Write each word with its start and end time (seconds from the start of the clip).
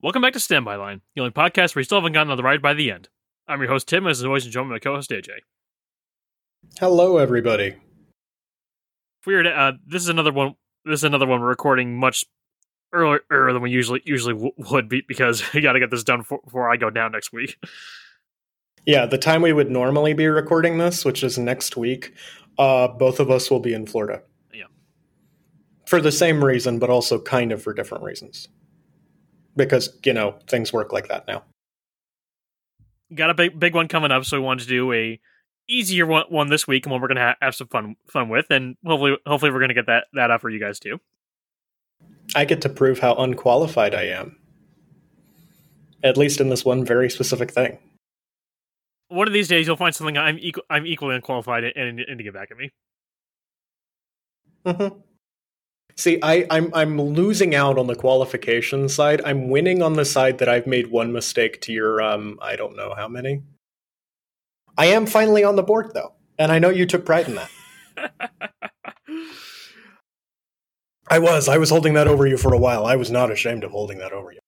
Welcome 0.00 0.22
back 0.22 0.32
to 0.34 0.40
Standby 0.40 0.76
Line, 0.76 1.00
the 1.16 1.22
only 1.22 1.32
podcast 1.32 1.74
where 1.74 1.80
you 1.80 1.84
still 1.84 1.98
haven't 1.98 2.12
gotten 2.12 2.30
on 2.30 2.36
the 2.36 2.42
ride 2.44 2.62
by 2.62 2.72
the 2.72 2.92
end. 2.92 3.08
I'm 3.48 3.60
your 3.60 3.68
host 3.68 3.88
Tim, 3.88 4.06
as 4.06 4.24
always, 4.24 4.44
and 4.44 4.52
joined 4.52 4.68
by 4.68 4.74
my 4.74 4.78
co-host 4.78 5.10
AJ. 5.10 5.28
Hello, 6.78 7.16
everybody. 7.16 7.74
Weird. 9.26 9.48
Uh, 9.48 9.72
this 9.84 10.02
is 10.02 10.08
another 10.08 10.32
one. 10.32 10.54
This 10.84 11.00
is 11.00 11.04
another 11.04 11.26
one 11.26 11.40
we're 11.40 11.48
recording 11.48 11.98
much 11.98 12.24
earlier, 12.92 13.22
earlier 13.28 13.52
than 13.52 13.62
we 13.62 13.72
usually 13.72 14.00
usually 14.04 14.34
w- 14.34 14.52
would 14.70 14.88
be 14.88 15.02
because 15.06 15.42
we 15.52 15.62
got 15.62 15.72
to 15.72 15.80
get 15.80 15.90
this 15.90 16.04
done 16.04 16.22
for, 16.22 16.38
before 16.44 16.70
I 16.70 16.76
go 16.76 16.90
down 16.90 17.12
next 17.12 17.32
week. 17.32 17.56
Yeah, 18.86 19.04
the 19.04 19.18
time 19.18 19.42
we 19.42 19.52
would 19.52 19.70
normally 19.70 20.14
be 20.14 20.28
recording 20.28 20.78
this, 20.78 21.04
which 21.04 21.22
is 21.22 21.36
next 21.36 21.76
week, 21.76 22.14
uh, 22.56 22.88
both 22.88 23.20
of 23.20 23.30
us 23.30 23.50
will 23.50 23.60
be 23.60 23.74
in 23.74 23.84
Florida. 23.84 24.22
Yeah. 24.54 24.64
For 25.84 26.00
the 26.00 26.12
same 26.12 26.42
reason, 26.42 26.78
but 26.78 26.88
also 26.88 27.20
kind 27.20 27.52
of 27.52 27.62
for 27.62 27.74
different 27.74 28.04
reasons. 28.04 28.48
Because, 29.58 29.98
you 30.04 30.14
know, 30.14 30.36
things 30.46 30.72
work 30.72 30.92
like 30.92 31.08
that 31.08 31.26
now. 31.26 31.42
Got 33.14 33.30
a 33.30 33.34
big 33.34 33.58
big 33.58 33.74
one 33.74 33.88
coming 33.88 34.10
up, 34.10 34.24
so 34.24 34.38
we 34.38 34.44
wanted 34.44 34.62
to 34.62 34.68
do 34.68 34.92
a 34.92 35.20
easier 35.68 36.06
one, 36.06 36.24
one 36.28 36.48
this 36.48 36.66
week, 36.66 36.86
and 36.86 36.92
one 36.92 37.00
we're 37.00 37.08
gonna 37.08 37.20
ha- 37.20 37.36
have 37.42 37.54
some 37.54 37.66
fun 37.68 37.96
fun 38.06 38.28
with, 38.28 38.46
and 38.50 38.76
hopefully 38.86 39.16
hopefully 39.26 39.50
we're 39.50 39.60
gonna 39.60 39.74
get 39.74 39.86
that 39.86 40.06
that 40.12 40.30
out 40.30 40.40
for 40.40 40.48
you 40.48 40.60
guys 40.60 40.78
too. 40.78 41.00
I 42.36 42.44
get 42.44 42.60
to 42.62 42.68
prove 42.68 43.00
how 43.00 43.14
unqualified 43.14 43.94
I 43.94 44.04
am. 44.04 44.36
At 46.04 46.16
least 46.16 46.40
in 46.40 46.50
this 46.50 46.64
one 46.64 46.84
very 46.84 47.10
specific 47.10 47.50
thing. 47.50 47.78
One 49.08 49.26
of 49.26 49.32
these 49.32 49.48
days, 49.48 49.66
you'll 49.66 49.76
find 49.76 49.94
something 49.94 50.18
I'm 50.18 50.38
equal, 50.38 50.62
I'm 50.68 50.86
equally 50.86 51.16
unqualified 51.16 51.64
in, 51.64 51.72
and, 51.76 52.00
and 52.00 52.18
to 52.18 52.24
get 52.24 52.34
back 52.34 52.50
at 52.50 52.58
me. 52.58 52.70
Mm-hmm. 54.66 54.98
See, 55.98 56.20
I, 56.22 56.46
I'm 56.48 56.70
I'm 56.74 57.00
losing 57.00 57.56
out 57.56 57.76
on 57.76 57.88
the 57.88 57.96
qualification 57.96 58.88
side. 58.88 59.20
I'm 59.24 59.50
winning 59.50 59.82
on 59.82 59.94
the 59.94 60.04
side 60.04 60.38
that 60.38 60.48
I've 60.48 60.68
made 60.68 60.92
one 60.92 61.12
mistake 61.12 61.60
to 61.62 61.72
your 61.72 62.00
um 62.00 62.38
I 62.40 62.54
don't 62.54 62.76
know 62.76 62.94
how 62.96 63.08
many. 63.08 63.42
I 64.76 64.86
am 64.86 65.06
finally 65.06 65.42
on 65.42 65.56
the 65.56 65.64
board 65.64 65.90
though, 65.94 66.12
and 66.38 66.52
I 66.52 66.60
know 66.60 66.70
you 66.70 66.86
took 66.86 67.04
pride 67.04 67.26
in 67.26 67.34
that. 67.34 67.50
I 71.10 71.18
was. 71.18 71.48
I 71.48 71.58
was 71.58 71.70
holding 71.70 71.94
that 71.94 72.06
over 72.06 72.28
you 72.28 72.36
for 72.36 72.54
a 72.54 72.58
while. 72.58 72.86
I 72.86 72.94
was 72.94 73.10
not 73.10 73.32
ashamed 73.32 73.64
of 73.64 73.72
holding 73.72 73.98
that 73.98 74.12
over 74.12 74.30
you. 74.30 74.38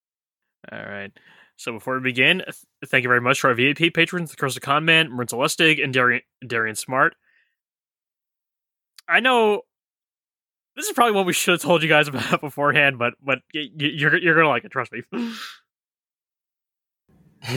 All 0.70 0.78
right. 0.78 1.10
So 1.56 1.72
before 1.72 1.96
we 1.96 2.02
begin, 2.02 2.42
th- 2.44 2.54
thank 2.86 3.02
you 3.02 3.08
very 3.08 3.20
much 3.20 3.40
to 3.40 3.48
our 3.48 3.54
VIP 3.54 3.92
patrons, 3.92 4.30
the 4.30 4.36
Curse 4.36 4.54
of 4.54 4.62
Conman, 4.62 5.10
Marinza 5.10 5.34
Lustig, 5.34 5.82
and 5.82 5.92
Darian, 5.92 6.22
Darian 6.46 6.76
Smart. 6.76 7.16
I 9.08 9.18
know 9.18 9.62
this 10.76 10.86
is 10.86 10.92
probably 10.92 11.14
what 11.14 11.26
we 11.26 11.32
should 11.32 11.52
have 11.52 11.62
told 11.62 11.82
you 11.82 11.88
guys 11.88 12.08
about 12.08 12.40
beforehand, 12.40 12.98
but 12.98 13.14
but 13.22 13.38
you're 13.52 14.16
you're 14.16 14.34
gonna 14.34 14.48
like 14.48 14.64
it. 14.64 14.70
Trust 14.70 14.92
me. 14.92 15.02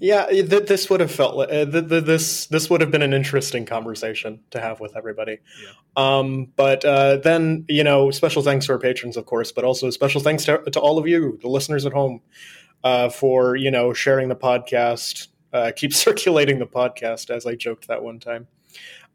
yeah, 0.00 0.26
th- 0.26 0.66
this 0.66 0.90
would 0.90 0.98
have 0.98 1.12
felt 1.12 1.36
li- 1.36 1.46
uh, 1.46 1.64
th- 1.64 1.88
th- 1.88 2.04
this 2.04 2.46
this 2.46 2.68
would 2.68 2.80
have 2.80 2.90
been 2.90 3.02
an 3.02 3.14
interesting 3.14 3.64
conversation 3.64 4.40
to 4.50 4.60
have 4.60 4.80
with 4.80 4.96
everybody. 4.96 5.38
Yeah. 5.62 5.72
Um, 5.96 6.48
but 6.56 6.84
uh, 6.84 7.18
then 7.18 7.64
you 7.68 7.84
know, 7.84 8.10
special 8.10 8.42
thanks 8.42 8.66
to 8.66 8.72
our 8.72 8.80
patrons, 8.80 9.16
of 9.16 9.26
course, 9.26 9.52
but 9.52 9.64
also 9.64 9.90
special 9.90 10.20
thanks 10.20 10.44
to, 10.46 10.58
to 10.72 10.80
all 10.80 10.98
of 10.98 11.06
you, 11.06 11.38
the 11.40 11.48
listeners 11.48 11.86
at 11.86 11.92
home, 11.92 12.20
uh, 12.82 13.10
for 13.10 13.54
you 13.54 13.70
know 13.70 13.92
sharing 13.92 14.28
the 14.28 14.34
podcast, 14.34 15.28
uh, 15.52 15.70
keep 15.76 15.94
circulating 15.94 16.58
the 16.58 16.66
podcast, 16.66 17.30
as 17.30 17.46
I 17.46 17.54
joked 17.54 17.86
that 17.86 18.02
one 18.02 18.18
time. 18.18 18.48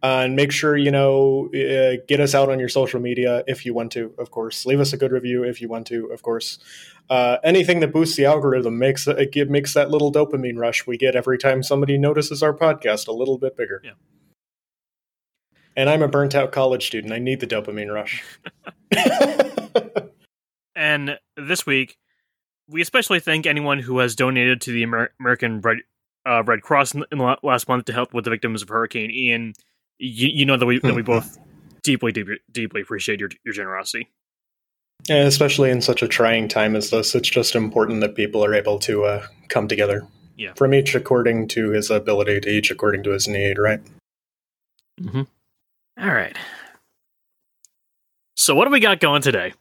Uh, 0.04 0.22
and 0.26 0.36
make 0.36 0.52
sure 0.52 0.78
you 0.78 0.92
know 0.92 1.50
uh, 1.56 1.98
get 2.08 2.20
us 2.20 2.36
out 2.36 2.50
on 2.50 2.60
your 2.60 2.70
social 2.70 3.00
media 3.00 3.44
if 3.48 3.66
you 3.66 3.74
want 3.74 3.92
to 3.92 4.14
of 4.20 4.30
course 4.30 4.64
leave 4.64 4.80
us 4.80 4.94
a 4.94 4.98
good 4.98 5.12
review 5.12 5.44
if 5.44 5.60
you 5.60 5.68
want 5.68 5.88
to 5.88 6.06
of 6.12 6.22
course 6.22 6.60
uh, 7.10 7.38
anything 7.44 7.80
that 7.80 7.94
boosts 7.94 8.16
the 8.16 8.26
algorithm 8.26 8.78
makes 8.78 9.08
it 9.08 9.32
give, 9.32 9.50
makes 9.50 9.74
that 9.74 9.90
little 9.90 10.12
dopamine 10.12 10.58
rush 10.58 10.86
we 10.86 10.98
get 10.98 11.16
every 11.16 11.38
time 11.38 11.64
somebody 11.64 11.98
notices 11.98 12.44
our 12.44 12.54
podcast 12.54 13.08
a 13.08 13.12
little 13.12 13.38
bit 13.38 13.56
bigger. 13.56 13.82
Yeah. 13.84 13.92
And 15.76 15.90
I'm 15.90 16.02
a 16.02 16.08
burnt 16.08 16.34
out 16.34 16.52
college 16.52 16.88
student. 16.88 17.14
I 17.14 17.20
need 17.20 17.40
the 17.40 17.48
dopamine 17.48 17.94
rush. 17.94 18.24
and 20.76 21.20
this 21.38 21.66
week, 21.66 21.98
we 22.68 22.82
especially 22.82 23.20
thank 23.20 23.46
anyone 23.46 23.80
who 23.80 24.00
has 24.00 24.16
donated 24.16 24.60
to 24.62 24.72
the 24.72 24.82
Amer- 24.82 25.12
American 25.20 25.62
Red 25.62 25.78
uh, 26.26 26.44
Red 26.44 26.62
Cross 26.62 26.96
in, 26.96 27.06
in 27.12 27.20
the 27.20 27.38
last 27.44 27.70
month 27.70 27.86
to 27.86 27.94
help 27.94 28.14
with 28.14 28.26
the 28.26 28.32
victims 28.32 28.62
of 28.62 28.70
Hurricane 28.70 29.12
Ian. 29.12 29.54
You, 30.00 30.30
you 30.30 30.46
know 30.46 30.58
that 30.58 30.66
we 30.66 30.80
that 30.80 30.96
we 30.96 31.02
both 31.02 31.38
deeply 31.84 32.12
deeply 32.12 32.38
deeply 32.52 32.82
appreciate 32.82 33.20
your 33.20 33.30
your 33.44 33.54
generosity. 33.54 34.10
Yeah, 35.08 35.24
especially 35.24 35.70
in 35.70 35.82
such 35.82 36.02
a 36.02 36.08
trying 36.08 36.48
time 36.48 36.76
as 36.76 36.90
this, 36.90 37.16
it's 37.16 37.30
just 37.30 37.56
important 37.56 38.02
that 38.02 38.16
people 38.16 38.44
are 38.44 38.54
able 38.54 38.80
to 38.80 39.06
uh, 39.06 39.28
come 39.48 39.68
together. 39.68 40.06
Yeah. 40.36 40.54
From 40.56 40.74
each 40.74 40.96
according 40.96 41.48
to 41.50 41.70
his 41.70 41.90
ability, 41.90 42.42
to 42.42 42.50
each 42.50 42.72
according 42.72 43.04
to 43.04 43.12
his 43.12 43.28
need, 43.28 43.58
right? 43.58 43.80
Mm-hmm. 45.02 45.22
All 46.00 46.14
right. 46.14 46.36
So 48.36 48.54
what 48.54 48.66
do 48.66 48.72
we 48.72 48.80
got 48.80 49.00
going 49.00 49.22
today? 49.22 49.54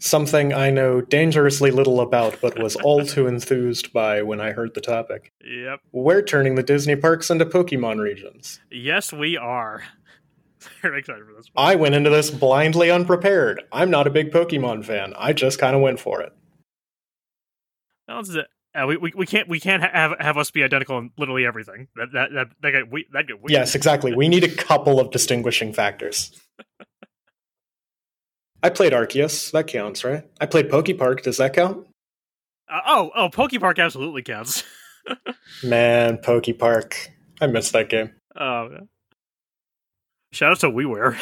Something 0.00 0.52
I 0.52 0.70
know 0.70 1.00
dangerously 1.00 1.70
little 1.70 2.00
about, 2.00 2.40
but 2.40 2.62
was 2.62 2.76
all 2.76 3.04
too 3.04 3.26
enthused 3.26 3.92
by 3.92 4.22
when 4.22 4.40
I 4.40 4.52
heard 4.52 4.74
the 4.74 4.80
topic. 4.80 5.32
Yep. 5.44 5.80
We're 5.90 6.22
turning 6.22 6.54
the 6.54 6.62
Disney 6.62 6.94
parks 6.94 7.30
into 7.30 7.44
Pokemon 7.44 8.00
regions. 8.00 8.60
Yes, 8.70 9.12
we 9.12 9.36
are. 9.36 9.82
Very 10.82 11.00
excited 11.00 11.24
for 11.26 11.32
this. 11.34 11.48
One. 11.52 11.66
I 11.66 11.74
went 11.74 11.94
into 11.94 12.10
this 12.10 12.30
blindly 12.30 12.90
unprepared. 12.90 13.62
I'm 13.72 13.90
not 13.90 14.06
a 14.06 14.10
big 14.10 14.30
Pokemon 14.30 14.84
fan. 14.84 15.14
I 15.18 15.32
just 15.32 15.58
kind 15.58 15.74
of 15.74 15.82
went 15.82 15.98
for 15.98 16.20
it. 16.20 16.32
No, 18.06 18.20
this 18.20 18.30
is 18.30 18.36
it. 18.36 18.46
Uh, 18.74 18.86
we, 18.86 18.96
we 18.96 19.12
we 19.16 19.26
can't 19.26 19.48
we 19.48 19.58
can't 19.58 19.82
have 19.82 20.14
have 20.20 20.36
us 20.36 20.50
be 20.50 20.62
identical 20.62 20.98
in 20.98 21.10
literally 21.16 21.46
everything. 21.46 21.88
That 21.96 22.12
that 22.12 22.32
that 22.32 22.48
that 22.60 22.90
we 22.90 23.06
that 23.12 23.26
weird. 23.26 23.50
Yes, 23.50 23.74
exactly. 23.74 24.14
We 24.14 24.28
need 24.28 24.44
a 24.44 24.54
couple 24.54 25.00
of 25.00 25.10
distinguishing 25.10 25.72
factors. 25.72 26.38
I 28.62 28.70
played 28.70 28.92
Arceus. 28.92 29.52
That 29.52 29.66
counts, 29.66 30.04
right? 30.04 30.24
I 30.40 30.46
played 30.46 30.70
Poke 30.70 30.96
Park. 30.98 31.22
Does 31.22 31.36
that 31.36 31.54
count? 31.54 31.86
Uh, 32.68 32.80
oh 32.86 33.10
oh, 33.14 33.28
Pokepark 33.28 33.78
absolutely 33.78 34.22
counts. 34.22 34.64
Man, 35.64 36.18
Poke 36.18 36.58
Park. 36.58 37.10
I 37.40 37.46
missed 37.46 37.72
that 37.72 37.88
game. 37.88 38.12
Oh, 38.36 38.68
yeah. 38.70 38.80
shout 40.32 40.52
out 40.52 40.60
to 40.60 40.70
WiiWare. 40.70 41.16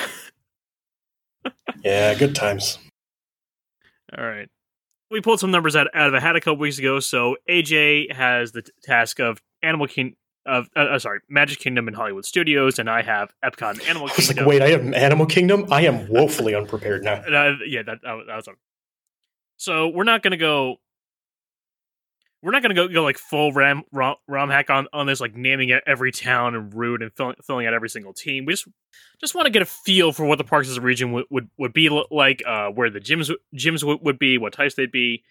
Yeah, 1.85 2.15
good 2.15 2.35
times. 2.35 2.79
All 4.17 4.25
right. 4.25 4.49
We 5.11 5.21
pulled 5.21 5.39
some 5.39 5.53
numbers 5.53 5.77
out, 5.77 5.87
out 5.95 6.09
of 6.09 6.15
a 6.15 6.21
hat 6.21 6.35
a 6.35 6.41
couple 6.41 6.59
weeks 6.59 6.79
ago. 6.79 6.99
So 7.01 7.37
AJ 7.49 8.13
has 8.13 8.53
the 8.53 8.63
t- 8.63 8.73
task 8.83 9.21
of 9.21 9.41
Animal 9.63 9.87
King 9.87 10.17
of 10.47 10.69
uh, 10.77 10.81
uh, 10.81 10.99
sorry 10.99 11.21
Magic 11.29 11.59
Kingdom 11.59 11.89
and 11.89 11.97
Hollywood 11.97 12.25
Studios, 12.25 12.79
and 12.79 12.89
I 12.89 13.03
have 13.03 13.33
Epcot 13.45 13.73
and 13.73 13.83
Animal 13.83 14.09
I 14.09 14.15
was 14.17 14.27
Kingdom. 14.29 14.45
like, 14.45 14.47
wait, 14.49 14.63
I 14.63 14.69
have 14.71 14.93
Animal 14.95 15.27
Kingdom? 15.27 15.67
I 15.71 15.83
am 15.83 16.09
woefully 16.09 16.55
unprepared 16.55 17.03
now. 17.05 17.23
And, 17.25 17.35
uh, 17.35 17.53
yeah, 17.67 17.83
that, 17.83 17.99
that, 18.03 18.13
was- 18.15 18.47
was. 18.47 18.49
So 19.59 19.89
we're 19.89 20.05
not 20.05 20.23
gonna 20.23 20.37
go. 20.37 20.77
We're 22.43 22.53
not 22.53 22.63
gonna 22.63 22.75
go 22.75 22.87
go 22.87 23.03
like 23.03 23.19
full 23.19 23.53
ram 23.53 23.83
rom, 23.93 24.17
rom 24.29 24.51
hack 24.51 24.71
on 24.71 24.87
on 24.93 25.07
this, 25.07 25.21
like 25.21 25.35
naming 25.35 25.73
every 25.87 26.13
town 26.13 26.55
and 26.55 26.73
route 26.73 27.03
and 27.03 27.11
filling, 27.17 27.35
filling 27.45 27.67
out 27.67 27.75
every 27.75 27.89
single 27.89 28.13
team. 28.13 28.45
We 28.45 28.53
just 28.53 28.69
just 29.21 29.35
want 29.35 29.47
to 29.47 29.51
get 29.51 29.63
a 29.63 29.67
feel 29.67 30.13
for 30.13 30.25
what 30.27 30.39
the 30.39 30.45
parks 30.45 30.69
as 30.69 30.77
a 30.77 30.81
region 30.81 31.13
would 31.13 31.25
would, 31.31 31.49
would 31.59 31.73
be 31.73 31.89
like, 32.11 32.43
uh, 32.47 32.69
where 32.69 32.91
the 32.91 33.01
gyms 33.01 33.33
gyms 33.55 33.83
would, 33.83 33.99
would 34.03 34.19
be, 34.19 34.39
what 34.39 34.53
types 34.53 34.75
they'd 34.75 34.93
be, 34.93 35.25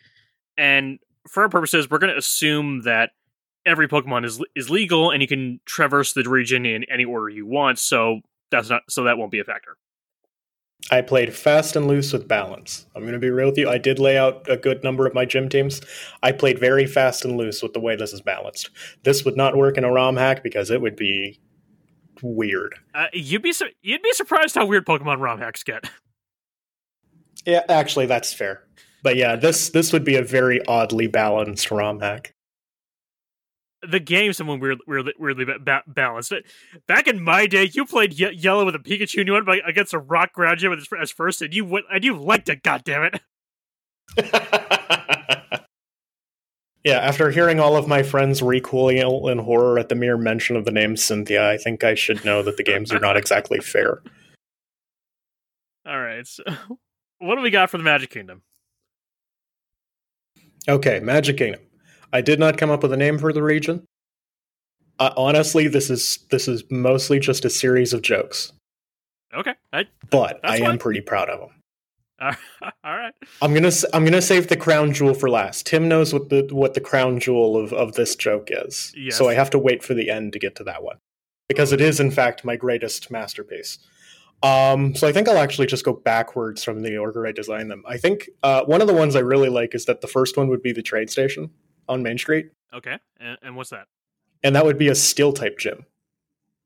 and 0.58 1.00
for 1.30 1.44
our 1.44 1.50
purposes, 1.50 1.90
we're 1.90 2.00
gonna 2.00 2.18
assume 2.18 2.82
that 2.82 3.12
every 3.66 3.88
Pokemon 3.88 4.26
is 4.26 4.42
is 4.56 4.70
legal 4.70 5.12
and 5.12 5.22
you 5.22 5.28
can 5.28 5.60
traverse 5.66 6.14
the 6.14 6.28
region 6.30 6.66
in 6.66 6.84
any 6.86 7.06
order 7.06 7.30
you 7.30 7.46
want. 7.46 7.80
So 7.80 8.22
that's 8.52 8.70
not 8.70 8.84
so 8.90 9.04
that 9.04 9.18
won't 9.18 9.32
be 9.32 9.40
a 9.40 9.44
factor. 9.44 9.78
I 10.92 11.02
played 11.02 11.34
fast 11.34 11.76
and 11.76 11.88
loose 11.88 12.14
with 12.14 12.28
balance. 12.28 12.86
I'm 12.96 13.02
going 13.02 13.14
to 13.14 13.20
be 13.20 13.32
real 13.32 13.48
with 13.48 13.58
you. 13.58 13.68
I 13.68 13.80
did 13.80 13.98
lay 13.98 14.18
out 14.18 14.46
a 14.48 14.56
good 14.56 14.84
number 14.84 15.08
of 15.08 15.16
my 15.16 15.26
gym 15.26 15.50
teams. 15.50 15.82
I 16.22 16.32
played 16.32 16.60
very 16.60 16.86
fast 16.86 17.26
and 17.26 17.38
loose 17.38 17.64
with 17.64 17.74
the 17.74 17.80
way 17.80 17.96
this 17.96 18.14
is 18.14 18.22
balanced. 18.22 18.70
This 19.04 19.26
would 19.26 19.36
not 19.36 19.58
work 19.58 19.78
in 19.78 19.84
a 19.84 19.92
ROM 19.92 20.16
hack 20.16 20.44
because 20.44 20.70
it 20.70 20.82
would 20.82 20.96
be 20.96 21.40
weird. 22.22 22.76
Uh, 22.94 23.08
you'd 23.14 23.42
be 23.42 23.52
su- 23.52 23.72
you'd 23.82 24.04
be 24.04 24.14
surprised 24.14 24.56
how 24.56 24.66
weird 24.66 24.86
Pokemon 24.86 25.20
ROM 25.20 25.40
hacks 25.40 25.64
get. 25.64 25.90
Yeah, 27.46 27.62
actually, 27.70 28.06
that's 28.06 28.34
fair. 28.34 28.64
But 29.02 29.16
yeah, 29.16 29.36
this 29.36 29.70
this 29.70 29.94
would 29.94 30.04
be 30.04 30.16
a 30.16 30.24
very 30.24 30.64
oddly 30.66 31.08
balanced 31.08 31.70
ROM 31.72 32.00
hack. 32.00 32.35
The 33.90 34.00
game 34.00 34.34
someone 34.34 34.60
weird, 34.60 34.80
weirdly, 34.88 35.14
weirdly 35.18 35.46
ba- 35.46 35.60
ba- 35.60 35.84
balanced. 35.88 36.34
Back 36.88 37.08
in 37.08 37.22
my 37.24 37.48
day, 37.48 37.70
you 37.74 37.86
played 37.86 38.14
ye- 38.14 38.32
yellow 38.34 38.66
with 38.66 38.76
a 38.76 38.80
Pikachu, 38.80 39.20
and 39.20 39.28
you 39.28 39.34
went 39.34 39.46
by- 39.46 39.62
against 39.66 39.94
a 39.94 40.00
rock 40.00 40.34
Groudon 40.36 40.70
with 40.70 40.86
as 41.00 41.12
first, 41.12 41.42
and 41.42 41.54
you 41.54 41.66
went, 41.66 41.86
and 41.94 42.04
you 42.04 42.16
liked 42.16 42.50
it. 42.50 42.64
God 42.64 42.84
damn 42.84 43.04
it! 43.04 43.20
yeah, 46.84 47.00
after 47.00 47.32
hearing 47.32 47.60
all 47.60 47.76
of 47.76 47.88
my 47.88 48.04
friends 48.04 48.42
recoil 48.42 49.28
in 49.28 49.40
horror 49.40 49.80
at 49.80 49.90
the 49.90 49.96
mere 49.96 50.18
mention 50.18 50.56
of 50.56 50.66
the 50.66 50.72
name 50.72 50.96
Cynthia, 50.96 51.50
I 51.50 51.58
think 51.58 51.84
I 51.84 51.96
should 51.96 52.24
know 52.24 52.44
that 52.44 52.58
the 52.58 52.64
games 52.64 52.92
are 52.92 53.00
not 53.00 53.18
exactly 53.18 53.60
fair. 53.60 54.02
All 55.88 56.00
right, 56.00 56.26
so 56.28 56.44
what 57.20 57.36
do 57.36 57.42
we 57.42 57.50
got 57.50 57.70
for 57.70 57.78
the 57.78 57.84
Magic 57.84 58.10
Kingdom? 58.12 58.42
Okay, 60.68 61.00
Magic 61.00 61.38
Kingdom. 61.38 61.62
I 62.16 62.22
did 62.22 62.40
not 62.40 62.58
come 62.58 62.70
up 62.72 62.82
with 62.82 62.94
a 62.94 62.98
name 62.98 63.20
for 63.20 63.34
the 63.34 63.44
region. 63.44 63.86
Uh, 64.98 65.14
honestly, 65.18 65.68
this 65.68 65.90
is 65.90 66.20
this 66.32 66.48
is 66.48 66.64
mostly 66.72 67.20
just 67.20 67.44
a 67.44 67.50
series 67.50 67.92
of 67.92 68.02
jokes, 68.02 68.54
Okay. 69.36 69.54
I, 69.74 69.84
but 70.10 70.40
I 70.42 70.60
am 70.60 70.78
pretty 70.78 71.02
proud 71.02 71.30
of 71.30 71.42
them. 71.42 71.50
all 72.86 72.96
right. 72.96 73.14
I'm 73.42 73.54
gonna 73.54 73.72
I'm 73.94 74.06
gonna 74.06 74.22
save 74.22 74.48
the 74.48 74.56
crown 74.56 74.94
jewel 74.94 75.14
for 75.14 75.30
last. 75.30 75.66
Tim 75.66 75.90
knows 75.90 76.14
what 76.14 76.30
the 76.30 76.48
what 76.52 76.74
the 76.74 76.80
crown 76.80 77.20
jewel 77.20 77.58
of, 77.58 77.74
of 77.74 77.96
this 77.96 78.16
joke 78.16 78.48
is, 78.50 78.94
Yes. 78.96 79.18
so 79.18 79.28
I 79.28 79.34
have 79.34 79.50
to 79.50 79.60
wait 79.60 79.84
for 79.84 79.94
the 79.94 80.10
end 80.10 80.32
to 80.32 80.40
get 80.40 80.56
to 80.56 80.64
that 80.64 80.82
one 80.84 80.96
because 81.50 81.74
it 81.74 81.82
is 81.82 82.00
in 82.00 82.12
fact 82.12 82.46
my 82.46 82.56
greatest 82.56 83.12
masterpiece. 83.12 83.78
Um, 84.42 84.96
so 84.96 85.06
I 85.06 85.12
think 85.12 85.28
I'll 85.28 85.40
actually 85.40 85.68
just 85.68 85.84
go 85.84 85.92
backwards 85.92 86.64
from 86.64 86.82
the 86.84 86.96
order 86.98 87.28
I 87.28 87.34
designed 87.34 87.70
them. 87.70 87.84
I 87.86 87.98
think 87.98 88.30
uh, 88.44 88.64
one 88.64 88.80
of 88.80 88.88
the 88.88 88.94
ones 88.94 89.18
I 89.18 89.20
really 89.22 89.50
like 89.50 89.76
is 89.76 89.84
that 89.86 90.00
the 90.00 90.08
first 90.08 90.38
one 90.38 90.48
would 90.48 90.62
be 90.64 90.72
the 90.72 90.82
train 90.84 91.10
station 91.10 91.50
on 91.88 92.04
Main 92.04 92.18
Street, 92.18 92.48
Okay. 92.74 92.98
And, 93.20 93.38
and 93.42 93.56
what's 93.56 93.70
that? 93.70 93.88
and 94.44 94.56
that 94.56 94.66
would 94.66 94.78
be 94.78 94.90
a 94.90 94.96
steel 94.96 95.32
type 95.34 95.58
gym 95.58 95.86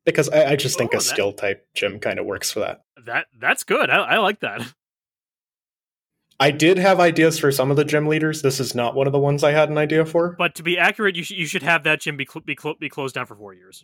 because 0.05 0.27
I, 0.29 0.51
I 0.51 0.55
just 0.55 0.77
think 0.77 0.91
Oh, 0.93 0.97
a 0.97 0.99
that- 0.99 1.03
steel 1.05 1.31
type 1.33 1.67
gym 1.75 1.99
kind 1.99 2.19
of 2.19 2.25
works 2.25 2.51
for 2.51 2.59
that. 2.61 2.81
That 3.05 3.27
that's 3.39 3.63
good. 3.63 3.89
I, 3.89 3.97
I 3.97 4.17
like 4.17 4.39
that. 4.41 4.73
I 6.41 6.51
did 6.51 6.77
have 6.77 6.99
ideas 7.01 7.37
for 7.37 7.51
some 7.51 7.69
of 7.69 7.75
the 7.77 7.83
gym 7.83 8.07
leaders. 8.07 8.41
This 8.41 8.59
is 8.61 8.73
not 8.73 8.95
one 8.95 9.07
of 9.07 9.13
the 9.13 9.19
ones 9.19 9.43
I 9.43 9.51
had 9.51 9.69
an 9.69 9.77
idea 9.77 10.05
for. 10.05 10.35
But 10.37 10.55
to 10.55 10.63
be 10.63 10.77
accurate, 10.77 11.15
you 11.17 11.23
should 11.23 11.37
you 11.37 11.45
should 11.45 11.63
have 11.63 11.83
that 11.83 11.99
gym 12.01 12.15
be 12.17 12.25
cl- 12.25 12.43
be 12.45 12.55
cl- 12.61 12.75
be 12.79 12.87
closed 12.89 13.15
down 13.15 13.25
for 13.25 13.35
four 13.35 13.53
years. 13.53 13.83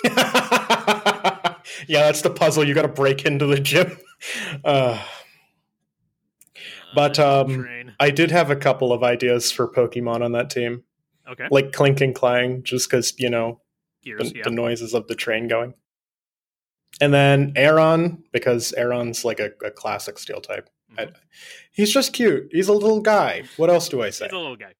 yeah, 0.04 0.12
that's 1.88 2.22
the 2.22 2.30
puzzle. 2.30 2.64
You 2.66 2.74
got 2.74 2.82
to 2.82 2.88
break 2.88 3.24
into 3.24 3.46
the 3.46 3.60
gym. 3.60 3.96
Uh, 4.64 5.02
But, 6.94 7.18
Uh, 7.18 7.40
um, 7.42 7.62
train. 7.62 7.79
I 8.00 8.10
did 8.10 8.30
have 8.32 8.50
a 8.50 8.56
couple 8.56 8.92
of 8.92 9.02
ideas 9.04 9.52
for 9.52 9.70
Pokemon 9.70 10.24
on 10.24 10.32
that 10.32 10.50
team, 10.50 10.82
Okay. 11.28 11.46
like 11.50 11.72
Klink 11.72 12.00
and 12.00 12.14
Klang, 12.14 12.62
just 12.64 12.88
because 12.90 13.12
you 13.18 13.30
know 13.30 13.60
Gears. 14.02 14.32
the, 14.32 14.38
Yeah. 14.38 14.42
the 14.44 14.50
noises 14.50 14.94
of 14.94 15.06
the 15.06 15.14
train 15.14 15.46
going. 15.46 15.74
And 17.00 17.14
then 17.14 17.52
Aron, 17.56 18.24
because 18.32 18.72
Aron's 18.76 19.24
like 19.24 19.38
a, 19.38 19.50
a 19.64 19.70
classic 19.70 20.18
steel 20.18 20.40
type. 20.40 20.68
I- 20.98 21.06
Mhm. 21.06 21.14
he's 21.72 21.92
just 21.92 22.12
cute. 22.12 22.48
He's 22.50 22.66
a 22.68 22.72
little 22.72 23.00
guy. 23.00 23.44
What 23.56 23.70
else 23.70 23.88
do 23.88 24.02
I 24.02 24.10
say? 24.10 24.24
He's 24.24 24.32
a 24.32 24.36
little 24.38 24.56
guy. 24.56 24.74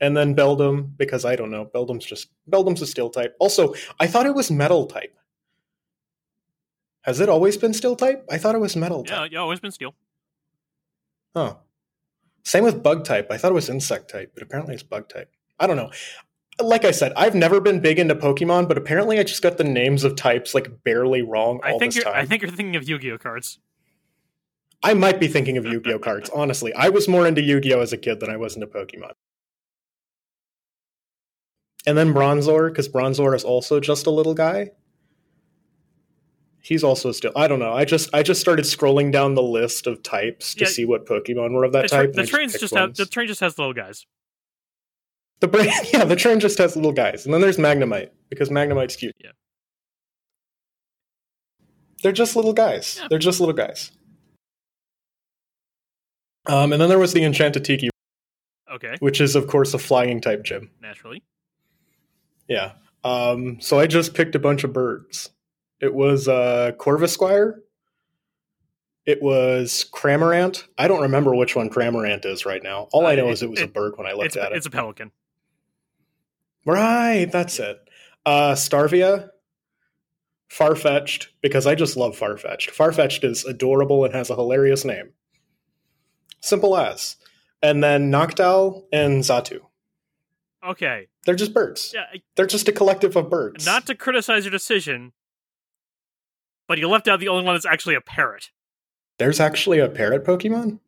And 0.00 0.16
then 0.16 0.36
Beldum, 0.36 0.96
because 0.96 1.24
I 1.24 1.34
don't 1.36 1.50
know. 1.50 1.64
Beldum's 1.66 2.04
just 2.04 2.28
Beldum's 2.50 2.82
a 2.82 2.86
steel 2.86 3.10
type. 3.10 3.34
Also, 3.40 3.74
I 3.98 4.06
thought 4.06 4.26
it 4.26 4.34
was 4.34 4.50
metal 4.50 4.86
type. 4.86 5.16
Has 7.02 7.20
it 7.20 7.28
always 7.28 7.56
been 7.56 7.72
steel 7.72 7.96
type? 7.96 8.24
I 8.30 8.36
thought 8.38 8.54
it 8.54 8.58
was 8.60 8.76
metal 8.76 9.04
Yeah. 9.06 9.14
type. 9.16 9.32
Yeah. 9.32 9.38
Always 9.38 9.60
been 9.60 9.70
steel. 9.72 9.94
Oh. 11.34 11.58
Same 12.48 12.64
with 12.64 12.82
bug 12.82 13.04
type. 13.04 13.30
I 13.30 13.36
thought 13.36 13.50
it 13.50 13.54
was 13.54 13.68
insect 13.68 14.10
type, 14.10 14.30
but 14.32 14.42
apparently 14.42 14.72
it's 14.72 14.82
bug 14.82 15.10
type. 15.10 15.30
I 15.60 15.66
don't 15.66 15.76
know. 15.76 15.90
Like 16.58 16.86
I 16.86 16.92
said, 16.92 17.12
I've 17.14 17.34
never 17.34 17.60
been 17.60 17.80
big 17.80 17.98
into 17.98 18.14
Pokemon, 18.14 18.68
but 18.68 18.78
apparently 18.78 19.18
I 19.18 19.22
just 19.22 19.42
got 19.42 19.58
the 19.58 19.64
names 19.64 20.02
of 20.02 20.16
types 20.16 20.54
like 20.54 20.82
barely 20.82 21.20
wrong 21.20 21.60
all 21.62 21.76
I 21.76 21.78
think 21.78 21.92
this 21.92 21.96
you're 21.96 22.04
time. 22.04 22.14
I 22.16 22.24
think 22.24 22.40
you're 22.40 22.50
thinking 22.50 22.74
of 22.76 22.88
Yu-Gi-Oh 22.88 23.18
cards. 23.18 23.58
I 24.82 24.94
might 24.94 25.20
be 25.20 25.28
thinking 25.28 25.58
of 25.58 25.66
Yu-Gi-Oh 25.72 25.98
cards. 25.98 26.30
Honestly, 26.34 26.72
I 26.72 26.88
was 26.88 27.06
more 27.06 27.26
into 27.26 27.42
Yu-Gi-Oh 27.42 27.80
as 27.80 27.92
a 27.92 27.98
kid 27.98 28.18
than 28.18 28.30
I 28.30 28.38
was 28.38 28.54
into 28.54 28.66
Pokemon. 28.66 29.12
And 31.86 31.98
then 31.98 32.14
Bronzor, 32.14 32.70
because 32.70 32.88
Bronzor 32.88 33.36
is 33.36 33.44
also 33.44 33.78
just 33.78 34.06
a 34.06 34.10
little 34.10 34.34
guy. 34.34 34.70
He's 36.68 36.84
also 36.84 37.12
still. 37.12 37.32
I 37.34 37.48
don't 37.48 37.60
know. 37.60 37.72
I 37.72 37.86
just 37.86 38.10
I 38.12 38.22
just 38.22 38.42
started 38.42 38.66
scrolling 38.66 39.10
down 39.10 39.34
the 39.34 39.42
list 39.42 39.86
of 39.86 40.02
types 40.02 40.54
to 40.56 40.64
Yeah. 40.64 40.70
see 40.70 40.84
what 40.84 41.06
Pokemon 41.06 41.52
were 41.52 41.64
of 41.64 41.72
that 41.72 41.84
the, 41.84 41.88
type. 41.88 42.12
the 42.12 42.26
trains 42.26 42.58
just 42.60 42.74
have 42.74 42.94
the 42.94 43.06
train 43.06 43.26
just 43.26 43.40
has 43.40 43.56
little 43.58 43.72
guys. 43.72 44.04
the 45.40 45.48
brain. 45.48 45.70
Yeah, 45.94 46.04
the 46.04 46.14
train 46.14 46.40
just 46.40 46.58
has 46.58 46.76
little 46.76 46.92
guys, 46.92 47.24
and 47.24 47.32
then 47.32 47.40
there's 47.40 47.56
Magnemite 47.56 48.10
because 48.28 48.50
Magnemite's 48.50 48.96
cute. 48.96 49.16
Yeah. 49.18 49.30
They're 52.02 52.12
just 52.12 52.36
little 52.36 52.52
guys. 52.52 52.98
Yeah. 53.00 53.06
They're 53.08 53.18
just 53.18 53.40
little 53.40 53.54
guys. 53.54 53.90
Um, 56.46 56.72
and 56.72 56.80
then 56.82 56.88
there 56.90 56.98
was 56.98 57.14
the 57.14 57.24
Enchanted 57.24 57.64
Tiki, 57.64 57.88
Okay. 58.70 58.96
which 59.00 59.22
is 59.22 59.34
of 59.36 59.46
course 59.46 59.72
a 59.72 59.78
flying 59.78 60.20
type 60.20 60.44
gym. 60.44 60.70
Naturally. 60.82 61.22
Yeah. 62.46 62.72
Um, 63.04 63.58
so 63.60 63.78
I 63.78 63.86
just 63.86 64.12
picked 64.14 64.34
a 64.34 64.38
bunch 64.38 64.64
of 64.64 64.72
birds. 64.74 65.30
It 65.80 65.94
was 65.94 66.26
uh, 66.28 66.72
Corvisquire. 66.78 67.60
It 69.06 69.22
was 69.22 69.88
Cramorant. 69.92 70.64
I 70.76 70.86
don't 70.88 71.02
remember 71.02 71.34
which 71.34 71.56
one 71.56 71.70
Cramorant 71.70 72.26
is 72.26 72.44
right 72.44 72.62
now. 72.62 72.88
All 72.92 73.06
I 73.06 73.12
Uh, 73.14 73.16
know 73.16 73.28
it- 73.28 73.32
is 73.32 73.42
it 73.42 73.50
was 73.50 73.60
a 73.62 73.66
bird 73.68 73.94
when 73.96 74.06
I 74.06 74.12
looked 74.12 74.26
It's 74.26 74.36
at 74.36 74.52
it. 74.52 74.56
it's 74.56 74.66
a 74.66 74.70
pelican. 74.70 75.12
Right, 76.66 77.26
that's 77.30 77.58
it. 77.58 77.78
Uh, 78.26 78.52
Staravia, 78.52 79.30
Farfetch'd, 80.50 81.28
because 81.40 81.66
I 81.66 81.74
just 81.74 81.96
love 81.96 82.18
Farfetch'd. 82.18 82.70
Farfetch'd 82.70 83.24
is 83.24 83.44
adorable 83.44 84.04
and 84.04 84.12
has 84.14 84.28
a 84.30 84.34
hilarious 84.34 84.84
name. 84.84 85.10
Simple 86.40 86.76
as. 86.76 87.16
And 87.62 87.82
then 87.82 88.10
Noctowl 88.12 88.84
and 88.92 89.22
Xatu. 89.22 89.60
Okay. 90.66 91.08
They're 91.24 91.34
just 91.34 91.54
birds. 91.54 91.92
Yeah. 91.94 92.06
I- 92.12 92.22
They're 92.36 92.46
just 92.46 92.68
a 92.68 92.72
collective 92.72 93.16
of 93.16 93.30
birds. 93.30 93.64
Not 93.64 93.86
to 93.86 93.94
criticize 93.94 94.44
your 94.44 94.52
decision, 94.52 95.12
but 96.68 96.78
you 96.78 96.88
left 96.88 97.08
out 97.08 97.18
the 97.18 97.28
only 97.28 97.44
one 97.44 97.54
that's 97.54 97.66
actually 97.66 97.94
a 97.96 98.00
parrot. 98.00 98.50
There's 99.18 99.40
actually 99.40 99.80
a 99.80 99.88
parrot 99.88 100.24
Pokemon? 100.24 100.78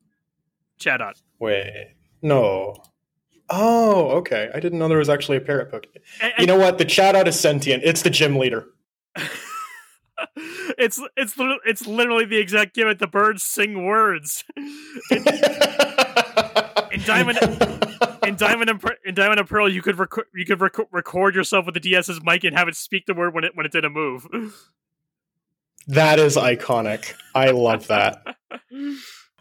Chatot. 0.78 1.20
Wait. 1.40 1.94
No. 2.22 2.76
Oh, 3.48 4.10
okay. 4.18 4.48
I 4.54 4.60
didn't 4.60 4.78
know 4.78 4.86
there 4.88 4.98
was 4.98 5.08
actually 5.08 5.38
a 5.38 5.40
parrot 5.40 5.72
Pokemon. 5.72 5.96
And- 6.22 6.32
You 6.38 6.46
know 6.46 6.56
what? 6.58 6.78
The 6.78 6.84
Chatot 6.84 7.26
is 7.26 7.38
sentient. 7.40 7.82
It's 7.84 8.02
the 8.02 8.10
gym 8.10 8.36
leader. 8.36 8.66
it's 10.78 11.00
it's 11.16 11.34
it's 11.66 11.86
literally 11.86 12.24
the 12.24 12.36
exact 12.38 12.74
gimmick. 12.74 12.98
The 12.98 13.06
birds 13.08 13.42
sing 13.42 13.84
words. 13.86 14.44
in, 14.56 14.66
in 16.92 17.02
Diamond 17.04 17.38
in 18.24 18.36
Diamond 18.36 18.70
and 18.70 18.84
in 19.04 19.14
Diamond 19.14 19.40
and 19.40 19.48
Pearl, 19.48 19.68
you 19.68 19.82
could 19.82 19.98
rec- 19.98 20.26
you 20.34 20.44
could 20.44 20.60
rec- 20.60 20.92
record 20.92 21.34
yourself 21.34 21.66
with 21.66 21.74
the 21.74 21.80
DS's 21.80 22.20
mic 22.22 22.44
and 22.44 22.56
have 22.56 22.68
it 22.68 22.76
speak 22.76 23.06
the 23.06 23.14
word 23.14 23.34
when 23.34 23.44
it 23.44 23.52
when 23.56 23.66
it 23.66 23.72
did 23.72 23.84
a 23.84 23.90
move. 23.90 24.26
That 25.88 26.18
is 26.18 26.36
iconic. 26.36 27.14
I 27.34 27.50
love 27.50 27.86
that. 27.88 28.36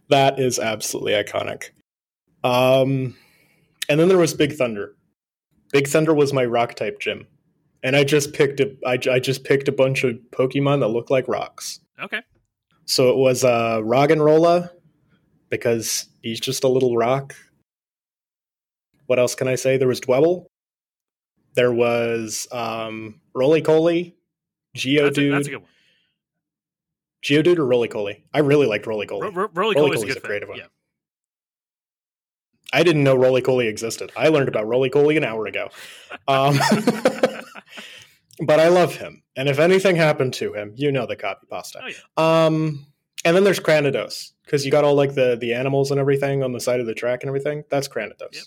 That 0.10 0.40
is 0.40 0.58
absolutely 0.58 1.12
iconic. 1.14 1.70
Um, 2.44 3.16
and 3.88 4.00
then 4.00 4.08
there 4.08 4.18
was 4.18 4.34
Big 4.34 4.54
Thunder. 4.54 4.96
Big 5.72 5.88
Thunder 5.88 6.16
was 6.16 6.34
my 6.34 6.46
rock 6.46 6.74
type 6.74 7.00
gym, 7.00 7.28
and 7.84 7.96
I 7.96 8.04
just 8.04 8.34
picked 8.34 8.60
a 8.60 8.76
I, 8.84 8.98
I 9.08 9.20
just 9.20 9.44
picked 9.44 9.68
a 9.68 9.72
bunch 9.72 10.04
of 10.04 10.18
Pokemon 10.32 10.80
that 10.80 10.88
look 10.88 11.12
like 11.12 11.28
rocks. 11.28 11.80
okay. 12.02 12.22
So 12.86 13.12
it 13.12 13.18
was 13.18 13.44
uh, 13.44 13.82
Roggenrola 13.84 14.72
because 15.50 16.08
he's 16.24 16.40
just 16.40 16.64
a 16.64 16.68
little 16.68 16.98
rock. 16.98 17.36
What 19.06 19.20
else 19.20 19.36
can 19.36 19.48
I 19.48 19.54
say? 19.56 19.78
There 19.78 19.88
was 19.88 20.02
Dwebble. 20.02 20.48
There 21.54 21.72
was 21.72 22.48
um, 22.52 23.22
Rolycoly, 23.36 24.16
That's 24.74 24.86
a, 24.88 25.00
that's 25.00 25.18
a 25.18 25.22
Geodude, 25.22 25.46
good 25.46 25.56
one. 25.58 25.70
Geodude 27.24 27.58
or 27.58 27.66
Rolycoly. 27.66 28.24
I 28.34 28.40
really 28.40 28.66
liked 28.68 28.86
Rolycoly. 28.86 29.22
Ro- 29.22 29.30
ro- 29.32 29.50
Roly 29.54 29.76
Rolycoly's 29.76 30.16
a 30.16 30.18
a 30.18 30.22
creative 30.22 30.50
one. 30.50 30.60
Yeah. 30.60 30.66
I 32.72 32.84
didn't 32.84 33.04
know 33.04 33.18
Rolycoly 33.18 33.68
existed. 33.68 34.12
I 34.16 34.28
learned 34.30 34.48
about 34.48 34.66
Rolycoly 34.66 35.18
an 35.18 35.24
hour 35.24 35.48
ago. 35.48 35.70
Um, 36.28 36.58
but 38.46 38.60
I 38.60 38.68
love 38.70 38.96
him. 38.96 39.24
And 39.36 39.50
if 39.50 39.60
anything 39.60 39.96
happened 39.96 40.34
to 40.36 40.54
him, 40.54 40.74
you 40.76 40.92
know 40.92 41.06
the 41.08 41.16
copy 41.16 41.48
pasta. 41.50 41.82
Oh, 41.84 41.88
yeah. 41.88 42.46
Um, 42.46 42.86
and 43.26 43.36
then 43.36 43.44
there's 43.44 43.60
Cranidos 43.60 44.32
because 44.46 44.66
you 44.66 44.72
got 44.72 44.84
all 44.84 44.96
like 44.96 45.14
the 45.16 45.36
the 45.40 45.54
animals 45.54 45.92
and 45.92 46.00
everything 46.00 46.44
on 46.44 46.52
the 46.54 46.60
side 46.60 46.80
of 46.80 46.86
the 46.86 46.94
track 46.94 47.24
and 47.24 47.28
everything. 47.30 47.64
That's 47.70 47.88
Cranidos. 47.88 48.34
Yep. 48.34 48.44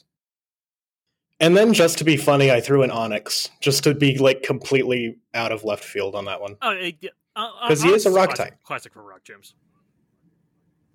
And 1.40 1.56
then 1.56 1.72
just 1.74 1.98
to 1.98 2.04
be 2.04 2.16
funny, 2.16 2.52
I 2.52 2.60
threw 2.60 2.82
an 2.84 2.90
Onix 2.90 3.50
just 3.60 3.82
to 3.84 3.94
be 3.94 4.16
like 4.18 4.42
completely 4.44 5.16
out 5.34 5.50
of 5.50 5.64
left 5.64 5.82
field 5.84 6.14
on 6.14 6.26
that 6.26 6.40
one. 6.40 6.56
Oh, 6.62 6.70
it- 6.70 6.96
yeah. 7.36 7.42
Uh, 7.42 7.50
uh, 7.62 7.76
he 7.76 7.90
is 7.90 8.06
a 8.06 8.10
rock 8.10 8.30
classic, 8.30 8.52
type. 8.52 8.62
Classic 8.64 8.92
for 8.92 9.02
rock 9.02 9.22
gyms. 9.24 9.54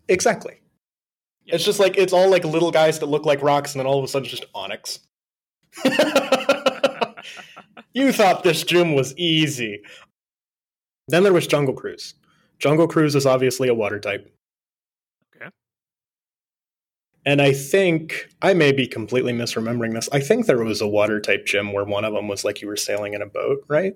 Exactly. 0.08 0.62
Yeah. 1.46 1.56
It's 1.56 1.65
just 1.65 1.79
like 1.79 1.98
it's 1.98 2.13
all 2.13 2.29
like 2.29 2.44
little 2.44 2.72
guys 2.72 3.00
that 3.00 3.08
look 3.08 3.25
like 3.25 3.41
rocks, 3.41 3.74
and 3.74 3.79
then 3.79 3.88
all 3.88 3.98
of 3.98 4.03
a 4.03 4.08
sudden, 4.08 4.27
it's 4.27 4.39
just 4.39 4.51
Onix. 4.53 5.00
you 7.94 8.12
thought 8.12 8.44
this 8.44 8.63
gym 8.63 8.94
was 8.96 9.15
easy. 9.17 9.82
Then 11.08 11.24
there 11.24 11.34
was 11.34 11.48
Jungle 11.48 11.74
Cruise. 11.74 12.13
Jungle 12.60 12.88
Cruise 12.88 13.15
is 13.15 13.25
obviously 13.25 13.70
a 13.70 13.74
water 13.74 14.00
type. 14.00 14.34
Okay. 15.36 15.50
And 17.25 17.41
I 17.41 17.53
think 17.53 18.29
I 18.41 18.53
may 18.53 18.72
be 18.72 18.88
completely 18.88 19.34
misremembering 19.34 19.94
this. 19.94 20.10
I 20.12 20.20
think 20.20 20.46
there 20.46 20.63
was 20.63 20.82
a 20.82 20.88
water 20.88 21.20
type 21.22 21.46
gym 21.46 21.72
where 21.72 21.86
one 21.86 22.03
of 22.03 22.13
them 22.13 22.27
was 22.27 22.44
like 22.44 22.62
you 22.62 22.67
were 22.67 22.75
sailing 22.75 23.13
in 23.13 23.22
a 23.22 23.27
boat, 23.27 23.63
right? 23.67 23.96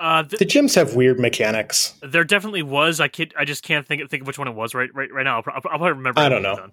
Uh, 0.00 0.22
th- 0.24 0.38
The 0.38 0.44
gyms 0.46 0.74
have 0.74 0.94
weird 0.94 1.20
mechanics. 1.20 1.94
there 2.02 2.24
definitely 2.24 2.62
was. 2.62 3.00
I 3.00 3.08
can't. 3.08 3.32
I 3.38 3.44
just 3.44 3.62
can't 3.62 3.86
think 3.86 4.08
think 4.10 4.22
of 4.22 4.26
which 4.26 4.38
one 4.38 4.48
it 4.48 4.54
was 4.54 4.74
right 4.74 4.90
right 4.94 5.12
right 5.12 5.22
now. 5.22 5.36
I'll, 5.36 5.52
I'll, 5.54 5.60
probably 5.60 5.90
remember. 5.90 6.20
I 6.20 6.28
don't 6.28 6.42
know. 6.42 6.68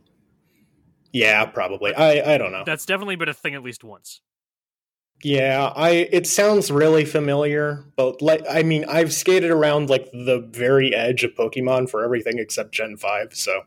Yeah, 1.13 1.45
probably. 1.45 1.93
I 1.93 2.33
I 2.35 2.37
don't 2.37 2.51
know. 2.51 2.63
That's 2.65 2.85
definitely 2.85 3.17
been 3.17 3.29
a 3.29 3.33
thing 3.33 3.53
at 3.53 3.61
least 3.63 3.83
once. 3.83 4.21
Yeah, 5.23 5.71
I 5.75 5.89
it 6.11 6.25
sounds 6.25 6.71
really 6.71 7.05
familiar, 7.05 7.85
but 7.95 8.23
like 8.23 8.43
I 8.49 8.63
mean, 8.63 8.85
I've 8.85 9.13
skated 9.13 9.51
around 9.51 9.89
like 9.89 10.09
the 10.11 10.39
very 10.51 10.95
edge 10.95 11.23
of 11.23 11.35
Pokemon 11.35 11.91
for 11.91 12.03
everything 12.03 12.39
except 12.39 12.71
Gen 12.71 12.97
5, 12.97 13.35
so 13.35 13.61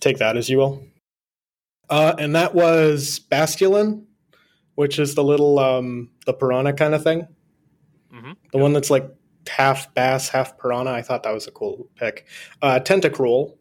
take 0.00 0.18
that 0.18 0.36
as 0.36 0.48
you 0.50 0.58
will. 0.58 0.82
Uh 1.88 2.16
and 2.18 2.34
that 2.34 2.52
was 2.52 3.20
Basculin, 3.30 4.06
which 4.74 4.98
is 4.98 5.14
the 5.14 5.22
little 5.22 5.60
um 5.60 6.10
the 6.26 6.32
piranha 6.32 6.72
kind 6.72 6.94
of 6.96 7.04
thing. 7.04 7.28
Hmm 8.28 8.32
The 8.52 8.58
one 8.58 8.72
that's 8.72 8.90
like 8.90 9.08
half 9.48 9.92
bass, 9.94 10.28
half 10.28 10.58
piranha. 10.58 10.90
I 10.92 11.02
thought 11.02 11.22
that 11.22 11.32
was 11.34 11.46
a 11.46 11.50
cool 11.50 11.88
pick. 11.96 12.26
Uh 12.62 12.80
Tentacruel, 12.80 13.56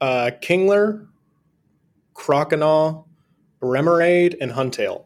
uh 0.00 0.30
Kingler, 0.40 1.06
Croconaw, 2.14 3.04
Remoraid, 3.62 4.36
and 4.40 4.52
Huntail. 4.52 5.04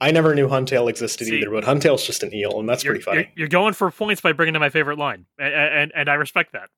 I 0.00 0.10
never 0.12 0.34
knew 0.34 0.48
Huntail 0.48 0.88
existed 0.88 1.26
See- 1.26 1.38
either, 1.38 1.50
but 1.50 1.64
Huntail's 1.64 2.06
just 2.06 2.22
an 2.22 2.32
eel, 2.34 2.58
and 2.60 2.68
that's 2.68 2.84
pretty 2.84 3.00
funny. 3.00 3.18
you're, 3.22 3.30
you're 3.36 3.48
going 3.48 3.74
for 3.74 3.90
points 3.90 4.20
by 4.20 4.32
bringing 4.32 4.54
to 4.54 4.60
my 4.60 4.70
favorite 4.70 4.98
line, 4.98 5.26
and 5.38 5.52
and, 5.54 5.92
and 5.94 6.08
I 6.08 6.14
respect 6.14 6.52
that. 6.52 6.70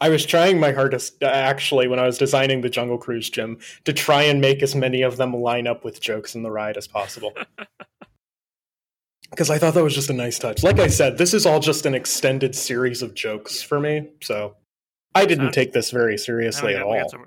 I 0.01 0.09
was 0.09 0.25
trying 0.25 0.59
my 0.59 0.71
hardest, 0.71 1.21
uh, 1.23 1.27
actually, 1.27 1.87
when 1.87 1.99
I 1.99 2.05
was 2.07 2.17
designing 2.17 2.61
the 2.61 2.69
Jungle 2.69 2.97
Cruise 2.97 3.29
gym, 3.29 3.59
to 3.85 3.93
try 3.93 4.23
and 4.23 4.41
make 4.41 4.61
as 4.63 4.75
many 4.75 5.03
of 5.03 5.15
them 5.17 5.33
line 5.33 5.67
up 5.67 5.85
with 5.85 6.01
jokes 6.01 6.33
in 6.35 6.41
the 6.43 6.51
ride 6.51 6.75
as 6.75 6.87
possible. 6.87 7.33
Because 9.29 9.49
I 9.49 9.57
thought 9.59 9.75
that 9.75 9.83
was 9.83 9.95
just 9.95 10.09
a 10.09 10.13
nice 10.13 10.37
touch. 10.37 10.61
Like 10.61 10.77
I 10.79 10.87
said, 10.87 11.17
this 11.17 11.33
is 11.33 11.45
all 11.45 11.61
just 11.61 11.85
an 11.85 11.95
extended 11.95 12.53
series 12.53 13.01
of 13.01 13.13
jokes 13.13 13.61
for 13.61 13.79
me, 13.79 14.09
so 14.21 14.57
I 15.15 15.25
didn't 15.25 15.45
Sounds- 15.45 15.55
take 15.55 15.71
this 15.71 15.89
very 15.91 16.17
seriously 16.17 16.75
at 16.75 16.79
got- 16.81 16.89
we 16.91 16.97
got 16.97 17.13
all. 17.13 17.25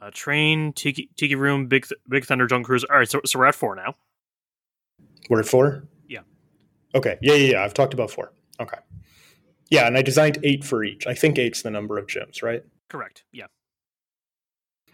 uh, 0.00 0.10
train, 0.14 0.72
tiki, 0.72 1.10
tiki 1.18 1.34
room, 1.34 1.66
big 1.66 1.86
Th- 1.86 2.00
big 2.08 2.24
thunder, 2.24 2.46
jungle 2.46 2.64
cruise. 2.66 2.84
All 2.84 2.96
right, 2.96 3.06
so, 3.06 3.20
so 3.26 3.38
we're 3.38 3.44
at 3.44 3.54
four 3.54 3.76
now. 3.76 3.96
We're 5.28 5.40
at 5.40 5.46
four? 5.46 5.84
Yeah. 6.08 6.20
Okay. 6.94 7.18
Yeah, 7.20 7.34
yeah, 7.34 7.50
yeah. 7.52 7.64
I've 7.64 7.74
talked 7.74 7.92
about 7.92 8.10
four. 8.10 8.32
Okay. 8.58 8.78
Yeah, 9.72 9.86
and 9.86 9.96
I 9.96 10.02
designed 10.02 10.38
eight 10.44 10.64
for 10.64 10.84
each. 10.84 11.06
I 11.06 11.14
think 11.14 11.38
eight's 11.38 11.62
the 11.62 11.70
number 11.70 11.96
of 11.96 12.06
gyms, 12.06 12.42
right? 12.42 12.62
Correct. 12.90 13.24
Yeah. 13.32 13.46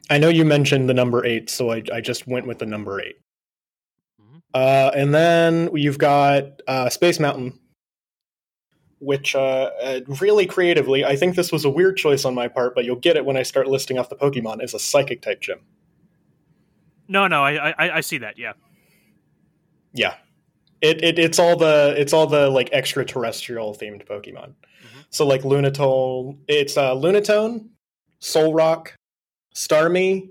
I 0.09 0.19
know 0.19 0.29
you 0.29 0.45
mentioned 0.45 0.89
the 0.89 0.95
number 0.95 1.27
eight, 1.27 1.51
so 1.51 1.73
I, 1.73 1.83
I 1.93 2.01
just 2.01 2.29
went 2.29 2.47
with 2.47 2.61
the 2.61 2.67
number 2.67 3.01
8 3.01 3.17
Mhm. 4.23 4.41
Uh, 4.55 4.91
and 4.95 5.13
then 5.13 5.69
you've 5.75 5.99
got 5.99 6.63
uh, 6.69 6.89
Space 6.91 7.19
Mountain, 7.19 7.59
which 9.01 9.35
uh, 9.35 9.71
uh, 9.83 10.01
really 10.21 10.47
creatively, 10.47 11.05
I 11.05 11.17
think 11.17 11.35
this 11.35 11.51
was 11.51 11.65
a 11.65 11.71
weird 11.71 11.97
choice 11.97 12.25
on 12.25 12.35
my 12.35 12.47
part, 12.47 12.77
but 12.77 12.85
you'll 12.85 12.97
get 12.97 13.17
it 13.17 13.25
when 13.25 13.37
I 13.37 13.43
start 13.43 13.67
listing 13.67 13.99
off 13.99 14.09
the 14.09 14.17
Pokemon, 14.17 14.63
is 14.63 14.75
a 14.75 14.79
Psychic 14.79 15.21
type 15.23 15.41
gym. 15.41 15.59
No, 17.09 17.27
no, 17.27 17.43
I 17.43 17.71
I, 17.71 17.97
I 17.97 18.01
see 18.01 18.19
that. 18.19 18.39
Yeah. 18.39 18.53
Yeah. 19.93 20.15
It, 20.81 21.03
it 21.03 21.19
it's 21.19 21.39
all 21.39 21.57
the 21.57 21.95
it's 21.97 22.13
all 22.13 22.27
the 22.27 22.49
like 22.51 22.71
extraterrestrial 22.73 23.75
themed 23.75 24.07
Pokemon. 24.07 24.51
Mhm. 24.83 25.05
So 25.11 25.27
like 25.27 25.43
Lunatone, 25.43 26.39
it's 26.47 26.77
uh, 26.77 26.95
Lunatone, 26.95 27.69
Solrock, 28.21 28.91
Starmie, 29.55 30.29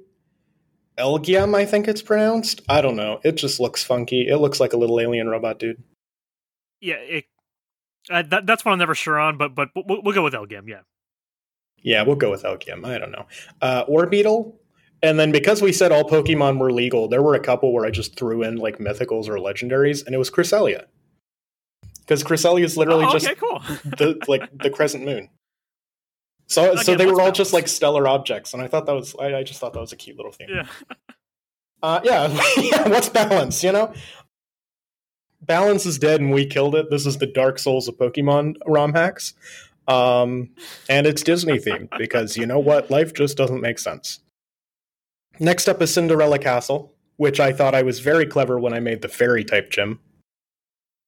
Elgyem, 0.97 1.55
I 1.55 1.65
think 1.65 1.87
it's 1.87 2.01
pronounced. 2.01 2.61
I 2.69 2.81
don't 2.81 2.95
know. 2.95 3.19
It 3.23 3.33
just 3.35 3.59
looks 3.59 3.83
funky. 3.83 4.27
It 4.27 4.37
looks 4.37 4.59
like 4.59 4.73
a 4.73 4.77
little 4.77 4.99
alien 4.99 5.27
robot 5.27 5.59
dude. 5.59 5.83
Yeah. 6.81 6.95
It, 6.95 7.25
uh, 8.09 8.23
that, 8.23 8.45
that's 8.45 8.63
one 8.63 8.73
I'm 8.73 8.79
never 8.79 8.95
sure 8.95 9.19
on, 9.19 9.37
but 9.37 9.53
but 9.53 9.69
we'll, 9.75 10.01
we'll 10.01 10.15
go 10.15 10.23
with 10.23 10.33
Elgyem. 10.33 10.67
Yeah. 10.67 10.81
Yeah, 11.83 12.03
we'll 12.03 12.15
go 12.15 12.31
with 12.31 12.43
Elgyem. 12.43 12.85
I 12.85 12.97
don't 12.97 13.11
know. 13.11 13.25
Uh, 13.61 13.85
Orbeetle. 13.85 14.55
And 15.03 15.19
then 15.19 15.31
because 15.31 15.61
we 15.61 15.71
said 15.71 15.91
all 15.91 16.03
Pokemon 16.03 16.59
were 16.59 16.71
legal, 16.71 17.07
there 17.07 17.21
were 17.21 17.35
a 17.35 17.39
couple 17.39 17.71
where 17.71 17.85
I 17.85 17.91
just 17.91 18.17
threw 18.17 18.43
in 18.43 18.57
like 18.57 18.79
mythicals 18.79 19.27
or 19.27 19.37
legendaries, 19.37 20.05
and 20.05 20.15
it 20.15 20.17
was 20.17 20.31
Cresselia. 20.31 20.85
Because 21.99 22.23
Cresselia 22.23 22.63
is 22.63 22.77
literally 22.77 23.05
oh, 23.05 23.11
just 23.11 23.37
cool. 23.37 23.59
the 23.83 24.19
like 24.27 24.49
the 24.57 24.69
crescent 24.69 25.05
moon. 25.05 25.29
So 26.47 26.75
so 26.75 26.95
they 26.95 27.05
were 27.05 27.21
all 27.21 27.31
just 27.31 27.53
like 27.53 27.67
stellar 27.67 28.07
objects, 28.07 28.53
and 28.53 28.63
I 28.63 28.67
thought 28.67 28.85
that 28.85 28.95
was 28.95 29.15
I, 29.19 29.35
I 29.35 29.43
just 29.43 29.59
thought 29.59 29.73
that 29.73 29.81
was 29.81 29.91
a 29.91 29.97
cute 29.97 30.17
little 30.17 30.31
thing. 30.31 30.47
yeah. 30.49 30.67
Uh, 31.83 31.99
yeah, 32.03 32.27
yeah. 32.57 32.89
What's 32.89 33.09
balance? 33.09 33.63
You 33.63 33.71
know, 33.71 33.93
balance 35.41 35.85
is 35.85 35.99
dead, 35.99 36.21
and 36.21 36.31
we 36.31 36.45
killed 36.45 36.73
it. 36.73 36.89
This 36.89 37.05
is 37.05 37.17
the 37.17 37.27
Dark 37.27 37.59
Souls 37.59 37.87
of 37.87 37.97
Pokemon 37.97 38.55
ROM 38.65 38.93
hacks, 38.93 39.33
um, 39.87 40.49
and 40.89 41.05
it's 41.05 41.21
Disney 41.21 41.59
themed 41.59 41.89
because 41.97 42.37
you 42.37 42.47
know 42.47 42.59
what? 42.59 42.89
Life 42.89 43.13
just 43.13 43.37
doesn't 43.37 43.61
make 43.61 43.77
sense. 43.77 44.21
Next 45.39 45.67
up 45.67 45.81
is 45.81 45.93
Cinderella 45.93 46.39
Castle, 46.39 46.93
which 47.17 47.39
I 47.39 47.51
thought 47.51 47.75
I 47.75 47.83
was 47.83 47.99
very 47.99 48.25
clever 48.25 48.59
when 48.59 48.73
I 48.73 48.79
made 48.79 49.01
the 49.01 49.07
fairy 49.07 49.43
type 49.43 49.69
gym. 49.69 49.99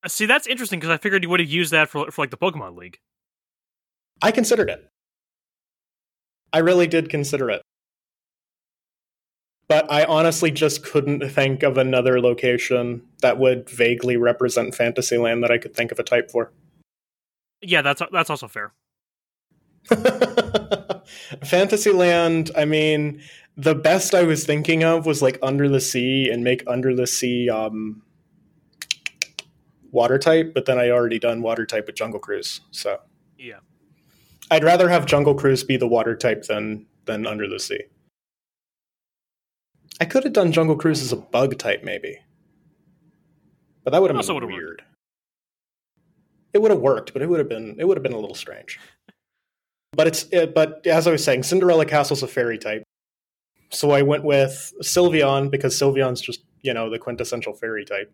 Uh, 0.04 0.08
See, 0.08 0.26
that's 0.26 0.48
interesting 0.48 0.80
because 0.80 0.94
I 0.94 0.98
figured 0.98 1.24
you 1.24 1.30
would 1.30 1.40
have 1.40 1.50
used 1.50 1.72
that 1.72 1.90
for 1.90 2.12
for 2.12 2.22
like 2.24 2.32
the 2.32 2.38
Pokemon 2.38 2.78
League. 2.78 3.00
I 4.22 4.32
considered 4.32 4.70
it. 4.70 4.88
I 6.52 6.60
really 6.60 6.88
did 6.88 7.10
consider 7.10 7.50
it. 7.50 7.62
But 9.68 9.90
I 9.92 10.04
honestly 10.04 10.50
just 10.50 10.84
couldn't 10.84 11.30
think 11.30 11.62
of 11.62 11.78
another 11.78 12.20
location 12.20 13.04
that 13.22 13.38
would 13.38 13.70
vaguely 13.70 14.18
represent 14.18 14.74
Fantasyland 14.74 15.44
that 15.44 15.52
I 15.52 15.60
could 15.60 15.76
think 15.76 15.92
of 15.92 16.00
a 16.00 16.04
type 16.04 16.32
for. 16.32 16.52
Yeah, 17.62 17.84
that's 17.84 18.02
that's 18.12 18.32
also 18.32 18.48
fair. 18.48 18.74
Fantasyland, 21.44 22.52
I 22.58 22.66
mean, 22.66 23.22
the 23.60 23.76
best 23.76 24.16
I 24.16 24.24
was 24.24 24.46
thinking 24.46 24.84
of 24.86 25.06
was 25.06 25.22
like 25.22 25.38
Under 25.42 25.68
the 25.68 25.82
Sea 25.82 26.30
and 26.30 26.44
make 26.44 26.64
Under 26.66 26.96
the 26.96 27.06
Sea 27.06 27.50
um, 27.50 28.02
water 29.92 30.18
type, 30.18 30.54
but 30.54 30.66
then 30.66 30.80
I 30.80 30.90
already 30.92 31.20
done 31.20 31.42
water 31.42 31.66
type 31.66 31.88
with 31.88 31.96
Jungle 31.96 32.22
Cruise. 32.22 32.62
So 32.72 33.00
Yeah. 33.38 33.60
I'd 34.50 34.64
rather 34.64 34.88
have 34.88 35.06
Jungle 35.06 35.36
Cruise 35.36 35.64
be 35.64 35.76
the 35.76 35.88
water 35.88 36.16
type 36.16 36.44
than 36.44 36.86
than 37.06 37.28
Under 37.28 37.48
the 37.50 37.60
Sea. 37.60 37.82
I 40.00 40.06
could 40.06 40.24
have 40.24 40.34
done 40.34 40.54
Jungle 40.54 40.78
Cruise 40.78 41.02
as 41.02 41.12
a 41.12 41.18
bug 41.18 41.58
type, 41.58 41.84
maybe, 41.84 42.18
but 43.84 43.92
that 43.92 44.02
would 44.02 44.10
have 44.10 44.26
been 44.26 44.34
would've 44.36 44.50
worked. 44.50 44.58
weird. 44.58 44.84
It 46.54 46.62
would 46.62 46.72
have 46.72 46.80
worked, 46.80 47.12
but 47.12 47.22
it 47.22 47.28
would 47.28 47.40
have 47.40 47.50
been 47.50 47.76
it 47.78 47.84
would 47.86 47.98
have 47.98 48.04
been 48.04 48.14
a 48.14 48.20
little 48.20 48.36
strange. 48.36 48.80
But 49.92 50.06
it's 50.06 50.28
it, 50.32 50.54
but 50.54 50.86
as 50.86 51.08
I 51.08 51.12
was 51.12 51.24
saying, 51.24 51.42
Cinderella 51.44 51.84
Castle's 51.84 52.22
a 52.22 52.28
fairy 52.28 52.60
type, 52.60 52.84
so 53.72 53.92
I 53.92 54.02
went 54.02 54.24
with 54.24 54.74
Sylveon 54.82 55.50
because 55.52 55.76
Sylveon's 55.80 56.22
just 56.22 56.42
you 56.62 56.74
know 56.74 56.90
the 56.90 57.00
quintessential 57.00 57.54
fairy 57.54 57.86
type. 57.86 58.12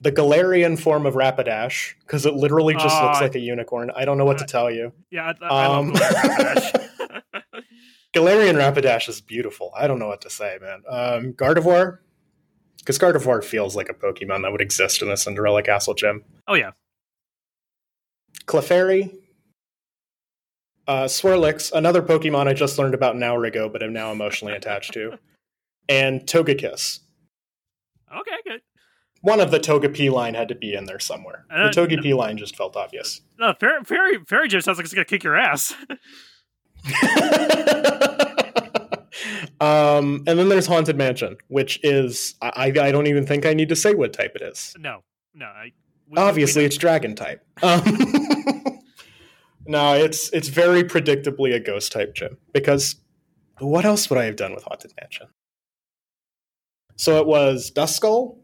The 0.00 0.12
Galarian 0.12 0.78
form 0.78 1.06
of 1.06 1.14
Rapidash 1.14 1.94
because 2.00 2.26
it 2.26 2.34
literally 2.34 2.74
just 2.74 3.00
looks 3.02 3.18
Ah. 3.18 3.22
like 3.22 3.34
a 3.36 3.40
unicorn. 3.40 3.90
I 3.94 4.04
don't 4.04 4.18
know 4.18 4.24
what 4.24 4.38
to 4.38 4.44
tell 4.44 4.70
you. 4.70 4.92
Yeah, 5.10 5.32
I, 5.40 5.46
I 5.46 5.66
Um, 5.78 5.92
love 5.92 6.02
Galarian 6.02 6.90
Galarian 8.14 8.54
Rapidash 8.56 9.08
is 9.08 9.20
beautiful. 9.20 9.72
I 9.76 9.86
don't 9.86 9.98
know 9.98 10.08
what 10.08 10.20
to 10.22 10.30
say, 10.30 10.58
man. 10.60 10.82
Um, 10.88 11.32
Gardevoir, 11.32 11.98
because 12.78 12.98
Gardevoir 12.98 13.42
feels 13.42 13.74
like 13.74 13.88
a 13.88 13.94
Pokemon 13.94 14.42
that 14.42 14.52
would 14.52 14.60
exist 14.60 15.00
in 15.02 15.08
the 15.08 15.16
Cinderella 15.16 15.62
Castle 15.62 15.94
gym. 15.94 16.24
oh 16.48 16.54
yeah, 16.54 16.72
Clefairy, 18.46 19.14
uh, 20.86 21.04
Swirlix, 21.04 21.72
another 21.72 22.02
Pokemon 22.02 22.46
I 22.48 22.52
just 22.54 22.78
learned 22.78 22.94
about 22.94 23.14
an 23.14 23.22
hour 23.22 23.44
ago, 23.44 23.68
but 23.68 23.82
am 23.82 23.92
now 23.92 24.12
emotionally 24.12 24.54
attached 24.54 24.92
to, 24.94 25.18
and 25.88 26.20
Togekiss. 26.22 27.00
okay, 28.16 28.36
good. 28.46 28.60
One 29.22 29.40
of 29.40 29.50
the 29.50 29.58
Togepi 29.58 30.10
line 30.12 30.34
had 30.34 30.48
to 30.48 30.54
be 30.54 30.74
in 30.74 30.84
there 30.84 30.98
somewhere. 30.98 31.46
Uh, 31.50 31.70
the 31.70 31.80
Togepi 31.80 32.14
line 32.14 32.36
just 32.36 32.56
felt 32.56 32.76
obvious. 32.76 33.22
No, 33.38 33.54
fairy 33.58 33.82
fairy 33.84 34.18
fairy 34.28 34.48
gym 34.48 34.60
sounds 34.60 34.76
like 34.76 34.84
it's 34.84 34.92
gonna 34.92 35.06
kick 35.06 35.24
your 35.24 35.34
ass. 35.36 35.74
um, 39.60 40.22
and 40.26 40.38
then 40.38 40.48
there's 40.48 40.66
Haunted 40.66 40.96
Mansion, 40.96 41.36
which 41.48 41.80
is 41.82 42.34
I, 42.42 42.72
I 42.78 42.92
don't 42.92 43.06
even 43.06 43.26
think 43.26 43.46
I 43.46 43.54
need 43.54 43.68
to 43.70 43.76
say 43.76 43.94
what 43.94 44.12
type 44.12 44.32
it 44.36 44.42
is. 44.42 44.74
no, 44.78 45.00
no. 45.34 45.46
I, 45.46 45.72
we- 46.08 46.18
Obviously, 46.18 46.62
we- 46.62 46.66
it's 46.66 46.76
Dragon 46.76 47.14
type. 47.14 47.42
Um, 47.62 47.82
no, 49.66 49.94
it's 49.94 50.30
it's 50.30 50.48
very 50.48 50.82
predictably 50.84 51.54
a 51.54 51.60
Ghost 51.60 51.92
type 51.92 52.14
gym 52.14 52.36
because 52.52 52.96
what 53.58 53.84
else 53.84 54.10
would 54.10 54.18
I 54.18 54.24
have 54.24 54.36
done 54.36 54.54
with 54.54 54.64
Haunted 54.64 54.92
Mansion? 55.00 55.28
So 56.96 57.18
it 57.20 57.26
was 57.26 57.70
Duskull, 57.70 58.38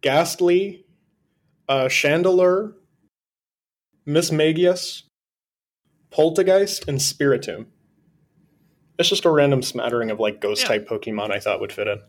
Gastly, 0.00 0.84
uh, 1.68 1.84
Chandelure, 1.84 2.74
Miss 4.06 4.30
Magius, 4.32 5.04
Polteageist, 6.10 6.88
and 6.88 6.98
Spiritomb. 6.98 7.66
It's 8.98 9.08
just 9.08 9.24
a 9.24 9.30
random 9.30 9.62
smattering 9.62 10.10
of 10.10 10.20
like 10.20 10.40
ghost 10.40 10.62
Yeah. 10.62 10.68
type 10.68 10.88
Pokemon 10.88 11.30
I 11.30 11.40
thought 11.40 11.60
would 11.60 11.72
fit 11.72 11.88
in. 11.88 12.00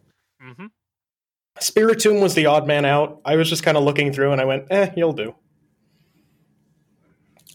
Mm-hmm. 0.43 0.65
Spiritomb 1.59 2.21
was 2.21 2.33
the 2.33 2.45
odd 2.45 2.65
man 2.67 2.85
out. 2.85 3.21
I 3.25 3.35
was 3.35 3.49
just 3.49 3.63
kind 3.63 3.77
of 3.77 3.83
looking 3.83 4.11
through 4.13 4.31
and 4.31 4.41
I 4.41 4.45
went, 4.45 4.65
eh, 4.71 4.91
you'll 4.95 5.13
do. 5.13 5.35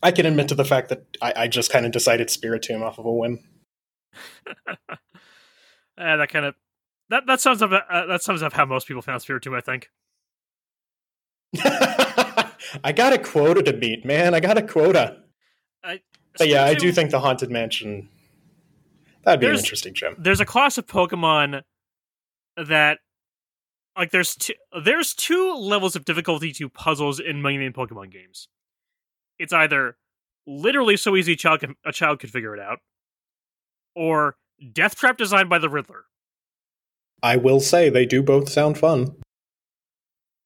I 0.07 0.13
can 0.13 0.25
admit 0.25 0.47
to 0.51 0.55
the 0.55 0.65
fact 0.65 0.89
that 0.91 1.05
I, 1.21 1.33
I 1.35 1.49
just 1.49 1.73
kind 1.73 1.85
of 1.85 1.91
decided 1.91 2.29
Spiritomb 2.29 2.81
off 2.81 3.01
of 3.01 3.07
a 3.07 3.13
whim. 3.13 3.41
uh, 4.69 4.77
that 5.99 6.29
kind 6.29 6.47
of 6.47 6.55
that 7.11 7.27
that 7.27 7.41
sums 7.41 7.61
up 7.61 7.73
uh, 7.73 8.07
that 8.07 8.23
sums 8.23 8.41
up 8.41 8.53
how 8.53 8.65
most 8.67 8.87
people 8.87 9.03
found 9.03 9.21
Spiritomb. 9.21 9.57
I 9.57 9.61
think. 9.61 9.91
I 12.85 12.93
got 12.93 13.15
a 13.15 13.19
quota 13.19 13.65
to 13.65 13.73
beat, 13.73 14.05
man. 14.05 14.33
I 14.33 14.39
got 14.39 14.57
a 14.57 14.63
quota. 14.63 15.23
I, 15.83 16.03
But 16.39 16.47
yeah, 16.47 16.65
I 16.65 16.75
do 16.75 16.93
think 16.93 17.11
the 17.11 17.19
Haunted 17.19 17.51
Mansion 17.51 18.09
that'd 19.25 19.41
be 19.41 19.47
an 19.47 19.57
interesting 19.57 19.93
gem. 19.93 20.15
there's 20.19 20.41
a 20.41 20.47
class 20.47 20.79
of 20.79 20.87
Pokemon 20.87 21.63
that 22.57 22.99
like 23.99 24.13
there's 24.13 24.37
two 24.37 24.55
there's 24.85 25.15
two 25.15 25.53
levels 25.53 25.97
of 25.97 26.05
difficulty 26.05 26.53
to 26.53 26.69
puzzles 26.69 27.19
in 27.19 27.43
many 27.43 27.59
main 27.59 27.73
Pokemon 27.73 28.13
games. 28.13 28.47
It's 29.39 29.53
either 29.53 29.97
literally 30.47 30.97
so 30.97 31.17
easy 31.17 31.33
a 31.33 31.37
child 31.37 31.61
can, 31.61 31.77
a 31.85 31.93
child 31.93 32.21
could 32.21 32.31
figure 32.31 32.55
it 32.55 32.61
out, 32.61 32.79
or 33.95 34.37
Death 34.73 34.95
Trap 34.97 35.19
designed 35.19 35.49
by 35.51 35.59
the 35.59 35.69
Riddler. 35.69 36.05
I 37.23 37.37
will 37.37 37.61
say 37.61 37.89
they 37.89 38.07
do 38.07 38.23
both 38.23 38.49
sound 38.49 38.79
fun. 38.79 39.17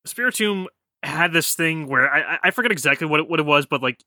Spiritomb 0.06 0.66
had 1.02 1.32
this 1.32 1.54
thing 1.54 1.87
where 1.87 2.11
I, 2.12 2.35
I- 2.35 2.38
I 2.44 2.50
forget 2.50 2.73
exactly 2.73 3.06
what 3.06 3.20
it, 3.20 3.28
what 3.28 3.40
it 3.40 3.47
was, 3.47 3.66
but 3.66 3.82
like 3.82 4.02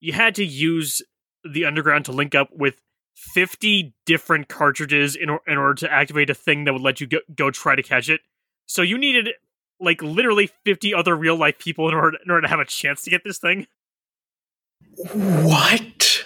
you 0.00 0.12
had 0.12 0.34
to 0.36 0.44
use 0.44 1.02
the 1.44 1.64
underground 1.64 2.04
to 2.06 2.12
link 2.12 2.34
up 2.34 2.48
with 2.52 2.80
50 3.34 3.94
different 4.06 4.48
cartridges 4.48 5.16
in, 5.16 5.28
or, 5.30 5.40
in 5.46 5.58
order 5.58 5.74
to 5.74 5.92
activate 5.92 6.30
a 6.30 6.34
thing 6.34 6.64
that 6.64 6.72
would 6.72 6.82
let 6.82 7.00
you 7.00 7.06
go, 7.06 7.18
go 7.34 7.50
try 7.50 7.74
to 7.76 7.82
catch 7.82 8.08
it. 8.08 8.20
So 8.66 8.82
you 8.82 8.96
needed 8.96 9.30
like 9.80 10.00
literally 10.02 10.50
50 10.64 10.94
other 10.94 11.16
real 11.16 11.36
life 11.36 11.58
people 11.58 11.88
in 11.88 11.94
order 11.94 12.16
in 12.24 12.30
order 12.30 12.42
to 12.42 12.48
have 12.48 12.60
a 12.60 12.64
chance 12.64 13.02
to 13.02 13.10
get 13.10 13.22
this 13.24 13.38
thing. 13.38 13.66
What? 15.12 16.24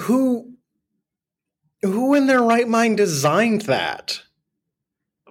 Who 0.00 0.54
who 1.82 2.14
in 2.14 2.26
their 2.26 2.42
right 2.42 2.68
mind 2.68 2.96
designed 2.96 3.62
that? 3.62 4.22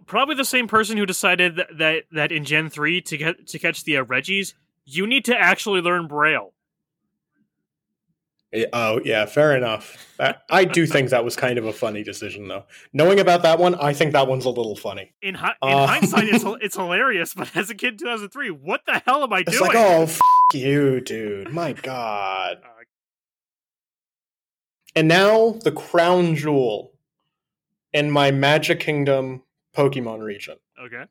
Probably 0.05 0.35
the 0.35 0.45
same 0.45 0.67
person 0.67 0.97
who 0.97 1.05
decided 1.05 1.55
that 1.55 1.77
that, 1.77 2.03
that 2.11 2.31
in 2.31 2.45
Gen 2.45 2.69
3 2.69 3.01
to 3.01 3.17
get 3.17 3.47
to 3.47 3.59
catch 3.59 3.83
the 3.83 3.97
uh, 3.97 4.03
Regis, 4.03 4.53
you 4.85 5.07
need 5.07 5.25
to 5.25 5.37
actually 5.37 5.81
learn 5.81 6.07
Braille. 6.07 6.53
Oh 8.71 8.99
yeah, 9.03 9.25
fair 9.25 9.55
enough. 9.55 9.97
I 10.49 10.63
do 10.65 10.85
think 10.85 11.09
that 11.09 11.23
was 11.25 11.35
kind 11.35 11.57
of 11.57 11.65
a 11.65 11.73
funny 11.73 12.03
decision, 12.03 12.47
though. 12.47 12.63
Knowing 12.93 13.19
about 13.19 13.41
that 13.43 13.57
one, 13.59 13.75
I 13.75 13.93
think 13.93 14.13
that 14.13 14.27
one's 14.27 14.45
a 14.45 14.49
little 14.49 14.75
funny. 14.75 15.11
In, 15.21 15.35
hi- 15.35 15.55
in 15.63 15.69
Uh. 15.73 15.87
hindsight, 15.87 16.25
it's, 16.29 16.43
it's 16.61 16.75
hilarious, 16.75 17.33
but 17.33 17.55
as 17.55 17.69
a 17.69 17.75
kid 17.75 17.93
in 17.93 17.97
2003, 17.99 18.49
what 18.51 18.81
the 18.85 19.01
hell 19.05 19.23
am 19.23 19.33
I 19.33 19.43
doing? 19.43 19.47
It's 19.47 19.57
doing? 19.57 19.69
like, 19.73 19.77
oh, 19.77 20.03
f- 20.03 20.19
you, 20.53 21.01
dude. 21.01 21.51
My 21.51 21.73
God. 21.81 22.57
Uh, 22.63 22.69
And 24.95 25.07
now 25.07 25.53
the 25.63 25.71
crown 25.71 26.35
jewel 26.35 26.93
in 27.91 28.11
my 28.11 28.29
Magic 28.31 28.79
Kingdom 28.79 29.41
Pokemon 29.75 30.21
region. 30.21 30.57
okay. 30.79 31.05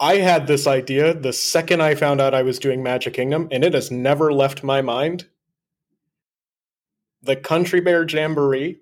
I 0.00 0.16
had 0.16 0.46
this 0.48 0.66
idea 0.66 1.14
the 1.14 1.32
second 1.32 1.80
I 1.80 1.94
found 1.94 2.20
out 2.20 2.34
I 2.34 2.42
was 2.42 2.58
doing 2.58 2.82
Magic 2.82 3.14
Kingdom, 3.14 3.46
and 3.52 3.62
it 3.62 3.72
has 3.74 3.90
never 3.92 4.32
left 4.32 4.64
my 4.64 4.80
mind. 4.82 5.28
The 7.22 7.36
Country 7.36 7.80
Bear 7.80 8.04
Jamboree, 8.04 8.78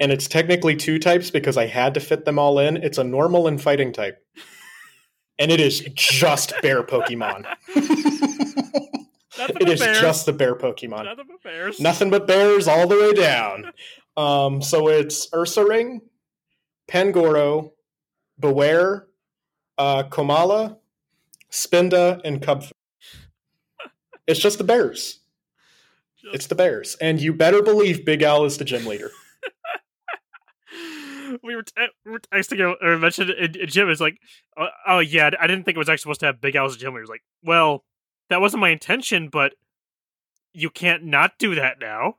and 0.00 0.10
it's 0.10 0.26
technically 0.26 0.74
two 0.76 0.98
types 0.98 1.30
because 1.30 1.56
I 1.56 1.66
had 1.66 1.94
to 1.94 2.00
fit 2.00 2.24
them 2.24 2.38
all 2.38 2.58
in. 2.58 2.76
It's 2.76 2.98
a 2.98 3.04
normal 3.04 3.46
and 3.46 3.60
fighting 3.60 3.92
type. 3.92 4.24
And 5.38 5.50
it 5.50 5.60
is 5.60 5.80
just 5.94 6.54
bear 6.62 6.82
Pokemon. 6.82 7.46
It 9.36 9.68
is 9.68 9.80
bears. 9.80 10.00
just 10.00 10.26
the 10.26 10.32
bear 10.32 10.54
Pokemon. 10.54 11.04
Nothing 11.04 11.26
but 11.28 11.42
bears. 11.42 11.80
Nothing 11.80 12.10
but 12.10 12.26
bears 12.26 12.68
all 12.68 12.86
the 12.86 12.94
way 12.96 13.12
down. 13.12 13.72
Um, 14.16 14.62
so 14.62 14.88
it's 14.88 15.28
Ursaring, 15.30 16.02
Pangoro, 16.88 17.72
Bewear, 18.40 19.04
uh, 19.76 20.04
Komala, 20.04 20.78
Spinda, 21.50 22.20
and 22.24 22.40
Cubf. 22.40 22.70
It's 24.26 24.40
just 24.40 24.56
the 24.56 24.64
bears. 24.64 25.20
It's 26.32 26.46
the 26.46 26.54
bears. 26.54 26.96
And 27.00 27.20
you 27.20 27.32
better 27.32 27.62
believe 27.62 28.04
Big 28.04 28.22
Al 28.22 28.44
is 28.44 28.58
the 28.58 28.64
gym 28.64 28.86
leader. 28.86 29.10
we 31.42 31.56
were, 31.56 31.62
t- 31.62 31.72
we 32.04 32.12
were 32.12 32.20
texting 32.20 32.60
or- 32.60 32.76
or 32.84 32.98
mentioned 32.98 33.30
in, 33.30 33.56
in 33.60 33.68
gym. 33.68 33.88
It's 33.90 34.00
like, 34.00 34.18
oh, 34.58 34.68
oh 34.86 34.98
yeah, 35.00 35.30
I 35.40 35.46
didn't 35.46 35.64
think 35.64 35.76
it 35.76 35.78
was 35.78 35.88
actually 35.88 36.02
supposed 36.02 36.20
to 36.20 36.26
have 36.26 36.40
Big 36.40 36.56
Al 36.56 36.66
as 36.66 36.76
a 36.76 36.78
gym 36.78 36.92
leader. 36.94 37.02
It's 37.02 37.10
like, 37.10 37.24
well, 37.42 37.84
that 38.30 38.40
wasn't 38.40 38.60
my 38.60 38.70
intention, 38.70 39.28
but 39.28 39.54
you 40.52 40.70
can't 40.70 41.04
not 41.04 41.32
do 41.38 41.54
that 41.56 41.78
now. 41.80 42.16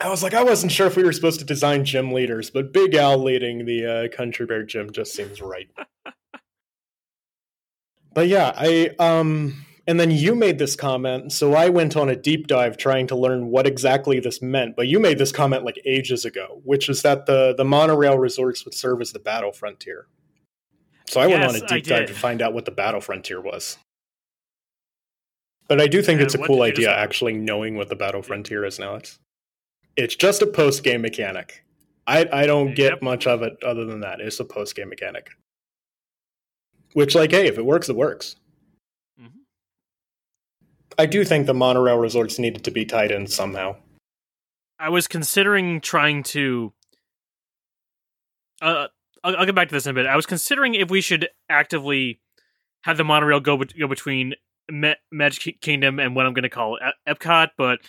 I 0.00 0.10
was 0.10 0.22
like, 0.22 0.34
I 0.34 0.42
wasn't 0.42 0.70
sure 0.70 0.86
if 0.86 0.96
we 0.96 1.02
were 1.02 1.12
supposed 1.12 1.40
to 1.40 1.46
design 1.46 1.84
gym 1.84 2.12
leaders, 2.12 2.50
but 2.50 2.72
Big 2.72 2.94
Al 2.94 3.16
leading 3.18 3.64
the 3.64 3.86
uh, 3.86 4.08
Country 4.16 4.44
Bear 4.44 4.62
gym 4.62 4.92
just 4.92 5.14
seems 5.14 5.40
right. 5.40 5.68
but 8.14 8.28
yeah, 8.28 8.52
I 8.56 8.90
um, 8.98 9.64
and 9.86 10.00
then 10.00 10.10
you 10.10 10.34
made 10.34 10.58
this 10.58 10.76
comment, 10.76 11.32
so 11.32 11.54
I 11.54 11.68
went 11.68 11.96
on 11.96 12.08
a 12.08 12.16
deep 12.16 12.46
dive 12.46 12.76
trying 12.76 13.06
to 13.08 13.16
learn 13.16 13.48
what 13.48 13.66
exactly 13.66 14.18
this 14.20 14.40
meant. 14.40 14.76
But 14.76 14.88
you 14.88 14.98
made 14.98 15.18
this 15.18 15.32
comment 15.32 15.64
like 15.64 15.78
ages 15.84 16.24
ago, 16.24 16.60
which 16.64 16.88
is 16.88 17.02
that 17.02 17.26
the 17.26 17.54
the 17.56 17.64
monorail 17.64 18.18
resorts 18.18 18.64
would 18.64 18.74
serve 18.74 19.00
as 19.02 19.12
the 19.12 19.18
battle 19.18 19.52
frontier. 19.52 20.06
So 21.06 21.20
I 21.20 21.26
went 21.26 21.44
on 21.44 21.54
a 21.54 21.60
deep 21.60 21.84
dive 21.84 22.08
to 22.08 22.14
find 22.14 22.40
out 22.40 22.54
what 22.54 22.64
the 22.64 22.70
battle 22.70 23.00
frontier 23.00 23.40
was. 23.40 23.76
But 25.68 25.80
I 25.80 25.86
do 25.86 26.02
think 26.02 26.18
And 26.20 26.26
it's 26.26 26.34
a 26.34 26.38
cool 26.38 26.62
idea 26.62 26.86
discover? 26.86 26.98
actually 26.98 27.32
knowing 27.34 27.76
what 27.76 27.88
the 27.88 27.96
battle 27.96 28.22
frontier 28.22 28.64
is 28.64 28.78
now. 28.78 28.96
It's 28.96 29.18
it's 29.96 30.16
just 30.16 30.42
a 30.42 30.46
post 30.46 30.82
game 30.82 31.02
mechanic. 31.02 31.62
I 32.06 32.26
I 32.32 32.46
don't 32.46 32.74
get 32.74 33.02
much 33.02 33.26
of 33.26 33.42
it 33.42 33.62
other 33.62 33.84
than 33.84 34.00
that. 34.00 34.20
It's 34.20 34.40
a 34.40 34.44
post 34.44 34.74
game 34.76 34.88
mechanic. 34.88 35.30
Which 36.94 37.14
like 37.14 37.30
hey, 37.32 37.46
if 37.46 37.58
it 37.58 37.64
works, 37.66 37.88
it 37.88 37.96
works. 37.96 38.36
Mhm. 39.20 39.30
I 40.98 41.06
do 41.06 41.24
think 41.24 41.46
the 41.46 41.54
monorail 41.54 41.98
resorts 41.98 42.38
needed 42.38 42.64
to 42.64 42.70
be 42.70 42.84
tied 42.86 43.10
in 43.12 43.26
somehow. 43.26 43.76
I 44.78 44.88
was 44.88 45.06
considering 45.06 45.80
trying 45.80 46.22
to. 46.24 46.72
Uh, 48.62 48.88
I'll, 49.22 49.36
I'll 49.36 49.46
get 49.46 49.54
back 49.54 49.68
to 49.68 49.74
this 49.74 49.86
in 49.86 49.90
a 49.90 49.94
bit. 49.94 50.06
I 50.06 50.16
was 50.16 50.26
considering 50.26 50.74
if 50.74 50.90
we 50.90 51.00
should 51.00 51.28
actively 51.48 52.20
have 52.84 52.96
the 52.96 53.04
monorail 53.04 53.40
go 53.40 53.56
bet- 53.56 53.78
go 53.78 53.88
between 53.88 54.34
Me- 54.70 54.96
Magic 55.10 55.60
Kingdom 55.60 55.98
and 55.98 56.14
what 56.14 56.26
I'm 56.26 56.32
going 56.34 56.42
to 56.44 56.48
call 56.48 56.78
e- 56.78 57.10
Epcot, 57.12 57.50
but 57.58 57.80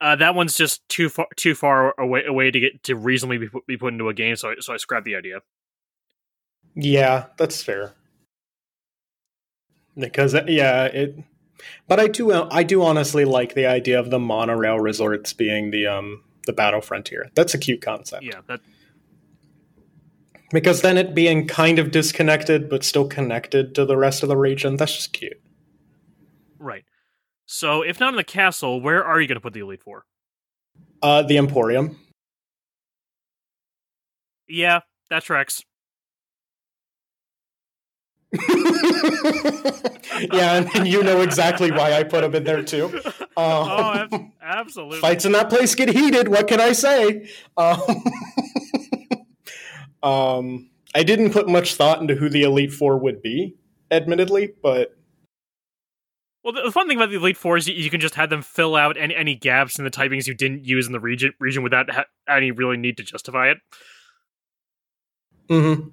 uh, 0.00 0.16
that 0.16 0.34
one's 0.34 0.56
just 0.56 0.86
too 0.88 1.08
far 1.08 1.26
too 1.36 1.54
far 1.54 1.94
away 1.98 2.24
away 2.26 2.50
to 2.50 2.60
get 2.60 2.82
to 2.84 2.96
reasonably 2.96 3.38
be 3.38 3.48
put, 3.48 3.66
be 3.66 3.76
put 3.76 3.92
into 3.92 4.08
a 4.08 4.14
game. 4.14 4.34
So 4.36 4.50
I, 4.50 4.54
so 4.60 4.72
I 4.74 4.76
scrapped 4.78 5.04
the 5.04 5.16
idea. 5.16 5.40
Yeah, 6.74 7.26
that's 7.36 7.62
fair. 7.62 7.92
Because 9.98 10.34
uh, 10.34 10.44
yeah, 10.46 10.84
it. 10.84 11.16
But 11.88 11.98
I 11.98 12.06
do 12.06 12.32
I 12.32 12.62
do 12.62 12.82
honestly 12.82 13.24
like 13.24 13.54
the 13.54 13.66
idea 13.66 13.98
of 13.98 14.10
the 14.10 14.18
monorail 14.18 14.78
resorts 14.78 15.32
being 15.32 15.70
the 15.70 15.86
um 15.86 16.22
the 16.46 16.52
battle 16.52 16.80
frontier. 16.80 17.30
That's 17.34 17.54
a 17.54 17.58
cute 17.58 17.82
concept. 17.82 18.24
Yeah, 18.24 18.40
that 18.46 18.60
Because 20.52 20.82
then 20.82 20.96
it 20.96 21.14
being 21.14 21.46
kind 21.46 21.78
of 21.78 21.90
disconnected 21.90 22.70
but 22.70 22.84
still 22.84 23.06
connected 23.08 23.74
to 23.74 23.84
the 23.84 23.96
rest 23.96 24.22
of 24.22 24.28
the 24.28 24.36
region, 24.36 24.76
that's 24.76 24.94
just 24.94 25.12
cute. 25.12 25.40
right. 26.58 26.84
So 27.46 27.82
if 27.82 27.98
not 27.98 28.10
in 28.10 28.16
the 28.16 28.24
castle, 28.24 28.80
where 28.80 29.02
are 29.02 29.20
you 29.20 29.26
going 29.26 29.36
to 29.36 29.40
put 29.40 29.54
the 29.54 29.60
Elite 29.60 29.82
Four? 29.82 30.04
Uh, 31.02 31.22
the 31.22 31.38
Emporium. 31.38 31.96
Yeah, 34.46 34.80
that 35.10 35.24
tracks. 35.24 35.62
yeah, 40.32 40.56
and, 40.56 40.68
and 40.74 40.86
you 40.88 41.02
know 41.02 41.20
exactly 41.22 41.70
why 41.70 41.92
I 41.94 42.02
put 42.04 42.20
them 42.22 42.34
in 42.34 42.44
there 42.44 42.62
too. 42.62 43.00
oh, 43.36 43.62
Um, 43.62 44.12
ab- 44.12 44.30
absolutely. 44.42 45.00
fights 45.00 45.24
in 45.24 45.32
that 45.32 45.48
place 45.48 45.74
get 45.74 45.88
heated. 45.88 46.28
What 46.28 46.46
can 46.48 46.60
I 46.60 46.72
say? 46.72 47.28
Um, 47.56 47.80
um, 50.02 50.70
I 50.94 51.02
didn't 51.02 51.30
put 51.32 51.48
much 51.48 51.74
thought 51.74 52.00
into 52.00 52.14
who 52.14 52.28
the 52.28 52.42
Elite 52.42 52.72
Four 52.72 52.98
would 52.98 53.22
be, 53.22 53.56
admittedly, 53.90 54.52
but 54.62 54.94
Well, 56.44 56.52
the 56.52 56.70
fun 56.72 56.86
thing 56.88 56.98
about 56.98 57.10
the 57.10 57.16
Elite 57.16 57.36
Four 57.36 57.56
is 57.56 57.66
you, 57.68 57.74
you 57.74 57.90
can 57.90 58.00
just 58.00 58.14
have 58.16 58.30
them 58.30 58.42
fill 58.42 58.76
out 58.76 58.96
any, 58.98 59.14
any 59.14 59.34
gaps 59.36 59.78
in 59.78 59.84
the 59.84 59.90
typings 59.90 60.26
you 60.26 60.34
didn't 60.34 60.64
use 60.64 60.86
in 60.86 60.92
the 60.92 61.00
region 61.00 61.32
region 61.40 61.62
without 61.62 61.90
ha- 61.90 62.04
any 62.28 62.50
really 62.50 62.76
need 62.76 62.96
to 62.98 63.02
justify 63.02 63.48
it. 63.50 63.58
Mhm. 65.50 65.92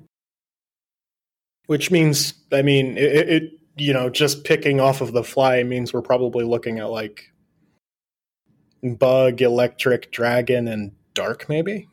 Which 1.67 1.91
means, 1.91 2.33
I 2.51 2.61
mean, 2.61 2.97
it, 2.97 3.29
it, 3.29 3.51
you 3.77 3.93
know, 3.93 4.09
just 4.09 4.43
picking 4.43 4.79
off 4.79 5.01
of 5.01 5.13
the 5.13 5.23
fly 5.23 5.63
means 5.63 5.93
we're 5.93 6.01
probably 6.01 6.45
looking 6.45 6.79
at 6.79 6.89
like 6.89 7.31
bug, 8.83 9.41
electric, 9.41 10.11
dragon, 10.11 10.67
and 10.67 10.91
dark, 11.13 11.49
maybe. 11.49 11.87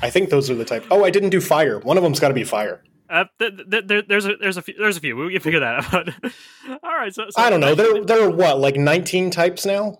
I 0.00 0.10
think 0.10 0.30
those 0.30 0.50
are 0.50 0.54
the 0.54 0.64
type. 0.64 0.84
Oh, 0.90 1.04
I 1.04 1.10
didn't 1.10 1.30
do 1.30 1.40
fire. 1.40 1.78
One 1.78 1.96
of 1.96 2.02
them's 2.02 2.20
got 2.20 2.28
to 2.28 2.34
be 2.34 2.44
fire. 2.44 2.82
Uh, 3.10 3.24
th- 3.38 3.52
th- 3.70 3.88
th- 3.88 4.04
there's 4.08 4.24
a 4.24 4.36
there's 4.40 4.56
a 4.56 4.62
few, 4.62 4.74
there's 4.78 4.96
a 4.96 5.00
few. 5.00 5.14
We 5.16 5.32
can 5.32 5.42
figure 5.42 5.60
that 5.60 5.92
out. 5.92 6.08
All 6.82 6.96
right. 6.96 7.14
So, 7.14 7.26
so 7.28 7.42
I 7.42 7.50
don't 7.50 7.60
know. 7.60 7.74
There 7.74 8.02
there 8.02 8.22
are 8.22 8.30
what 8.30 8.58
like 8.58 8.76
19 8.76 9.30
types 9.30 9.66
now. 9.66 9.98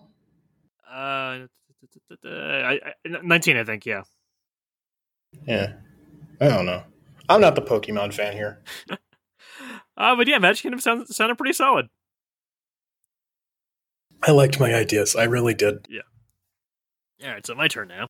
Uh, 0.91 1.45
I, 2.25 2.79
I, 2.85 2.93
nineteen, 3.21 3.57
I 3.57 3.63
think. 3.63 3.85
Yeah. 3.85 4.03
Yeah. 5.47 5.73
I 6.41 6.47
don't 6.47 6.65
know. 6.65 6.83
I'm 7.29 7.41
not 7.41 7.55
the 7.55 7.61
Pokemon 7.61 8.13
fan 8.13 8.33
here. 8.33 8.61
Uh, 9.95 10.15
but 10.15 10.27
yeah, 10.27 10.39
Magic 10.39 10.63
Kingdom 10.63 10.79
sounds 10.79 11.15
sounded 11.15 11.37
pretty 11.37 11.53
solid. 11.53 11.87
I 14.23 14.31
liked 14.31 14.59
my 14.59 14.73
ideas. 14.73 15.15
I 15.15 15.25
really 15.25 15.53
did. 15.53 15.85
Yeah. 15.87 16.01
All 17.23 17.31
right, 17.31 17.45
so 17.45 17.53
my 17.53 17.67
turn 17.67 17.89
now. 17.89 18.07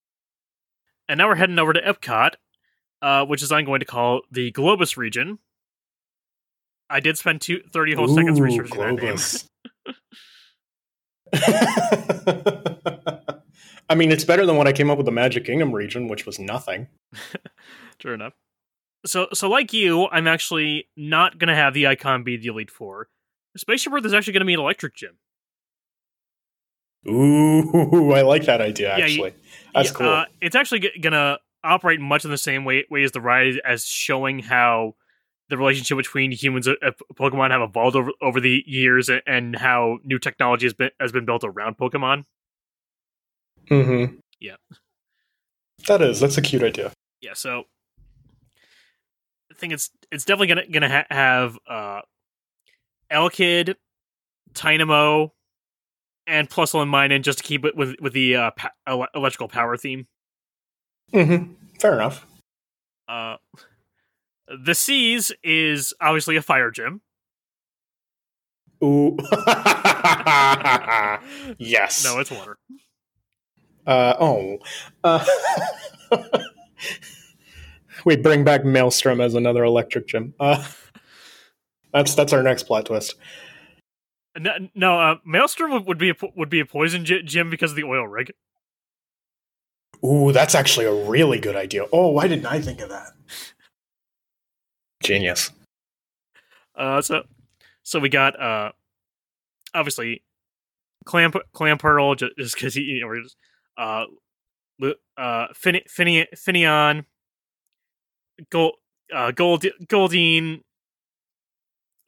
And 1.09 1.17
now 1.17 1.27
we're 1.27 1.35
heading 1.35 1.59
over 1.59 1.73
to 1.73 1.81
Epcot, 1.81 2.35
uh, 3.01 3.25
which 3.25 3.43
is 3.43 3.51
I'm 3.51 3.65
going 3.65 3.81
to 3.81 3.85
call 3.85 4.21
the 4.31 4.53
Globus 4.53 4.95
region. 4.95 5.39
I 6.89 7.01
did 7.01 7.17
spend 7.17 7.41
two, 7.41 7.61
30 7.73 7.95
whole 7.95 8.07
seconds 8.07 8.39
Ooh, 8.39 8.43
researching 8.43 8.79
that 8.79 8.95
name. 8.95 9.15
Globus. 9.15 9.45
I 13.89 13.95
mean, 13.95 14.11
it's 14.11 14.23
better 14.23 14.45
than 14.45 14.55
what 14.55 14.67
I 14.67 14.71
came 14.71 14.89
up 14.89 14.97
with 14.97 15.05
the 15.05 15.11
Magic 15.11 15.43
Kingdom 15.45 15.73
region, 15.73 16.07
which 16.07 16.25
was 16.25 16.39
nothing. 16.39 16.87
True 17.99 18.13
enough. 18.13 18.33
So, 19.05 19.27
so 19.33 19.49
like 19.49 19.73
you, 19.73 20.07
I'm 20.11 20.27
actually 20.27 20.87
not 20.95 21.37
going 21.37 21.49
to 21.49 21.55
have 21.55 21.73
the 21.73 21.87
icon 21.87 22.23
be 22.23 22.37
the 22.37 22.47
Elite 22.47 22.71
Four. 22.71 23.09
Spaceship 23.57 23.93
Earth 23.93 24.05
is 24.05 24.13
actually 24.13 24.33
going 24.33 24.41
to 24.41 24.45
be 24.45 24.53
an 24.53 24.59
electric 24.59 24.95
gym. 24.95 25.17
Ooh, 27.07 28.11
I 28.15 28.21
like 28.21 28.45
that 28.45 28.61
idea. 28.61 28.97
Yeah, 28.97 29.05
you- 29.05 29.25
Actually, 29.25 29.33
that's 29.73 29.89
Yeah, 29.89 29.93
cool. 29.95 30.07
Uh, 30.09 30.25
it's 30.41 30.55
actually 30.55 30.79
g- 30.81 30.99
going 31.01 31.13
to 31.13 31.39
operate 31.63 31.99
much 31.99 32.23
in 32.25 32.31
the 32.31 32.37
same 32.37 32.65
way, 32.65 32.85
way 32.89 33.03
as 33.03 33.11
the 33.11 33.21
ride, 33.21 33.59
as 33.65 33.85
showing 33.85 34.39
how 34.39 34.95
the 35.49 35.57
relationship 35.57 35.97
between 35.97 36.31
humans 36.31 36.67
and 36.67 36.77
uh, 36.81 36.91
Pokemon 37.15 37.51
have 37.51 37.61
evolved 37.61 37.95
over 37.97 38.11
over 38.21 38.39
the 38.39 38.63
years, 38.65 39.09
and, 39.09 39.21
and 39.27 39.55
how 39.57 39.97
new 40.05 40.17
technology 40.17 40.65
has 40.65 40.73
been 40.73 40.91
has 40.99 41.11
been 41.11 41.25
built 41.25 41.43
around 41.43 41.77
Pokemon. 41.77 42.23
mm-hmm. 43.69 44.15
Yeah. 44.39 44.55
that 45.87 46.01
is. 46.01 46.19
That's 46.21 46.37
a 46.37 46.41
cute 46.41 46.63
idea. 46.63 46.91
yeah 47.21 47.33
so 47.33 47.65
think 49.63 49.71
it's 49.73 49.89
it's 50.11 50.25
definitely 50.25 50.47
gonna 50.47 50.67
gonna 50.67 50.89
ha- 50.89 51.05
have 51.09 51.57
uh 51.69 52.01
Elekid 53.09 53.75
dynamo 54.53 55.31
and 56.27 56.49
plus 56.49 56.73
one 56.73 56.89
mine 56.89 57.13
in 57.13 57.23
just 57.23 57.37
to 57.37 57.43
keep 57.45 57.63
it 57.63 57.73
with 57.77 57.95
with 58.01 58.11
the 58.11 58.35
uh 58.35 58.51
pa- 58.51 58.71
electrical 59.15 59.47
power 59.47 59.77
theme 59.77 60.05
Mm-hmm. 61.13 61.53
Fair 61.79 61.93
enough. 61.93 62.25
uh 63.07 63.37
the 64.65 64.75
seas 64.75 65.31
is 65.43 65.93
obviously 66.01 66.35
a 66.35 66.41
fire 66.41 66.69
gym 66.71 66.99
Ooh. 68.83 69.15
yes. 71.57 72.03
no 72.03 72.19
it's 72.19 72.31
water 72.31 72.57
Uh, 73.87 74.13
oh. 74.19 74.57
Uh, 75.05 75.23
we 78.05 78.15
bring 78.15 78.43
back 78.43 78.65
Maelstrom 78.65 79.21
as 79.21 79.35
another 79.35 79.63
electric 79.63 80.07
gym. 80.07 80.33
Uh, 80.39 80.63
that's 81.93 82.15
that's 82.15 82.33
our 82.33 82.43
next 82.43 82.63
plot 82.63 82.85
twist. 82.85 83.15
no, 84.37 84.51
no 84.73 84.99
uh 84.99 85.15
maelstrom 85.25 85.71
would, 85.71 85.85
would 85.85 85.97
be 85.97 86.09
a, 86.09 86.15
would 86.35 86.49
be 86.49 86.59
a 86.59 86.65
poison 86.65 87.05
gym 87.05 87.49
because 87.49 87.71
of 87.71 87.75
the 87.75 87.83
oil 87.83 88.07
rig 88.07 88.31
Ooh, 90.03 90.31
that's 90.33 90.53
actually 90.53 90.85
a 90.85 91.05
really 91.09 91.39
good 91.39 91.55
idea. 91.55 91.85
Oh, 91.93 92.09
why 92.09 92.27
didn't 92.27 92.45
I 92.45 92.59
think 92.59 92.81
of 92.81 92.89
that? 92.89 93.13
Genius. 95.01 95.49
Uh, 96.75 97.01
so 97.01 97.23
so 97.83 97.99
we 97.99 98.09
got 98.09 98.39
uh, 98.39 98.71
obviously 99.73 100.23
clam 101.05 101.31
Clamperl 101.53 102.17
just 102.17 102.55
because 102.55 102.73
he 102.73 102.81
you 102.81 103.01
know 103.01 103.07
we're 103.07 103.21
just 103.21 103.37
uh, 103.77 104.05
Lu- 104.79 104.95
uh, 105.17 105.47
Fin- 105.53 105.81
Fin- 105.87 106.27
Finneon, 106.35 107.05
Gold, 108.49 108.73
uh, 109.13 109.31
Gold, 109.31 109.65
Goldeen. 109.87 110.61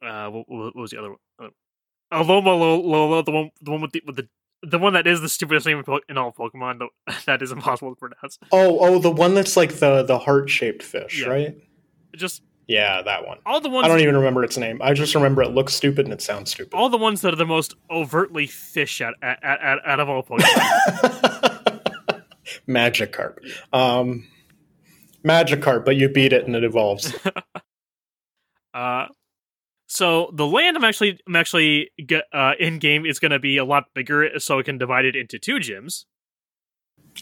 Uh, 0.04 0.28
what, 0.30 0.44
what 0.48 0.76
was 0.76 0.90
the 0.90 0.98
other 0.98 1.10
one? 1.10 1.50
Uh, 2.12 2.22
Loma 2.22 2.50
Lo- 2.54 2.80
Lola, 2.80 3.22
the 3.24 3.30
one, 3.32 3.50
the 3.60 3.70
one 3.70 3.80
with 3.80 3.92
the 3.92 4.02
with 4.06 4.16
the 4.16 4.28
the 4.62 4.78
one 4.78 4.92
that 4.94 5.06
is 5.06 5.20
the 5.20 5.28
stupidest 5.28 5.66
name 5.66 5.82
in 6.08 6.18
all 6.18 6.32
Pokemon. 6.32 6.78
though 6.78 6.88
that 7.26 7.42
is 7.42 7.50
impossible 7.52 7.94
to 7.94 7.98
pronounce. 7.98 8.38
Oh, 8.52 8.78
oh, 8.80 8.98
the 8.98 9.10
one 9.10 9.34
that's 9.34 9.56
like 9.56 9.74
the 9.74 10.02
the 10.02 10.18
heart 10.18 10.48
shaped 10.50 10.82
fish, 10.82 11.22
Yeah. 11.22 11.28
right? 11.28 11.56
Just 12.14 12.42
Yeah, 12.68 13.02
that 13.02 13.26
one. 13.26 13.38
all 13.44 13.60
the 13.60 13.68
ones 13.68 13.84
I 13.84 13.88
don't 13.88 14.00
even 14.00 14.16
remember 14.16 14.42
its 14.44 14.56
name. 14.56 14.80
I 14.82 14.92
just 14.94 15.14
remember 15.14 15.42
it 15.42 15.50
looks 15.50 15.74
stupid 15.74 16.06
and 16.06 16.12
it 16.14 16.22
sounds 16.22 16.50
stupid. 16.52 16.74
all 16.74 16.88
the 16.88 16.96
ones 16.96 17.20
that 17.22 17.32
are 17.32 17.36
the 17.36 17.44
most 17.46 17.74
overtly 17.90 18.46
fish 18.46 19.00
out 19.00 19.14
out, 19.22 19.38
out, 19.44 19.78
out 19.86 20.00
of 20.00 20.08
all 20.08 20.22
Pokemon. 20.22 21.42
Magikarp. 22.68 23.38
Um, 23.72 24.26
Magikarp, 25.26 25.84
but 25.84 25.96
you 25.96 26.08
beat 26.08 26.32
it 26.32 26.46
and 26.46 26.54
it 26.54 26.64
evolves. 26.64 27.14
Uh, 28.74 29.06
so 29.86 30.30
the 30.34 30.46
land 30.46 30.76
I'm 30.76 30.84
actually 30.84 31.18
I'm 31.26 31.36
actually 31.36 31.90
uh, 32.32 32.52
in 32.60 32.78
game 32.78 33.06
is 33.06 33.18
going 33.18 33.30
to 33.32 33.38
be 33.38 33.56
a 33.56 33.64
lot 33.64 33.84
bigger, 33.94 34.38
so 34.38 34.58
it 34.58 34.64
can 34.64 34.76
divide 34.78 35.04
it 35.06 35.16
into 35.16 35.38
two 35.38 35.54
gyms. 35.56 36.04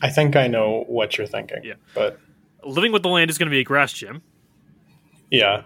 I 0.02 0.10
think 0.10 0.34
I 0.34 0.48
know 0.48 0.84
what 0.88 1.16
you're 1.16 1.26
thinking. 1.28 1.60
Yeah. 1.62 1.74
But 1.94 2.18
Living 2.64 2.90
with 2.90 3.02
the 3.02 3.08
land 3.08 3.30
is 3.30 3.38
going 3.38 3.46
to 3.48 3.50
be 3.50 3.60
a 3.60 3.64
grass 3.64 3.92
gym, 3.92 4.22
yeah. 5.30 5.62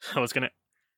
so 0.00 0.22
it's 0.22 0.32
going 0.32 0.42
to 0.42 0.50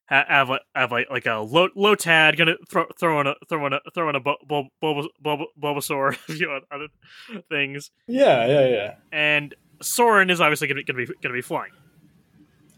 ha- 0.09 0.24
have 0.26 0.48
like 0.48 0.62
have 0.74 0.90
like 0.90 1.06
like 1.11 1.26
a 1.26 1.35
low 1.35 1.68
Lotad 1.76 2.37
going 2.37 2.48
to 2.48 2.56
throw 2.68 2.87
throw 2.98 3.20
in 3.20 3.26
a 3.26 3.35
throw 3.48 3.66
in 3.66 3.74
a 3.74 3.80
throw 3.94 4.09
in 4.09 4.16
a 4.16 4.20
bu- 4.20 4.32
bu- 4.48 4.64
bulb- 4.80 5.11
bulb- 5.22 5.48
Bulbasaur, 5.62 6.14
a 6.28 6.32
few 6.32 6.50
other 6.72 6.88
things, 7.50 7.90
Yeah, 8.09 8.46
yeah, 8.46 8.66
yeah. 8.68 8.94
and 9.12 9.54
Soarin' 9.83 10.31
is 10.31 10.41
obviously 10.41 10.69
going 10.69 10.85
to 10.85 10.93
be 10.93 11.07
going 11.07 11.17
to 11.23 11.33
be 11.33 11.43
flying. 11.43 11.73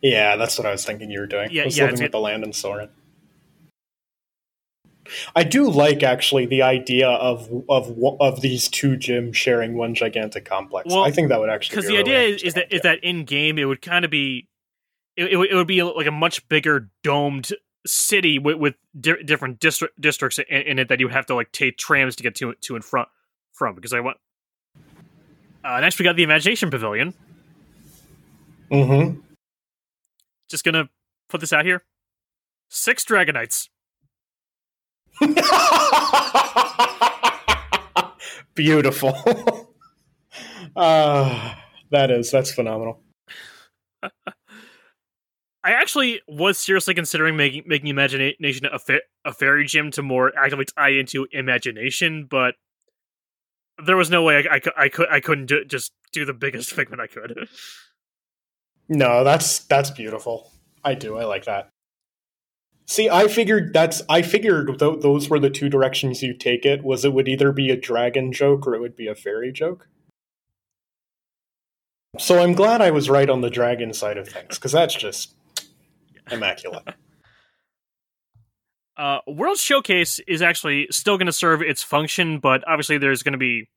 Yeah, 0.03 0.37
that's 0.37 0.59
what 0.59 0.67
I 0.67 0.71
was 0.71 0.85
thinking 0.85 1.11
you 1.11 1.21
were 1.21 1.27
doing. 1.27 1.51
Yeah, 1.51 1.63
I 1.63 1.65
was 1.67 1.79
yeah, 1.79 1.91
with 1.91 2.13
the 2.13 2.21
land 2.21 2.45
and 2.45 2.55
Soarin'. 2.55 2.91
I 5.35 5.43
do 5.45 5.71
like 5.71 6.03
actually 6.03 6.47
the 6.47 6.63
idea 6.63 7.09
of 7.09 7.49
of 7.69 7.97
of 8.21 8.41
these 8.41 8.69
two 8.69 8.91
gyms 8.97 9.35
sharing 9.35 9.75
one 9.77 9.95
gigantic 9.95 10.45
complex. 10.45 10.89
Well, 10.93 11.03
I 11.05 11.11
think 11.11 11.31
that 11.31 11.41
would 11.41 11.51
actually 11.51 11.77
because 11.77 11.91
be 11.91 11.97
the 11.97 12.03
really 12.03 12.17
idea 12.35 12.47
is, 12.47 12.55
that 12.55 12.73
is 12.73 12.83
that 12.83 13.03
in 13.03 13.25
game 13.25 13.59
it 13.59 13.65
would 13.65 13.81
kind 13.83 14.05
of 14.05 14.11
be 14.11 14.49
it, 15.17 15.33
it, 15.33 15.37
would- 15.37 15.51
it 15.51 15.55
would 15.55 15.67
be 15.67 15.83
like 15.83 16.07
a 16.07 16.13
much 16.13 16.47
bigger 16.49 16.91
domed 17.03 17.51
city 17.87 18.39
with, 18.39 18.57
with 18.57 18.75
di- 19.01 19.23
different 19.25 19.61
district 19.61 19.99
districts 20.01 20.39
in, 20.39 20.45
in 20.63 20.79
it 20.79 20.89
that 20.89 21.01
you 21.01 21.07
would 21.07 21.15
have 21.15 21.27
to 21.27 21.35
like 21.35 21.53
take 21.53 21.79
trams 21.79 22.15
to 22.17 22.23
get 22.23 22.35
to 22.37 22.55
to 22.61 22.75
and 22.75 22.85
from 22.85 23.07
from 23.53 23.75
because 23.75 23.93
I 23.95 24.01
want. 24.01 24.19
Uh, 25.65 25.81
next, 25.81 25.99
we 25.99 26.05
got 26.05 26.17
the 26.17 26.23
Imagination 26.23 26.71
Pavilion. 26.71 27.15
Mhm. 28.71 29.23
Just 30.51 30.65
gonna 30.65 30.89
put 31.29 31.41
this 31.41 31.53
out 31.53 31.65
here: 31.65 31.83
six 32.69 33.05
Dragonites. 33.05 33.69
Beautiful. 38.55 39.15
uh, 40.77 41.55
that 41.91 42.11
is 42.11 42.31
that's 42.31 42.53
phenomenal. 42.53 43.03
I 45.65 45.73
actually 45.73 46.21
was 46.29 46.57
seriously 46.59 46.95
considering 46.95 47.37
making 47.37 47.65
making 47.67 47.89
Imagination 47.89 48.67
a, 48.73 48.79
fa- 48.79 49.01
a 49.25 49.33
fairy 49.33 49.65
gym 49.67 49.91
to 49.93 50.03
more 50.03 50.33
actively 50.37 50.67
tie 50.77 50.91
into 50.91 51.27
imagination, 51.33 52.27
but 52.31 52.55
there 53.85 53.97
was 53.97 54.11
no 54.11 54.23
way 54.23 54.45
I, 54.49 54.57
I, 54.57 54.61
I 54.85 54.89
could 54.89 55.09
I 55.11 55.21
couldn't 55.21 55.47
do, 55.47 55.65
just 55.65 55.93
do 56.13 56.25
the 56.25 56.35
biggest 56.35 56.73
figment 56.73 57.01
I 57.01 57.07
could. 57.07 57.49
No, 58.89 59.25
that's 59.25 59.61
that's 59.61 59.91
beautiful. 59.91 60.51
I 60.85 60.95
do. 60.95 61.19
I 61.19 61.25
like 61.25 61.45
that. 61.45 61.71
See, 62.87 63.11
I 63.11 63.29
figured 63.29 63.73
that's 63.75 64.03
I 64.09 64.23
figured 64.23 64.79
th- 64.79 65.01
those 65.01 65.29
were 65.29 65.39
the 65.39 65.51
two 65.51 65.69
directions 65.69 66.23
you 66.23 66.33
take 66.33 66.65
it. 66.65 66.83
Was 66.83 67.05
it 67.05 67.13
would 67.13 67.29
either 67.29 67.53
be 67.53 67.71
a 67.71 67.77
dragon 67.77 68.33
joke 68.33 68.67
or 68.67 68.75
it 68.75 68.81
would 68.81 68.97
be 68.97 69.07
a 69.07 69.15
fairy 69.15 69.53
joke. 69.53 69.89
So 72.19 72.43
I'm 72.43 72.55
glad 72.55 72.81
I 72.81 72.91
was 72.91 73.11
right 73.11 73.29
on 73.29 73.43
the 73.43 73.51
dragon 73.51 73.93
side 73.93 74.17
of 74.17 74.29
things 74.29 74.57
because 74.57 74.73
that's 74.73 74.95
just 74.95 75.35
immaculate. 76.31 76.89
Uh, 78.99 79.21
World 79.29 79.59
Showcase 79.59 80.19
is 80.27 80.43
actually 80.43 80.89
still 80.91 81.17
going 81.17 81.27
to 81.27 81.33
serve 81.33 81.63
its 81.63 81.83
function, 81.83 82.41
but 82.41 82.65
obviously 82.67 82.99
there's 82.99 83.23
going 83.23 83.33
to 83.33 83.39
be 83.39 83.69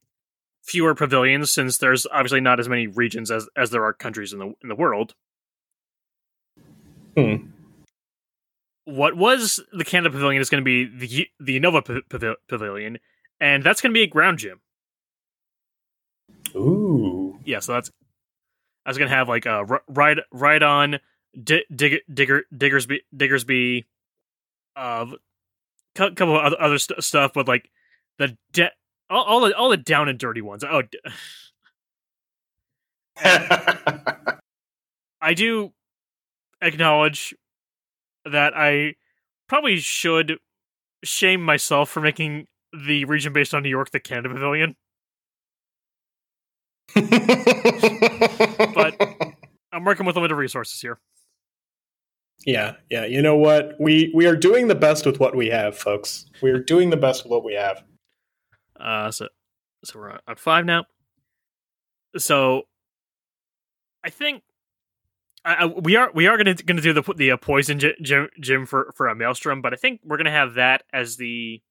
fewer 0.64 0.96
pavilions 0.96 1.52
since 1.52 1.78
there's 1.78 2.08
obviously 2.08 2.42
not 2.42 2.60
as 2.60 2.68
many 2.68 2.88
regions 2.88 3.30
as 3.30 3.48
as 3.56 3.70
there 3.70 3.84
are 3.84 3.94
countries 3.94 4.34
in 4.34 4.40
the 4.40 4.54
in 4.64 4.70
the 4.70 4.76
world. 4.76 5.14
Hmm. 7.16 7.36
What 8.86 9.16
was 9.16 9.60
the 9.72 9.86
Canada 9.86 10.12
Pavilion 10.12 10.42
is 10.42 10.50
going 10.50 10.64
to 10.64 10.66
be 10.66 10.86
the 10.86 11.28
the 11.40 11.60
Nova 11.60 11.84
Pav- 11.84 12.10
Pav- 12.10 12.38
Pavilion, 12.50 12.98
and 13.40 13.64
that's 13.64 13.80
going 13.80 13.92
to 13.92 13.98
be 13.98 14.04
a 14.04 14.08
ground 14.08 14.40
gym. 14.40 14.60
Ooh, 16.56 17.40
Yeah, 17.46 17.60
so 17.60 17.74
that's 17.74 17.92
I 18.86 18.90
was 18.90 18.98
gonna 18.98 19.12
have 19.12 19.30
like 19.30 19.46
uh 19.46 19.64
ride 19.88 20.20
right 20.32 20.62
on 20.62 21.00
Di- 21.42 21.66
Digger 21.74 22.00
Digger 22.12 22.44
Diggersby 22.54 23.00
Diggersby, 23.16 23.86
uh, 24.82 25.06
cou- 25.96 26.14
couple 26.16 26.36
of 26.38 26.44
other, 26.44 26.62
other 26.62 26.78
st- 26.80 27.04
stuff, 27.04 27.32
but 27.34 27.48
like 27.48 27.70
the 28.18 28.38
de- 28.52 28.72
all, 29.10 29.24
all 29.24 29.42
the 29.42 29.56
all 29.56 29.70
the 29.70 29.78
down 29.78 30.10
and 30.10 30.18
dirty 30.20 30.42
ones. 30.42 30.64
Oh, 30.64 30.82
d- 30.82 31.00
I 35.22 35.34
do 35.36 35.74
acknowledge 36.62 37.36
that 38.26 38.54
I 38.56 38.96
probably 39.48 39.78
should 39.78 40.38
shame 41.04 41.42
myself 41.44 41.90
for 41.90 42.02
making 42.02 42.48
the 42.74 43.06
region 43.06 43.34
based 43.34 43.54
on 43.54 43.64
New 43.64 43.70
York 43.70 43.92
the 43.92 44.00
Canada 44.00 44.30
Pavilion. 44.34 44.76
But 48.74 48.96
I'm 49.72 49.84
working 49.84 50.06
with 50.06 50.16
limited 50.16 50.36
resources 50.36 50.80
here. 50.82 51.00
Yeah, 52.46 52.76
yeah. 52.90 53.06
You 53.06 53.22
know 53.22 53.36
what? 53.36 53.76
We 53.80 54.12
we 54.16 54.26
are 54.26 54.36
doing 54.36 54.68
the 54.68 54.76
best 54.76 55.06
with 55.06 55.20
what 55.20 55.36
we 55.36 55.48
have, 55.48 55.78
folks. 55.78 56.26
We 56.42 56.52
are 56.52 56.60
doing 56.60 56.90
the 56.90 56.98
best 56.98 57.24
with 57.24 57.32
what 57.32 57.44
we 57.44 57.54
have. 57.54 57.84
Uh, 58.80 59.12
so 59.12 59.28
so 59.84 60.00
we're 60.00 60.12
on, 60.12 60.36
five 60.36 60.66
now. 60.66 60.86
So 62.18 62.64
I 64.04 64.10
think 64.10 64.44
I, 65.46 65.54
I, 65.54 65.66
we 65.66 65.96
are 65.96 66.12
we 66.14 66.28
are 66.28 66.38
gonna 66.38 66.56
gonna 66.56 66.82
do 66.82 66.94
the 66.94 67.14
the 67.16 67.32
uh, 67.32 67.38
poison 67.38 67.80
gym, 67.80 68.30
gym 68.40 68.66
for 68.66 68.92
for 68.96 69.08
a 69.08 69.16
maelstrom, 69.16 69.62
but 69.62 69.74
I 69.74 69.76
think 69.76 70.02
we're 70.04 70.18
gonna 70.18 70.32
have 70.32 70.56
that 70.56 70.84
as 70.92 71.18
the 71.18 71.62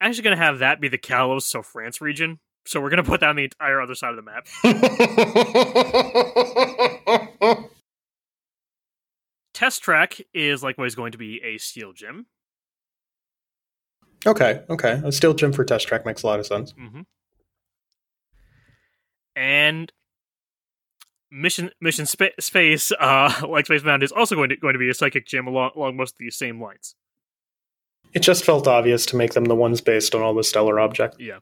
actually 0.00 0.22
gonna 0.22 0.36
have 0.36 0.60
that 0.60 0.80
be 0.80 0.88
the 0.88 0.98
Kalos 0.98 1.42
so 1.42 1.62
France 1.62 2.00
region. 2.00 2.40
So 2.66 2.80
we're 2.80 2.90
gonna 2.90 3.04
put 3.04 3.20
that 3.20 3.28
on 3.28 3.36
the 3.36 3.44
entire 3.44 3.80
other 3.80 3.94
side 3.94 4.14
of 4.14 4.16
the 4.16 4.22
map. 4.22 4.46
Test 9.56 9.82
track 9.82 10.20
is 10.34 10.62
likewise 10.62 10.94
going 10.94 11.12
to 11.12 11.18
be 11.18 11.40
a 11.42 11.56
steel 11.56 11.94
gym. 11.94 12.26
okay, 14.26 14.60
okay. 14.68 15.00
A 15.02 15.10
steel 15.10 15.32
gym 15.32 15.50
for 15.50 15.64
test 15.64 15.88
track 15.88 16.04
makes 16.04 16.22
a 16.22 16.26
lot 16.26 16.38
of 16.38 16.44
sense. 16.44 16.74
Mm-hmm. 16.74 17.00
And 19.34 19.90
mission 21.30 21.70
mission 21.80 22.04
spa- 22.04 22.36
space, 22.38 22.92
uh, 23.00 23.32
like 23.48 23.64
Space 23.64 23.82
Mountain, 23.82 24.04
is 24.04 24.12
also 24.12 24.34
going 24.34 24.50
to 24.50 24.56
going 24.56 24.74
to 24.74 24.78
be 24.78 24.90
a 24.90 24.94
psychic 24.94 25.26
gym 25.26 25.46
along 25.46 25.70
along 25.74 25.96
most 25.96 26.16
of 26.16 26.18
these 26.18 26.36
same 26.36 26.60
lines. 26.60 26.94
It 28.12 28.20
just 28.20 28.44
felt 28.44 28.68
obvious 28.68 29.06
to 29.06 29.16
make 29.16 29.32
them 29.32 29.46
the 29.46 29.54
ones 29.54 29.80
based 29.80 30.14
on 30.14 30.20
all 30.20 30.34
the 30.34 30.44
stellar 30.44 30.78
objects. 30.78 31.16
Yeah. 31.18 31.38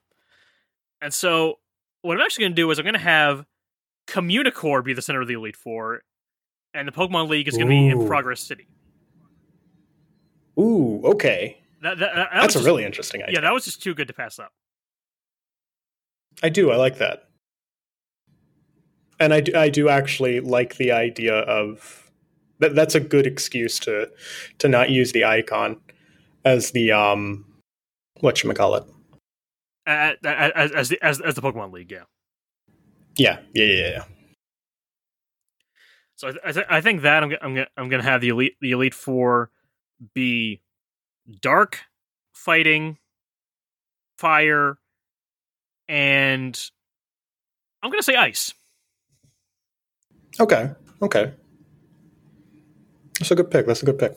And 1.03 1.13
so, 1.13 1.59
what 2.03 2.17
I'm 2.17 2.23
actually 2.23 2.45
going 2.45 2.53
to 2.53 2.63
do 2.63 2.71
is 2.71 2.79
I'm 2.79 2.85
going 2.85 2.95
to 2.95 3.01
have 3.01 3.45
Communicore 4.07 4.85
be 4.85 4.93
the 4.93 5.03
center 5.03 5.21
of 5.21 5.27
the 5.27 5.35
Elite 5.35 5.57
Four, 5.57 6.03
and 6.75 6.87
the 6.89 6.93
Pokemon 6.93 7.29
League 7.29 7.49
is 7.49 7.57
going 7.57 7.67
to 7.67 7.71
be 7.71 7.89
in 7.89 8.07
Progress 8.07 8.41
City. 8.41 8.67
Ooh, 10.59 11.01
okay. 11.05 11.59
That, 11.83 11.99
that, 11.99 12.15
that 12.15 12.29
That's 12.33 12.47
was 12.47 12.55
a 12.57 12.59
just- 12.59 12.67
really 12.67 12.85
interesting 12.85 13.23
idea. 13.23 13.35
yeah, 13.35 13.41
that 13.41 13.53
was 13.53 13.65
just 13.65 13.83
too 13.83 13.95
good 13.95 14.09
to 14.09 14.15
pass 14.15 14.39
up. 14.39 14.53
I 16.43 16.49
do. 16.49 16.71
I 16.71 16.77
like 16.77 16.99
that. 16.99 17.29
And 19.21 19.33
I 19.33 19.41
do, 19.41 19.53
I 19.57 19.69
do 19.69 19.89
actually 19.89 20.41
like 20.41 20.77
the 20.77 20.91
idea 20.91 21.35
of 21.41 22.11
that. 22.59 22.75
That's 22.75 22.97
a 22.97 23.01
good 23.01 23.27
excuse 23.27 23.79
to 23.81 24.11
to 24.59 24.69
not 24.69 24.91
use 24.91 25.13
the 25.13 25.25
icon 25.25 25.81
as 26.45 26.73
the 26.73 26.91
um 26.91 27.45
what 28.21 28.43
you 28.43 28.53
call 28.53 28.75
it. 28.75 28.85
Uh, 29.87 30.15
as, 30.25 30.73
as 30.73 30.89
the 30.89 30.99
as, 31.01 31.21
as 31.21 31.35
the 31.37 31.43
Pokemon 31.43 31.73
League, 31.73 31.93
yeah. 31.93 32.03
Yeah, 33.17 33.39
yeah, 33.55 33.65
yeah, 33.65 33.89
yeah. 33.91 34.05
So 36.25 36.33
I, 36.43 36.53
th- 36.53 36.67
I, 36.71 36.77
I 36.79 36.81
think 36.81 37.03
that 37.03 37.23
I'm 37.23 37.31
g- 37.31 37.37
I'm 37.43 37.55
gonna 37.55 37.67
I'm 37.77 37.89
gonna 37.91 38.03
have 38.03 38.21
the 38.23 38.29
elite 38.31 38.57
the 38.61 38.71
elite 38.71 38.95
four 38.95 39.51
be 40.15 40.63
dark 41.41 41.81
fighting, 42.33 42.97
fire, 44.17 44.79
and 45.87 46.59
I'm 47.83 47.91
gonna 47.91 48.03
say 48.03 48.17
ice. 48.17 48.55
Okay, 50.41 50.71
okay. 51.03 51.33
That's 53.19 53.31
a 53.31 53.35
good 53.35 53.51
pick. 53.51 53.67
That's 53.67 53.83
a 53.83 53.87
good 53.87 53.99
pick. 53.99 54.17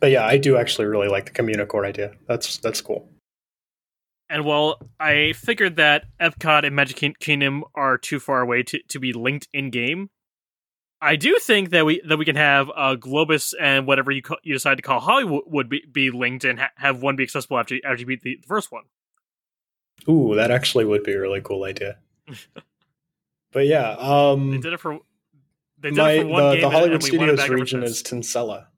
But 0.00 0.10
yeah, 0.12 0.24
I 0.24 0.38
do 0.38 0.56
actually 0.56 0.86
really 0.86 1.08
like 1.08 1.26
the 1.26 1.32
Communicore 1.32 1.86
idea. 1.86 2.14
That's 2.26 2.56
that's 2.56 2.80
cool. 2.80 3.06
And 4.30 4.44
while 4.44 4.78
I 5.00 5.32
figured 5.32 5.76
that 5.76 6.04
Epcot 6.20 6.64
and 6.64 6.76
Magic 6.76 7.18
Kingdom 7.18 7.64
are 7.74 7.96
too 7.96 8.20
far 8.20 8.42
away 8.42 8.62
to, 8.64 8.78
to 8.88 9.00
be 9.00 9.12
linked 9.12 9.48
in 9.52 9.70
game, 9.70 10.10
I 11.00 11.16
do 11.16 11.38
think 11.40 11.70
that 11.70 11.86
we 11.86 12.02
that 12.06 12.16
we 12.18 12.24
can 12.24 12.36
have 12.36 12.70
uh, 12.74 12.96
Globus 12.98 13.54
and 13.58 13.86
whatever 13.86 14.10
you 14.10 14.20
you 14.42 14.52
decide 14.52 14.76
to 14.76 14.82
call 14.82 15.00
Hollywood 15.00 15.44
would 15.46 15.68
be, 15.68 15.84
be 15.90 16.10
linked 16.10 16.44
and 16.44 16.58
ha- 16.58 16.70
have 16.76 17.00
one 17.00 17.16
be 17.16 17.22
accessible 17.22 17.58
after 17.58 17.76
after 17.84 18.00
you 18.00 18.06
beat 18.06 18.22
the, 18.22 18.36
the 18.40 18.46
first 18.46 18.72
one. 18.72 18.82
Ooh, 20.08 20.34
that 20.34 20.50
actually 20.50 20.84
would 20.84 21.04
be 21.04 21.12
a 21.12 21.20
really 21.20 21.40
cool 21.40 21.64
idea. 21.64 21.98
but 23.52 23.66
yeah, 23.66 23.94
They 23.96 24.02
um, 24.02 24.60
did 24.60 24.72
it 24.72 24.80
for 24.80 24.98
they 25.78 25.90
did 25.90 25.98
my 25.98 26.12
it 26.12 26.22
for 26.22 26.28
one 26.28 26.42
the, 26.50 26.52
game 26.54 26.60
the 26.62 26.70
Hollywood 26.70 27.02
Studios 27.02 27.48
region 27.48 27.82
is 27.84 28.02
Tinsella. 28.02 28.68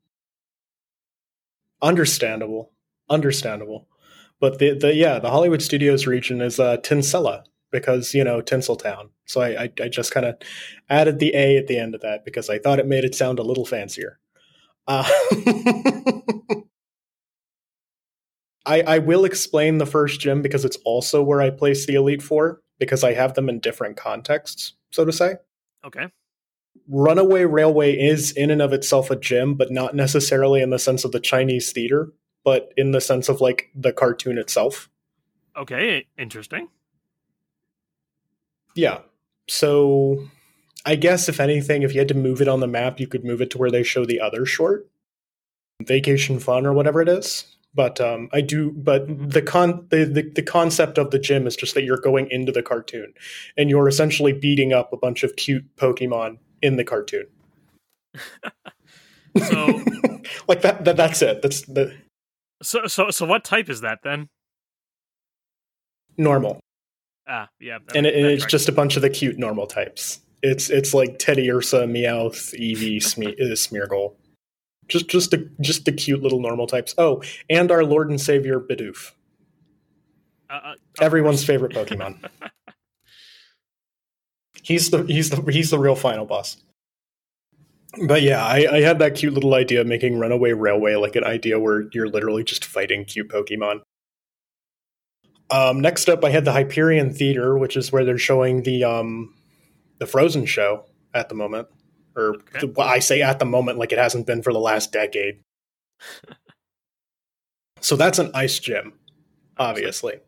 Understandable, 1.81 2.71
understandable. 3.09 3.87
But 4.41 4.59
the, 4.59 4.73
the 4.73 4.93
yeah, 4.93 5.19
the 5.19 5.29
Hollywood 5.29 5.61
Studios 5.61 6.07
region 6.07 6.41
is 6.41 6.59
uh, 6.59 6.77
Tinsella 6.77 7.43
because 7.71 8.13
you 8.13 8.23
know 8.23 8.41
Tinseltown. 8.41 9.09
So 9.25 9.39
I 9.39 9.63
I, 9.63 9.71
I 9.83 9.87
just 9.87 10.11
kind 10.11 10.25
of 10.25 10.35
added 10.89 11.19
the 11.19 11.33
A 11.35 11.57
at 11.57 11.67
the 11.67 11.77
end 11.77 11.95
of 11.95 12.01
that 12.01 12.25
because 12.25 12.49
I 12.49 12.57
thought 12.57 12.79
it 12.79 12.87
made 12.87 13.05
it 13.05 13.15
sound 13.15 13.37
a 13.39 13.43
little 13.43 13.65
fancier. 13.65 14.19
Uh, 14.87 15.07
I 18.65 18.81
I 18.81 18.97
will 18.97 19.25
explain 19.25 19.77
the 19.77 19.85
first 19.85 20.19
gym 20.19 20.41
because 20.41 20.65
it's 20.65 20.77
also 20.85 21.21
where 21.21 21.41
I 21.41 21.51
place 21.51 21.85
the 21.85 21.93
Elite 21.93 22.23
Four 22.23 22.61
because 22.79 23.03
I 23.03 23.13
have 23.13 23.35
them 23.35 23.47
in 23.47 23.59
different 23.59 23.95
contexts, 23.95 24.73
so 24.89 25.05
to 25.05 25.13
say. 25.13 25.35
Okay. 25.85 26.07
Runaway 26.87 27.45
Railway 27.45 27.95
is 27.95 28.31
in 28.31 28.49
and 28.49 28.61
of 28.61 28.73
itself 28.73 29.11
a 29.11 29.15
gym, 29.15 29.53
but 29.53 29.71
not 29.71 29.95
necessarily 29.95 30.61
in 30.61 30.71
the 30.71 30.79
sense 30.79 31.05
of 31.05 31.11
the 31.11 31.19
Chinese 31.19 31.71
theater, 31.71 32.11
but 32.43 32.73
in 32.77 32.91
the 32.91 33.01
sense 33.01 33.29
of 33.29 33.41
like 33.41 33.69
the 33.75 33.93
cartoon 33.93 34.37
itself. 34.37 34.89
Okay. 35.55 36.07
Interesting. 36.17 36.69
Yeah. 38.75 38.99
So 39.47 40.29
I 40.85 40.95
guess 40.95 41.29
if 41.29 41.39
anything, 41.39 41.83
if 41.83 41.93
you 41.93 41.99
had 41.99 42.07
to 42.07 42.13
move 42.13 42.41
it 42.41 42.47
on 42.47 42.59
the 42.59 42.67
map, 42.67 42.99
you 42.99 43.07
could 43.07 43.25
move 43.25 43.41
it 43.41 43.51
to 43.51 43.57
where 43.57 43.71
they 43.71 43.83
show 43.83 44.05
the 44.05 44.21
other 44.21 44.45
short. 44.45 44.87
Vacation 45.83 46.39
fun 46.39 46.65
or 46.65 46.73
whatever 46.73 47.01
it 47.01 47.09
is. 47.09 47.55
But 47.73 48.01
um, 48.01 48.29
I 48.33 48.41
do 48.41 48.71
but 48.71 49.07
the 49.07 49.41
con 49.41 49.87
the, 49.89 50.03
the, 50.03 50.23
the 50.23 50.43
concept 50.43 50.97
of 50.97 51.11
the 51.11 51.19
gym 51.19 51.47
is 51.47 51.55
just 51.55 51.73
that 51.75 51.83
you're 51.83 51.97
going 51.97 52.29
into 52.29 52.51
the 52.51 52.61
cartoon 52.61 53.13
and 53.57 53.69
you're 53.69 53.87
essentially 53.87 54.33
beating 54.33 54.73
up 54.73 54.91
a 54.91 54.97
bunch 54.97 55.23
of 55.23 55.37
cute 55.37 55.65
Pokemon 55.77 56.37
in 56.61 56.75
the 56.75 56.83
cartoon. 56.83 57.27
So 59.37 59.81
like 60.47 60.61
that, 60.61 60.83
that 60.85 60.97
that's 60.97 61.21
it. 61.21 61.41
That's 61.41 61.61
the 61.61 61.95
so 62.61 62.87
so 62.87 63.09
so 63.09 63.25
what 63.25 63.43
type 63.43 63.69
is 63.69 63.81
that 63.81 63.99
then? 64.03 64.29
normal. 66.17 66.59
Ah, 67.27 67.49
yeah. 67.59 67.79
that- 67.87 67.95
and, 67.95 68.05
it, 68.05 68.15
and 68.15 68.25
it's 68.27 68.45
just 68.45 68.67
a 68.67 68.71
bunch 68.71 68.95
of 68.95 69.01
the 69.01 69.09
cute 69.09 69.39
normal 69.39 69.65
types. 69.65 70.19
It's 70.43 70.69
it's 70.69 70.93
like 70.93 71.17
Teddiursa, 71.19 71.87
Meowth, 71.89 72.53
Eevee, 72.59 72.97
Sme- 72.97 73.39
uh, 73.39 73.55
Smeargle. 73.55 74.15
Just 74.87 75.07
just 75.07 75.31
the 75.31 75.49
just 75.61 75.85
the 75.85 75.91
cute 75.93 76.21
little 76.21 76.41
normal 76.41 76.67
types. 76.67 76.93
Oh, 76.97 77.23
and 77.49 77.71
our 77.71 77.83
Lord 77.85 78.09
and 78.09 78.19
Savior 78.19 78.59
Bidoof, 78.59 79.11
Uh, 80.49 80.53
uh, 80.53 80.73
everyone's 80.99 81.45
favorite 81.45 81.71
Pokemon. 81.73 82.25
he's 84.63 84.89
the 84.89 85.03
he's 85.03 85.29
the 85.29 85.49
he's 85.51 85.69
the 85.71 85.79
real 85.79 85.95
final 85.95 86.25
boss. 86.25 86.57
But 88.07 88.21
yeah, 88.21 88.45
I, 88.45 88.67
I 88.71 88.81
had 88.81 88.99
that 88.99 89.15
cute 89.15 89.33
little 89.33 89.53
idea 89.53 89.81
of 89.81 89.87
making 89.87 90.17
Runaway 90.17 90.53
Railway 90.53 90.95
like 90.95 91.15
an 91.15 91.25
idea 91.25 91.59
where 91.59 91.89
you're 91.91 92.07
literally 92.07 92.43
just 92.43 92.63
fighting 92.63 93.03
cute 93.05 93.29
Pokemon. 93.29 93.81
Um, 95.49 95.81
next 95.81 96.07
up, 96.07 96.23
I 96.23 96.29
had 96.29 96.45
the 96.45 96.53
Hyperion 96.53 97.13
Theater, 97.13 97.57
which 97.57 97.75
is 97.75 97.91
where 97.91 98.05
they're 98.05 98.17
showing 98.17 98.63
the 98.63 98.85
um, 98.85 99.33
the 99.99 100.05
Frozen 100.05 100.45
show 100.45 100.85
at 101.13 101.27
the 101.27 101.35
moment, 101.35 101.67
or 102.15 102.35
Okay. 102.35 102.67
the, 102.67 102.81
I 102.81 102.99
say 102.99 103.21
at 103.21 103.39
the 103.39 103.45
moment 103.45 103.77
like 103.77 103.91
it 103.91 103.99
hasn't 103.99 104.25
been 104.25 104.41
for 104.41 104.53
the 104.53 104.59
last 104.59 104.93
decade. 104.93 105.41
so 107.81 107.97
that's 107.97 108.19
an 108.19 108.31
ice 108.33 108.57
gym, 108.59 108.93
obviously. 109.57 110.19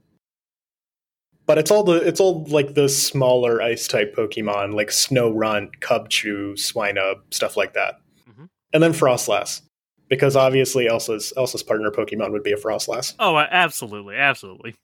But 1.45 1.58
it's 1.58 1.71
all 1.71 1.84
the 1.84 1.95
it's 1.95 2.19
all 2.19 2.45
like 2.45 2.73
the 2.73 2.88
smaller 2.88 3.62
ice 3.62 3.88
type 3.88 4.15
Pokemon 4.15 4.73
like 4.73 4.89
Snorunt, 4.89 5.79
Cubchoo, 5.82 6.53
Swinub, 6.53 7.15
stuff 7.32 7.58
like 7.58 7.73
that. 7.73 7.95
Mhm. 8.29 8.47
And 8.73 8.82
then 8.82 8.93
Froslass. 8.93 9.62
Because 10.10 10.36
obviously 10.36 10.88
Elsa's 10.88 11.34
Elsa's 11.36 11.63
partner 11.63 11.91
Pokemon 11.91 12.32
would 12.32 12.43
be 12.43 12.51
a 12.53 12.58
Froslass. 12.58 13.15
Oh, 13.19 13.38
absolutely, 13.38 14.15
absolutely. 14.15 14.75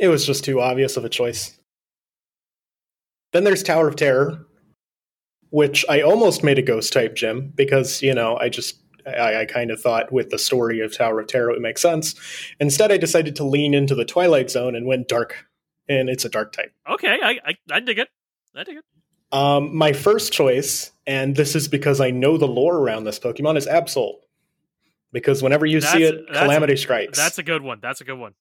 It 0.00 0.08
was 0.08 0.26
just 0.26 0.44
too 0.44 0.60
obvious 0.60 0.96
of 0.96 1.04
a 1.04 1.08
choice. 1.08 1.58
Then 3.32 3.44
there's 3.44 3.62
Tower 3.62 3.88
of 3.88 3.96
Terror, 3.96 4.46
which 5.50 5.84
I 5.88 6.00
almost 6.00 6.42
made 6.42 6.58
a 6.58 6.62
ghost 6.62 6.92
type 6.92 7.14
gym 7.14 7.52
because, 7.54 8.00
you 8.00 8.14
know, 8.14 8.36
I 8.38 8.48
just 8.48 8.76
I, 9.06 9.42
I 9.42 9.44
kind 9.44 9.70
of 9.70 9.80
thought 9.80 10.12
with 10.12 10.30
the 10.30 10.38
story 10.38 10.80
of 10.80 10.96
Tower 10.96 11.20
of 11.20 11.26
Terror 11.26 11.50
it 11.50 11.54
would 11.54 11.62
make 11.62 11.78
sense. 11.78 12.14
Instead, 12.60 12.90
I 12.92 12.96
decided 12.96 13.36
to 13.36 13.44
lean 13.44 13.74
into 13.74 13.94
the 13.94 14.04
Twilight 14.04 14.50
Zone 14.50 14.74
and 14.74 14.86
went 14.86 15.08
dark, 15.08 15.46
and 15.88 16.08
it's 16.08 16.24
a 16.24 16.28
dark 16.28 16.52
type. 16.52 16.72
Okay, 16.90 17.08
I 17.22 17.38
I, 17.46 17.54
I 17.70 17.80
dig 17.80 17.98
it. 17.98 18.08
I 18.56 18.64
dig 18.64 18.76
it. 18.78 18.84
Um, 19.32 19.76
my 19.76 19.92
first 19.92 20.32
choice, 20.32 20.92
and 21.06 21.34
this 21.34 21.56
is 21.56 21.66
because 21.66 22.00
I 22.00 22.10
know 22.10 22.36
the 22.36 22.46
lore 22.46 22.78
around 22.78 23.04
this 23.04 23.18
Pokemon, 23.18 23.56
is 23.56 23.66
Absol. 23.66 24.14
Because 25.12 25.42
whenever 25.42 25.66
you 25.66 25.80
see 25.80 26.02
it, 26.04 26.26
that's- 26.28 26.44
Calamity 26.44 26.76
strikes. 26.76 27.18
That's 27.18 27.38
a 27.38 27.42
good 27.42 27.62
one. 27.62 27.78
That's 27.80 28.00
a 28.00 28.04
good 28.04 28.18
one. 28.18 28.34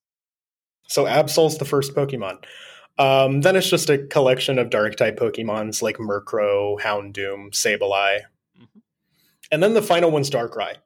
So 0.87 1.05
Absol's 1.05 1.57
the 1.57 1.65
first 1.65 1.95
Pokemon. 1.95 2.43
Um, 2.99 3.41
then 3.41 3.55
it's 3.55 3.69
just 3.69 3.89
a 3.89 3.97
collection 3.97 4.59
of 4.59 4.69
dark 4.69 4.95
type 4.95 5.17
Pokemons 5.17 5.81
like 5.81 5.97
Murkrow, 5.97 6.79
Houndoom, 6.79 7.49
Sableye. 7.51 8.19
And 9.53 9.61
then 9.61 9.75
the 9.75 9.83
final 9.83 10.09
one's 10.09 10.31
Darkrai. 10.31 10.77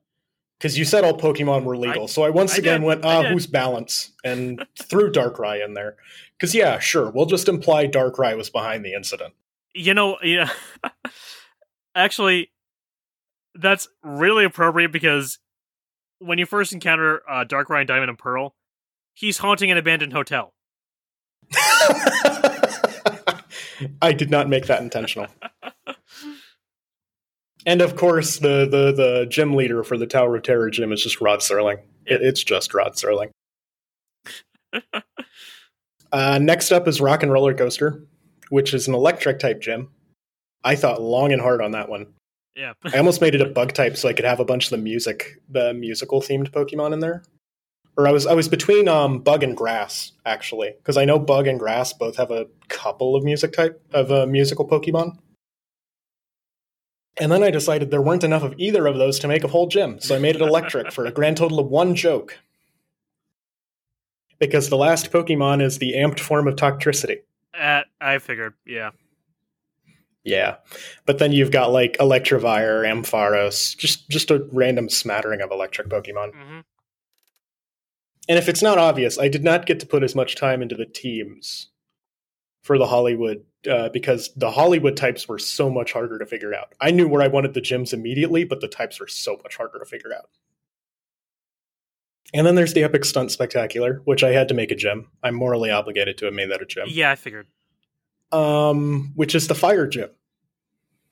Because 0.59 0.77
you 0.77 0.83
said 0.83 1.05
all 1.05 1.17
Pokemon 1.17 1.63
were 1.63 1.77
legal. 1.77 2.03
I- 2.03 2.07
so 2.07 2.23
I 2.23 2.29
once 2.31 2.55
I 2.55 2.57
again 2.57 2.81
did. 2.81 2.87
went, 2.87 3.05
ah, 3.05 3.23
who's 3.23 3.47
balance? 3.47 4.11
And 4.25 4.65
threw 4.77 5.09
Darkrai 5.09 5.63
in 5.63 5.73
there. 5.73 5.95
Because, 6.37 6.53
yeah, 6.53 6.77
sure, 6.77 7.09
we'll 7.09 7.27
just 7.27 7.47
imply 7.47 7.87
Darkrai 7.87 8.35
was 8.35 8.49
behind 8.49 8.83
the 8.83 8.93
incident. 8.93 9.33
You 9.73 9.93
know, 9.93 10.17
yeah. 10.21 10.49
Actually, 11.95 12.51
that's 13.55 13.87
really 14.03 14.43
appropriate 14.43 14.91
because 14.91 15.39
when 16.19 16.37
you 16.37 16.45
first 16.45 16.73
encounter 16.73 17.21
uh, 17.29 17.45
Darkrai, 17.45 17.81
in 17.81 17.87
Diamond, 17.87 18.09
and 18.09 18.19
Pearl, 18.19 18.53
he's 19.13 19.37
haunting 19.37 19.71
an 19.71 19.77
abandoned 19.77 20.11
hotel. 20.11 20.53
I 24.01 24.11
did 24.11 24.29
not 24.29 24.49
make 24.49 24.65
that 24.65 24.81
intentional. 24.81 25.27
And 27.67 27.81
of 27.81 27.97
course, 27.97 28.37
the, 28.39 28.65
the, 28.65 28.93
the 28.93 29.27
gym 29.29 29.53
leader 29.53 29.83
for 29.83 29.97
the 29.97 30.07
Tower 30.07 30.37
of 30.37 30.43
Terror 30.43 30.69
gym 30.69 30.93
is 30.93 31.03
just 31.03 31.19
Rod 31.19 31.39
Serling. 31.39 31.79
It, 32.05 32.21
it's 32.21 32.41
just 32.41 32.73
Rod 32.73 32.93
Serling. 32.93 33.29
uh, 36.13 36.39
next 36.39 36.71
up 36.71 36.87
is 36.87 37.01
Rock 37.01 37.23
and 37.23 37.31
Roller 37.31 37.53
Coaster, 37.53 38.01
which 38.49 38.73
is 38.73 38.87
an 38.87 38.93
electric 38.93 39.39
type 39.39 39.59
gym. 39.59 39.89
I 40.63 40.77
thought 40.77 41.01
long 41.01 41.33
and 41.33 41.41
hard 41.41 41.61
on 41.61 41.71
that 41.71 41.89
one. 41.89 42.07
Yeah. 42.55 42.71
I 42.85 42.99
almost 42.99 43.19
made 43.19 43.35
it 43.35 43.41
a 43.41 43.45
bug 43.45 43.73
type 43.73 43.97
so 43.97 44.07
I 44.07 44.13
could 44.13 44.25
have 44.25 44.39
a 44.39 44.45
bunch 44.45 44.67
of 44.67 44.69
the 44.69 44.77
music, 44.77 45.41
the 45.49 45.73
musical 45.73 46.21
themed 46.21 46.51
Pokemon 46.51 46.93
in 46.93 47.01
there. 47.01 47.21
Or 47.97 48.07
I 48.07 48.11
was 48.11 48.25
I 48.27 48.33
was 48.33 48.47
between 48.47 48.87
um, 48.87 49.19
bug 49.19 49.43
and 49.43 49.57
grass 49.57 50.13
actually, 50.25 50.73
because 50.77 50.97
I 50.97 51.03
know 51.03 51.19
bug 51.19 51.47
and 51.47 51.59
grass 51.59 51.91
both 51.91 52.15
have 52.15 52.31
a 52.31 52.45
couple 52.69 53.15
of 53.15 53.25
music 53.25 53.51
type 53.51 53.81
of 53.91 54.09
uh, 54.11 54.25
musical 54.25 54.65
Pokemon. 54.65 55.17
And 57.19 57.31
then 57.31 57.43
I 57.43 57.49
decided 57.49 57.89
there 57.89 58.01
weren't 58.01 58.23
enough 58.23 58.43
of 58.43 58.53
either 58.57 58.85
of 58.85 58.97
those 58.97 59.17
to 59.19 59.27
make 59.27 59.43
a 59.43 59.47
whole 59.47 59.67
gym, 59.67 59.99
so 59.99 60.15
I 60.15 60.19
made 60.19 60.35
it 60.35 60.41
electric 60.41 60.91
for 60.91 61.05
a 61.05 61.11
grand 61.11 61.37
total 61.37 61.59
of 61.59 61.67
one 61.67 61.95
joke. 61.95 62.37
Because 64.39 64.69
the 64.69 64.77
last 64.77 65.11
Pokemon 65.11 65.63
is 65.63 65.79
the 65.79 65.93
amped 65.93 66.19
form 66.19 66.47
of 66.47 66.55
Toxtricity. 66.55 67.21
Uh, 67.59 67.81
I 67.99 68.19
figured. 68.19 68.53
Yeah. 68.65 68.91
Yeah, 70.23 70.57
but 71.05 71.19
then 71.19 71.31
you've 71.31 71.51
got 71.51 71.71
like 71.71 71.95
Electivire, 71.99 72.85
Ampharos, 72.85 73.77
just 73.77 74.09
just 74.09 74.29
a 74.29 74.45
random 74.51 74.89
smattering 74.89 75.39
of 75.39 75.51
electric 75.51 75.87
Pokemon. 75.87 76.33
Mm-hmm. 76.33 76.59
And 78.27 78.37
if 78.37 78.49
it's 78.49 78.61
not 78.61 78.77
obvious, 78.77 79.17
I 79.17 79.29
did 79.29 79.45
not 79.45 79.65
get 79.65 79.79
to 79.79 79.85
put 79.85 80.03
as 80.03 80.15
much 80.15 80.35
time 80.35 80.61
into 80.61 80.75
the 80.75 80.85
teams 80.85 81.69
for 82.61 82.77
the 82.77 82.87
Hollywood 82.87 83.45
uh, 83.67 83.89
because 83.89 84.31
the 84.35 84.51
Hollywood 84.51 84.97
types 84.97 85.27
were 85.27 85.39
so 85.39 85.69
much 85.69 85.93
harder 85.93 86.17
to 86.19 86.25
figure 86.25 86.53
out. 86.53 86.73
I 86.79 86.91
knew 86.91 87.07
where 87.07 87.21
I 87.21 87.27
wanted 87.27 87.53
the 87.53 87.61
gyms 87.61 87.93
immediately, 87.93 88.43
but 88.43 88.61
the 88.61 88.67
types 88.67 88.99
were 88.99 89.07
so 89.07 89.39
much 89.43 89.55
harder 89.55 89.79
to 89.79 89.85
figure 89.85 90.13
out. 90.13 90.29
And 92.33 92.45
then 92.45 92.55
there's 92.55 92.73
the 92.73 92.83
Epic 92.83 93.05
Stunt 93.05 93.31
Spectacular, 93.31 94.01
which 94.03 94.23
I 94.23 94.31
had 94.31 94.49
to 94.49 94.53
make 94.53 94.71
a 94.71 94.75
gym. 94.75 95.09
I'm 95.23 95.35
morally 95.35 95.71
obligated 95.71 96.17
to 96.19 96.25
have 96.25 96.33
made 96.33 96.51
that 96.51 96.61
a 96.61 96.65
gym. 96.65 96.87
Yeah, 96.89 97.11
I 97.11 97.15
figured. 97.15 97.47
Um, 98.31 99.13
which 99.15 99.33
is 99.33 99.47
the 99.47 99.55
Fire 99.55 99.87
Gym. 99.87 100.09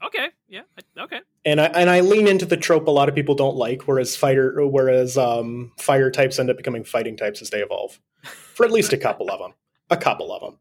Okay. 0.05 0.27
Yeah. 0.49 0.61
Okay. 0.97 1.21
and 1.45 1.59
I 1.59 1.65
and 1.65 1.89
I 1.89 2.01
lean 2.01 2.27
into 2.27 2.45
the 2.45 2.57
trope 2.57 2.87
a 2.87 2.91
lot 2.91 3.09
of 3.09 3.15
people 3.15 3.33
don't 3.33 3.55
like, 3.55 3.83
whereas 3.83 4.15
fighter, 4.15 4.65
whereas 4.67 5.17
um, 5.17 5.71
fire 5.77 6.11
types 6.11 6.37
end 6.37 6.49
up 6.49 6.57
becoming 6.57 6.83
fighting 6.83 7.17
types 7.17 7.41
as 7.41 7.49
they 7.49 7.61
evolve, 7.61 7.99
for 8.23 8.65
at 8.65 8.71
least 8.71 8.93
a 8.93 8.97
couple 8.97 9.31
of 9.31 9.39
them, 9.39 9.53
a 9.89 9.97
couple 9.97 10.33
of 10.33 10.41
them, 10.41 10.59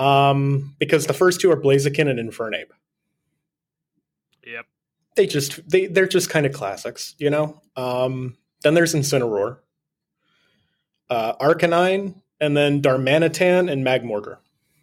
um, 0.00 0.74
because 0.78 1.06
the 1.06 1.12
first 1.12 1.40
two 1.40 1.52
are 1.52 1.60
Blaziken 1.60 2.08
and 2.08 2.18
Infernape. 2.18 2.70
Yep. 4.46 4.66
They 5.14 5.26
just 5.26 5.68
they 5.68 5.86
they're 5.86 6.08
just 6.08 6.30
kind 6.30 6.46
of 6.46 6.52
classics, 6.52 7.14
you 7.18 7.28
know. 7.28 7.60
Um, 7.76 8.36
then 8.62 8.72
there's 8.74 8.94
Incineroar, 8.94 9.58
uh, 11.10 11.34
Arcanine, 11.36 12.14
and 12.40 12.56
then 12.56 12.80
Darmanitan 12.80 13.70
and 13.70 13.84
Magmortar. 13.84 14.38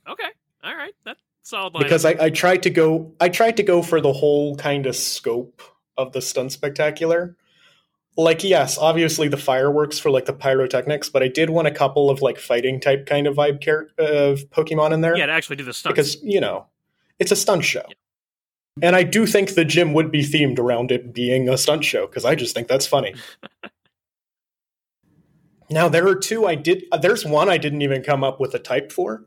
Okay. 0.08 0.30
All 0.64 0.76
right. 0.76 0.94
That's 1.04 1.20
solid. 1.42 1.74
lineup. 1.74 1.80
because 1.80 2.06
I, 2.06 2.16
I 2.20 2.30
tried 2.30 2.64
to 2.64 2.70
go 2.70 3.14
I 3.20 3.30
tried 3.30 3.58
to 3.58 3.64
go 3.64 3.82
for 3.82 4.00
the 4.00 4.14
whole 4.14 4.56
kind 4.56 4.86
of 4.86 4.96
scope 4.96 5.64
of 5.98 6.12
the 6.12 6.22
stunt 6.22 6.52
spectacular. 6.52 7.36
Like 8.20 8.44
yes, 8.44 8.80
obviously 8.80 9.28
the 9.28 9.38
fireworks 9.38 10.00
for 10.00 10.10
like 10.10 10.26
the 10.26 10.34
pyrotechnics, 10.34 11.10
but 11.10 11.22
I 11.22 11.28
did 11.28 11.52
want 11.52 11.68
a 11.68 11.72
couple 11.72 12.10
of 12.10 12.22
like 12.22 12.40
fighting 12.40 12.80
type 12.80 13.06
kind 13.06 13.28
of 13.28 13.36
vibe 13.36 13.62
char- 13.62 13.90
of 14.00 14.40
Pokemon 14.50 14.92
in 14.92 15.02
there 15.02 15.16
yeah, 15.16 15.28
to 15.28 15.32
actually 15.32 15.56
do 15.56 15.64
the 15.64 15.74
stunts. 15.74 15.96
because 15.96 16.24
you 16.24 16.42
know 16.42 16.66
it's 17.20 17.32
a 17.32 17.36
stunt 17.36 17.64
show. 17.64 17.84
And 18.82 18.96
I 18.96 19.04
do 19.04 19.26
think 19.28 19.54
the 19.54 19.66
gym 19.66 19.94
would 19.94 20.12
be 20.12 20.24
themed 20.24 20.58
around 20.60 20.92
it 20.92 21.14
being 21.14 21.48
a 21.48 21.58
stunt 21.58 21.86
show 21.86 22.08
because 22.08 22.26
I 22.26 22.34
just 22.36 22.56
think 22.56 22.68
that's 22.68 22.88
funny. 22.88 23.14
now 25.70 25.90
there 25.90 26.08
are 26.08 26.16
two 26.16 26.46
I 26.48 26.56
did. 26.56 26.86
uh, 26.92 26.98
There's 26.98 27.26
one 27.26 27.50
I 27.50 27.58
didn't 27.58 27.82
even 27.82 28.04
come 28.04 28.24
up 28.24 28.40
with 28.40 28.54
a 28.56 28.60
type 28.60 28.92
for, 28.92 29.26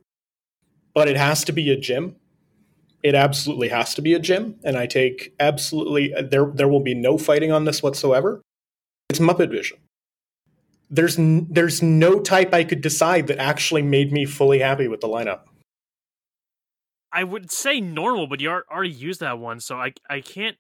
but 0.94 1.08
it 1.08 1.16
has 1.16 1.44
to 1.44 1.52
be 1.52 1.70
a 1.70 1.76
gym. 1.76 2.16
It 3.02 3.14
absolutely 3.14 3.68
has 3.68 3.94
to 3.94 4.02
be 4.02 4.12
a 4.14 4.18
gym, 4.18 4.56
and 4.62 4.76
I 4.76 4.86
take 4.86 5.34
absolutely 5.40 6.12
there. 6.22 6.46
There 6.46 6.68
will 6.68 6.82
be 6.82 6.94
no 6.94 7.16
fighting 7.18 7.50
on 7.50 7.64
this 7.64 7.82
whatsoever. 7.82 8.42
It's 9.10 9.18
Muppet 9.18 9.50
Vision. 9.50 9.78
There's 10.88 11.18
n- 11.18 11.48
there's 11.50 11.82
no 11.82 12.20
type 12.20 12.54
I 12.54 12.62
could 12.62 12.80
decide 12.80 13.26
that 13.26 13.38
actually 13.38 13.82
made 13.82 14.12
me 14.12 14.24
fully 14.24 14.60
happy 14.60 14.86
with 14.86 15.00
the 15.00 15.08
lineup. 15.08 15.40
I 17.12 17.24
would 17.24 17.50
say 17.50 17.80
normal, 17.80 18.28
but 18.28 18.40
you 18.40 18.48
already 18.48 18.90
used 18.90 19.18
that 19.18 19.40
one, 19.40 19.58
so 19.58 19.76
I 19.76 19.94
I 20.08 20.20
can't. 20.20 20.56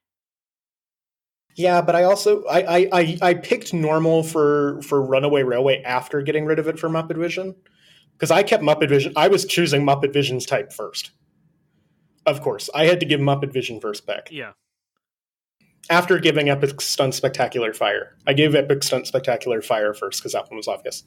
Yeah, 1.54 1.80
but 1.80 1.94
I 1.94 2.02
also 2.02 2.44
I, 2.46 2.78
I 2.78 2.88
I 2.92 3.18
I 3.22 3.34
picked 3.34 3.72
normal 3.72 4.24
for 4.24 4.82
for 4.82 5.00
Runaway 5.00 5.44
Railway 5.44 5.80
after 5.84 6.20
getting 6.20 6.44
rid 6.44 6.58
of 6.58 6.66
it 6.66 6.76
for 6.76 6.88
Muppet 6.88 7.18
Vision 7.18 7.54
because 8.14 8.32
I 8.32 8.42
kept 8.42 8.64
Muppet 8.64 8.88
Vision. 8.88 9.12
I 9.14 9.28
was 9.28 9.44
choosing 9.44 9.82
Muppet 9.82 10.12
Vision's 10.12 10.44
type 10.44 10.72
first. 10.72 11.12
Of 12.26 12.40
course, 12.40 12.68
I 12.74 12.86
had 12.86 12.98
to 12.98 13.06
give 13.06 13.20
Muppet 13.20 13.52
Vision 13.52 13.80
first 13.80 14.08
pick 14.08 14.28
Yeah. 14.32 14.52
After 15.88 16.18
giving 16.18 16.48
Epic 16.48 16.80
Stunt 16.80 17.14
Spectacular 17.14 17.72
Fire. 17.72 18.16
I 18.26 18.32
gave 18.32 18.54
Epic 18.54 18.82
Stunt 18.82 19.06
Spectacular 19.06 19.62
Fire 19.62 19.94
first 19.94 20.20
because 20.20 20.32
that 20.32 20.48
one 20.50 20.56
was 20.56 20.68
obvious. 20.68 21.04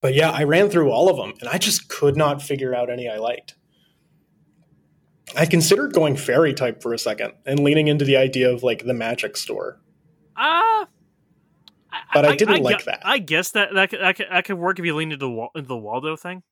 But 0.00 0.14
yeah, 0.14 0.30
I 0.30 0.44
ran 0.44 0.70
through 0.70 0.90
all 0.90 1.10
of 1.10 1.16
them 1.16 1.34
and 1.40 1.48
I 1.48 1.58
just 1.58 1.88
could 1.88 2.16
not 2.16 2.40
figure 2.40 2.74
out 2.74 2.88
any 2.90 3.08
I 3.08 3.18
liked. 3.18 3.56
I 5.36 5.44
considered 5.44 5.92
going 5.92 6.16
fairy 6.16 6.54
type 6.54 6.82
for 6.82 6.94
a 6.94 6.98
second 6.98 7.32
and 7.44 7.60
leaning 7.60 7.88
into 7.88 8.04
the 8.04 8.16
idea 8.16 8.50
of 8.50 8.62
like 8.62 8.84
the 8.86 8.94
magic 8.94 9.36
store. 9.36 9.80
Uh 10.36 10.86
But 12.14 12.24
I 12.24 12.36
didn't 12.36 12.62
like 12.62 12.78
gu- 12.78 12.84
that. 12.86 13.00
I 13.04 13.18
guess 13.18 13.50
that 13.52 13.74
that 13.74 13.90
could, 13.90 14.00
that 14.00 14.16
could, 14.16 14.26
that 14.30 14.44
could 14.44 14.58
work 14.58 14.78
if 14.78 14.84
you 14.84 14.94
lean 14.94 15.12
into 15.12 15.26
the, 15.26 15.48
into 15.54 15.68
the 15.68 15.76
Waldo 15.76 16.16
thing. 16.16 16.42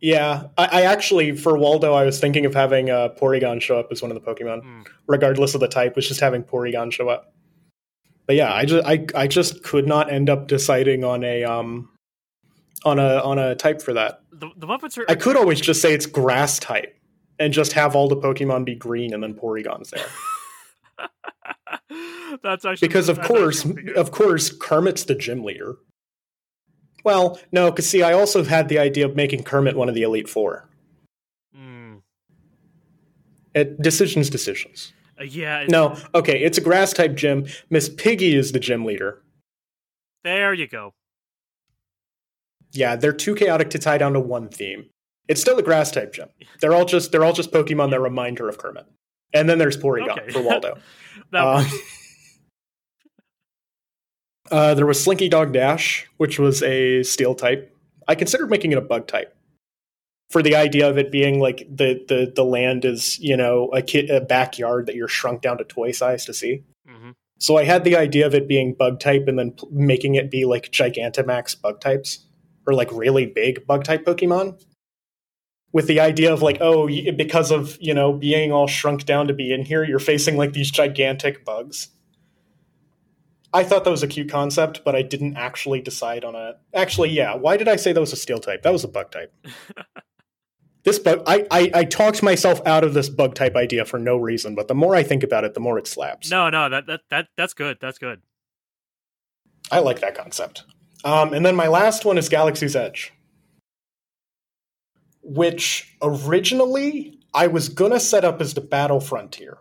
Yeah, 0.00 0.48
I, 0.58 0.66
I 0.66 0.82
actually 0.82 1.34
for 1.36 1.56
Waldo 1.56 1.94
I 1.94 2.04
was 2.04 2.20
thinking 2.20 2.44
of 2.44 2.54
having 2.54 2.90
uh, 2.90 3.08
Porygon 3.20 3.60
show 3.62 3.78
up 3.78 3.88
as 3.90 4.02
one 4.02 4.10
of 4.10 4.14
the 4.14 4.20
Pokemon, 4.34 4.62
Hmm. 4.62 4.82
regardless 5.06 5.54
of 5.54 5.60
the 5.60 5.68
type. 5.68 5.96
Was 5.96 6.06
just 6.06 6.20
having 6.20 6.42
Porygon 6.42 6.92
show 6.92 7.08
up. 7.08 7.32
But 8.26 8.36
yeah, 8.36 8.52
I 8.52 8.64
just 8.66 8.86
I, 8.86 9.06
I 9.14 9.26
just 9.26 9.62
could 9.62 9.86
not 9.86 10.10
end 10.12 10.28
up 10.28 10.48
deciding 10.48 11.02
on 11.04 11.24
a 11.24 11.44
um 11.44 11.88
on 12.84 12.98
a 12.98 13.18
on 13.22 13.38
a 13.38 13.54
type 13.54 13.80
for 13.80 13.94
that. 13.94 14.20
The, 14.32 14.50
the 14.56 14.66
Muppets 14.66 14.98
are. 14.98 15.06
I 15.08 15.14
could 15.14 15.36
always 15.36 15.60
just 15.60 15.80
say 15.80 15.94
it's 15.94 16.06
grass 16.06 16.58
type 16.58 16.94
and 17.38 17.52
just 17.52 17.72
have 17.72 17.96
all 17.96 18.08
the 18.08 18.16
Pokemon 18.16 18.64
be 18.66 18.74
green 18.74 19.14
and 19.14 19.22
then 19.22 19.32
Porygon's 19.34 19.90
there. 19.90 20.06
that's 22.42 22.64
actually 22.64 22.88
because 22.88 23.08
of 23.08 23.16
that's 23.16 23.28
course 23.28 23.58
actually 23.60 23.72
pretty 23.74 23.88
good. 23.88 23.96
of 23.96 24.10
course 24.10 24.50
Kermit's 24.50 25.04
the 25.04 25.14
gym 25.14 25.42
leader. 25.44 25.76
Well, 27.06 27.38
no, 27.52 27.70
because 27.70 27.88
see, 27.88 28.02
I 28.02 28.12
also 28.14 28.42
had 28.42 28.68
the 28.68 28.80
idea 28.80 29.06
of 29.06 29.14
making 29.14 29.44
Kermit 29.44 29.76
one 29.76 29.88
of 29.88 29.94
the 29.94 30.02
Elite 30.02 30.28
Four. 30.28 30.68
Hmm. 31.54 31.98
It, 33.54 33.80
decisions, 33.80 34.28
decisions. 34.28 34.92
Uh, 35.18 35.22
yeah. 35.22 35.66
No, 35.68 35.96
okay, 36.16 36.42
it's 36.42 36.58
a 36.58 36.60
grass 36.60 36.92
type 36.92 37.14
gym. 37.14 37.46
Miss 37.70 37.88
Piggy 37.88 38.34
is 38.34 38.50
the 38.50 38.58
gym 38.58 38.84
leader. 38.84 39.22
There 40.24 40.52
you 40.52 40.66
go. 40.66 40.94
Yeah, 42.72 42.96
they're 42.96 43.12
too 43.12 43.36
chaotic 43.36 43.70
to 43.70 43.78
tie 43.78 43.98
down 43.98 44.14
to 44.14 44.20
one 44.20 44.48
theme. 44.48 44.86
It's 45.28 45.40
still 45.40 45.56
a 45.58 45.62
grass 45.62 45.92
type 45.92 46.12
gym. 46.12 46.28
They're 46.60 46.74
all 46.74 46.84
just 46.86 47.12
they're 47.12 47.24
all 47.24 47.32
just 47.32 47.52
Pokemon 47.52 47.90
that 47.92 48.00
remind 48.00 48.40
her 48.40 48.48
of 48.48 48.58
Kermit. 48.58 48.84
And 49.32 49.48
then 49.48 49.58
there's 49.58 49.76
Porygon 49.76 50.10
Okay. 50.18 50.32
for 50.32 50.42
Waldo. 50.42 50.78
That 51.30 51.44
was- 51.44 51.72
uh, 54.50 54.74
there 54.74 54.86
was 54.86 55.02
Slinky 55.02 55.28
Dog 55.28 55.52
Dash, 55.52 56.06
which 56.16 56.38
was 56.38 56.62
a 56.62 57.02
steel 57.02 57.34
type. 57.34 57.72
I 58.08 58.14
considered 58.14 58.50
making 58.50 58.72
it 58.72 58.78
a 58.78 58.82
bug 58.82 59.06
type 59.06 59.36
for 60.30 60.42
the 60.42 60.56
idea 60.56 60.88
of 60.88 60.98
it 60.98 61.12
being 61.12 61.38
like 61.40 61.66
the 61.70 62.04
the 62.08 62.32
the 62.34 62.44
land 62.44 62.84
is 62.84 63.18
you 63.20 63.36
know 63.36 63.68
a 63.68 63.82
kid 63.82 64.10
a 64.10 64.20
backyard 64.20 64.86
that 64.86 64.94
you're 64.94 65.08
shrunk 65.08 65.40
down 65.42 65.58
to 65.58 65.64
toy 65.64 65.92
size 65.92 66.24
to 66.24 66.34
see. 66.34 66.62
Mhm. 66.88 67.14
So 67.38 67.56
I 67.58 67.64
had 67.64 67.84
the 67.84 67.96
idea 67.96 68.26
of 68.26 68.34
it 68.34 68.48
being 68.48 68.74
bug 68.74 68.98
type 68.98 69.28
and 69.28 69.38
then 69.38 69.52
p- 69.52 69.66
making 69.70 70.14
it 70.14 70.30
be 70.30 70.44
like 70.44 70.70
Gigantamax 70.72 71.60
bug 71.60 71.80
types 71.80 72.24
or 72.66 72.74
like 72.74 72.90
really 72.92 73.26
big 73.26 73.66
bug 73.66 73.84
type 73.84 74.04
Pokemon. 74.04 74.60
With 75.72 75.86
the 75.88 76.00
idea 76.00 76.32
of 76.32 76.40
like, 76.40 76.58
oh, 76.60 76.88
because 77.16 77.50
of 77.50 77.76
you 77.80 77.92
know 77.92 78.12
being 78.12 78.52
all 78.52 78.66
shrunk 78.66 79.04
down 79.04 79.28
to 79.28 79.34
be 79.34 79.52
in 79.52 79.64
here, 79.64 79.84
you're 79.84 79.98
facing 79.98 80.36
like 80.36 80.52
these 80.54 80.70
gigantic 80.70 81.44
bugs. 81.44 81.88
I 83.56 83.64
thought 83.64 83.84
that 83.84 83.90
was 83.90 84.02
a 84.02 84.06
cute 84.06 84.28
concept, 84.28 84.84
but 84.84 84.94
I 84.94 85.00
didn't 85.00 85.38
actually 85.38 85.80
decide 85.80 86.24
on 86.26 86.34
a. 86.34 86.56
Actually, 86.74 87.08
yeah. 87.08 87.34
Why 87.34 87.56
did 87.56 87.68
I 87.68 87.76
say 87.76 87.94
that 87.94 88.00
was 88.00 88.12
a 88.12 88.16
steel 88.16 88.38
type? 88.38 88.62
That 88.62 88.72
was 88.72 88.84
a 88.84 88.88
bug 88.88 89.10
type. 89.10 89.32
this 90.84 90.98
bug, 90.98 91.22
I, 91.26 91.46
I, 91.50 91.70
I 91.72 91.84
talked 91.84 92.22
myself 92.22 92.60
out 92.66 92.84
of 92.84 92.92
this 92.92 93.08
bug 93.08 93.34
type 93.34 93.56
idea 93.56 93.86
for 93.86 93.98
no 93.98 94.18
reason, 94.18 94.54
but 94.54 94.68
the 94.68 94.74
more 94.74 94.94
I 94.94 95.02
think 95.02 95.22
about 95.22 95.44
it, 95.44 95.54
the 95.54 95.60
more 95.60 95.78
it 95.78 95.86
slaps. 95.86 96.30
no, 96.30 96.50
no, 96.50 96.68
that 96.68 96.86
that 96.86 97.00
that 97.08 97.28
that's 97.38 97.54
good. 97.54 97.78
That's 97.80 97.98
good. 97.98 98.20
I 99.70 99.78
like 99.78 100.00
that 100.00 100.14
concept. 100.14 100.64
Um, 101.02 101.32
and 101.32 101.44
then 101.44 101.56
my 101.56 101.68
last 101.68 102.04
one 102.04 102.18
is 102.18 102.28
Galaxy's 102.28 102.76
Edge, 102.76 103.14
which 105.22 105.96
originally 106.02 107.20
I 107.32 107.46
was 107.46 107.70
gonna 107.70 108.00
set 108.00 108.22
up 108.22 108.42
as 108.42 108.52
the 108.52 108.60
Battle 108.60 109.00
Frontier 109.00 109.56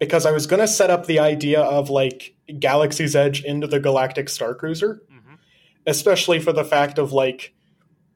because 0.00 0.26
I 0.26 0.32
was 0.32 0.48
gonna 0.48 0.66
set 0.66 0.90
up 0.90 1.06
the 1.06 1.20
idea 1.20 1.60
of 1.60 1.90
like 1.90 2.34
Galaxy's 2.58 3.14
Edge 3.14 3.44
into 3.44 3.68
the 3.68 3.78
Galactic 3.78 4.28
Star 4.28 4.54
Cruiser, 4.54 5.02
hmm 5.08 5.34
especially 5.86 6.38
for 6.38 6.52
the 6.52 6.62
fact 6.62 6.98
of 6.98 7.10
like, 7.10 7.54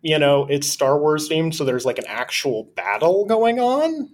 you 0.03 0.19
know, 0.19 0.47
it's 0.51 0.69
Star 0.69 0.99
Wars 0.99 1.31
themed, 1.31 1.55
so 1.55 1.65
there's 1.65 1.87
like 1.87 1.97
an 1.97 2.05
actual 2.07 2.65
battle 2.77 3.25
going 3.25 3.59
on. 3.59 4.11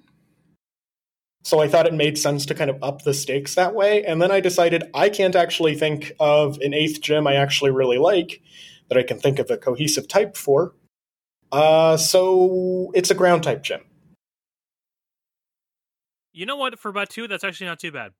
So 1.43 1.61
I 1.61 1.69
thought 1.69 1.87
it 1.87 1.95
made 1.95 2.17
sense 2.17 2.47
to 2.47 2.55
kind 2.55 2.71
of 2.71 2.79
up 2.83 3.03
the 3.03 3.13
stakes 3.13 3.57
that 3.57 3.75
way. 3.75 4.05
And 4.05 4.23
then 4.23 4.31
I 4.31 4.41
decided 4.41 4.85
I 4.95 5.09
can't 5.09 5.35
actually 5.35 5.75
think 5.75 6.13
of 6.21 6.59
an 6.61 6.75
eighth 6.75 7.01
gym 7.01 7.27
I 7.27 7.35
actually 7.35 7.71
really 7.73 7.99
like 7.99 8.41
that 8.89 8.99
I 8.99 9.03
can 9.03 9.19
think 9.19 9.39
of 9.39 9.51
a 9.51 9.57
cohesive 9.57 10.07
type 10.07 10.37
for. 10.37 10.75
Uh, 11.51 11.97
so 11.97 12.93
it's 12.95 13.11
a 13.11 13.15
ground 13.15 13.43
type 13.43 13.63
gym. 13.63 13.81
You 16.33 16.47
know 16.47 16.57
what? 16.57 16.79
For 16.79 16.89
about 16.89 17.11
two, 17.11 17.29
that's 17.29 17.45
actually 17.45 17.67
not 17.67 17.81
too 17.81 17.93
bad. 17.93 18.13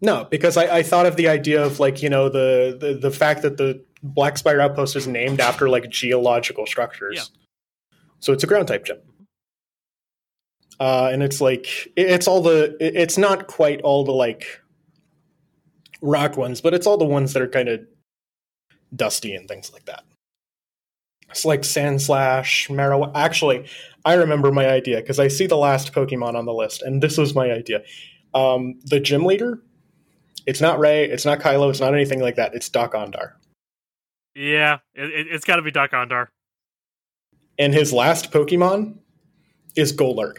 No, 0.00 0.24
because 0.24 0.56
I, 0.56 0.78
I 0.78 0.82
thought 0.82 1.06
of 1.06 1.16
the 1.16 1.28
idea 1.28 1.62
of 1.62 1.78
like, 1.78 2.02
you 2.02 2.08
know, 2.08 2.28
the, 2.28 2.76
the, 2.80 2.94
the 2.94 3.10
fact 3.10 3.42
that 3.42 3.58
the 3.58 3.84
Black 4.02 4.38
Spire 4.38 4.60
Outpost 4.60 4.96
is 4.96 5.06
named 5.06 5.40
after 5.40 5.68
like 5.68 5.90
geological 5.90 6.66
structures. 6.66 7.16
Yeah. 7.16 7.98
So 8.18 8.32
it's 8.32 8.42
a 8.42 8.46
ground 8.46 8.68
type 8.68 8.86
gym. 8.86 8.98
Uh, 10.78 11.10
and 11.12 11.22
it's 11.22 11.42
like 11.42 11.92
it's 11.94 12.26
all 12.26 12.40
the 12.40 12.74
it's 12.80 13.18
not 13.18 13.46
quite 13.46 13.82
all 13.82 14.02
the 14.02 14.12
like 14.12 14.62
rock 16.00 16.38
ones, 16.38 16.62
but 16.62 16.72
it's 16.72 16.86
all 16.86 16.96
the 16.96 17.04
ones 17.04 17.34
that 17.34 17.42
are 17.42 17.48
kind 17.48 17.68
of 17.68 17.80
dusty 18.96 19.34
and 19.34 19.46
things 19.46 19.70
like 19.74 19.84
that. 19.84 20.04
It's 21.30 21.44
like 21.44 21.62
Sandslash, 21.62 22.74
Marrow. 22.74 23.12
Actually, 23.14 23.66
I 24.04 24.14
remember 24.14 24.50
my 24.50 24.68
idea 24.68 24.96
because 24.96 25.18
I 25.18 25.28
see 25.28 25.46
the 25.46 25.56
last 25.56 25.92
Pokemon 25.92 26.34
on 26.34 26.44
the 26.44 26.52
list, 26.52 26.82
and 26.82 27.02
this 27.02 27.16
was 27.16 27.34
my 27.34 27.50
idea. 27.52 27.82
Um, 28.34 28.78
the 28.84 29.00
gym 29.00 29.24
leader, 29.24 29.62
it's 30.46 30.60
not 30.60 30.78
Ray, 30.78 31.04
it's 31.04 31.24
not 31.24 31.40
Kylo, 31.40 31.70
it's 31.70 31.80
not 31.80 31.94
anything 31.94 32.20
like 32.20 32.36
that. 32.36 32.54
It's 32.54 32.68
Dok-Ondar, 32.68 33.32
Yeah, 34.34 34.78
it, 34.94 35.26
it's 35.30 35.44
got 35.44 35.56
to 35.56 35.62
be 35.62 35.70
Dok-Ondar. 35.70 36.28
and 37.58 37.74
his 37.74 37.92
last 37.92 38.30
Pokemon 38.32 38.98
is 39.76 39.92
Golurk. 39.92 40.38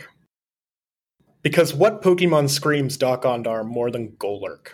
Because 1.43 1.73
what 1.73 2.01
Pokemon 2.01 2.49
screams 2.49 2.97
Dok-Ondar 2.97 3.65
more 3.65 3.89
than 3.91 4.11
Golurk? 4.11 4.73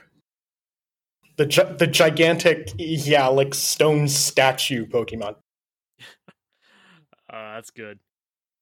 The 1.37 1.45
gi- 1.45 1.73
the 1.77 1.87
gigantic, 1.87 2.71
yeah, 2.77 3.27
like 3.27 3.53
stone 3.53 4.07
statue 4.07 4.85
Pokemon. 4.85 5.35
Uh, 7.31 7.55
that's 7.55 7.71
good. 7.71 7.99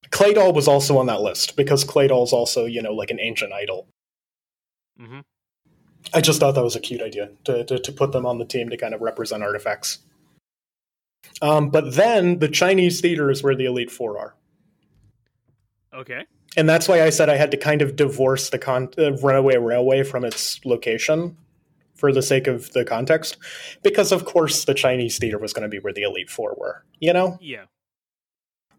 Claydol 0.09 0.53
was 0.53 0.67
also 0.67 0.97
on 0.97 1.07
that 1.07 1.21
list 1.21 1.55
because 1.55 1.83
Claydol's 1.83 2.33
also, 2.33 2.65
you 2.65 2.81
know, 2.81 2.93
like 2.93 3.11
an 3.11 3.19
ancient 3.19 3.53
idol. 3.53 3.87
Mm-hmm. 4.99 5.19
I 6.13 6.21
just 6.21 6.39
thought 6.39 6.53
that 6.53 6.63
was 6.63 6.75
a 6.75 6.79
cute 6.79 7.01
idea 7.01 7.31
to, 7.45 7.63
to, 7.65 7.79
to 7.79 7.91
put 7.91 8.11
them 8.11 8.25
on 8.25 8.37
the 8.37 8.45
team 8.45 8.69
to 8.69 8.77
kind 8.77 8.93
of 8.93 9.01
represent 9.01 9.43
artifacts. 9.43 9.99
Um, 11.41 11.69
but 11.69 11.95
then 11.95 12.39
the 12.39 12.47
Chinese 12.47 13.01
theater 13.01 13.31
is 13.31 13.41
where 13.41 13.55
the 13.55 13.65
Elite 13.65 13.91
Four 13.91 14.19
are. 14.19 14.35
Okay. 15.93 16.25
And 16.57 16.69
that's 16.69 16.87
why 16.87 17.01
I 17.01 17.09
said 17.09 17.29
I 17.29 17.35
had 17.35 17.51
to 17.51 17.57
kind 17.57 17.81
of 17.81 17.95
divorce 17.95 18.49
the 18.49 18.59
con- 18.59 18.93
uh, 18.97 19.13
Runaway 19.13 19.57
Railway 19.57 20.03
from 20.03 20.23
its 20.23 20.63
location 20.63 21.35
for 21.95 22.13
the 22.13 22.21
sake 22.21 22.47
of 22.47 22.71
the 22.73 22.85
context. 22.85 23.37
Because, 23.83 24.11
of 24.11 24.25
course, 24.25 24.65
the 24.65 24.73
Chinese 24.73 25.17
theater 25.17 25.39
was 25.39 25.51
going 25.51 25.63
to 25.63 25.69
be 25.69 25.79
where 25.79 25.93
the 25.93 26.03
Elite 26.03 26.29
Four 26.29 26.55
were, 26.57 26.85
you 26.99 27.11
know? 27.11 27.37
Yeah. 27.41 27.65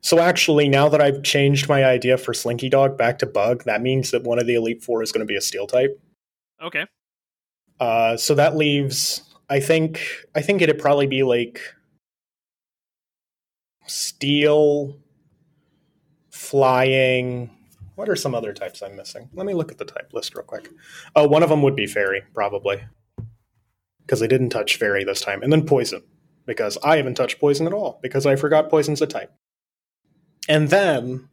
So 0.07 0.21
actually, 0.21 0.69
now 0.69 0.89
that 0.89 1.01
I've 1.01 1.25
changed 1.25 1.69
my 1.69 1.85
idea 1.85 2.17
for 2.17 2.33
Slinky 2.33 2.69
Dog 2.69 2.97
back 2.97 3.19
to 3.19 3.27
Bug, 3.27 3.65
that 3.65 3.83
means 3.83 4.13
that 4.13 4.23
one 4.23 4.39
of 4.39 4.47
the 4.47 4.55
Elite 4.55 4.81
Four 4.81 5.03
is 5.03 5.11
going 5.11 5.27
to 5.27 5.27
be 5.27 5.35
a 5.35 5.41
Steel 5.41 5.67
type. 5.67 6.01
Okay. 6.63 6.87
Uh, 7.81 8.17
so 8.17 8.33
that 8.37 8.57
leaves, 8.57 9.23
I 9.51 9.59
think, 9.59 10.01
I 10.37 10.43
think 10.43 10.63
it'd 10.63 10.79
probably 10.79 11.09
be 11.09 11.25
like 11.25 11.61
steel, 13.89 14.97
flying. 16.31 17.51
What 17.97 18.09
are 18.09 18.15
some 18.15 18.33
other 18.33 18.53
types 18.53 18.83
I'm 18.83 18.95
missing? 18.95 19.29
Let 19.35 19.45
me 19.45 19.55
look 19.55 19.73
at 19.73 19.79
the 19.79 19.85
type 19.85 20.13
list 20.13 20.37
real 20.37 20.45
quick. 20.45 20.71
Oh, 21.17 21.27
one 21.27 21.43
of 21.43 21.49
them 21.49 21.63
would 21.63 21.75
be 21.75 21.89
fairy, 21.89 22.23
probably, 22.33 22.81
because 24.03 24.23
I 24.23 24.29
didn't 24.29 24.51
touch 24.51 24.77
fairy 24.77 25.03
this 25.03 25.21
time, 25.21 25.43
and 25.43 25.53
then 25.53 25.67
poison, 25.67 26.05
because 26.47 26.79
I 26.85 26.97
haven't 26.97 27.17
touched 27.17 27.41
poison 27.41 27.67
at 27.67 27.73
all 27.73 27.99
because 28.03 28.25
I 28.25 28.37
forgot 28.37 28.71
poison's 28.71 29.03
a 29.03 29.07
type. 29.09 29.33
And 30.49 30.71
then, 30.71 31.29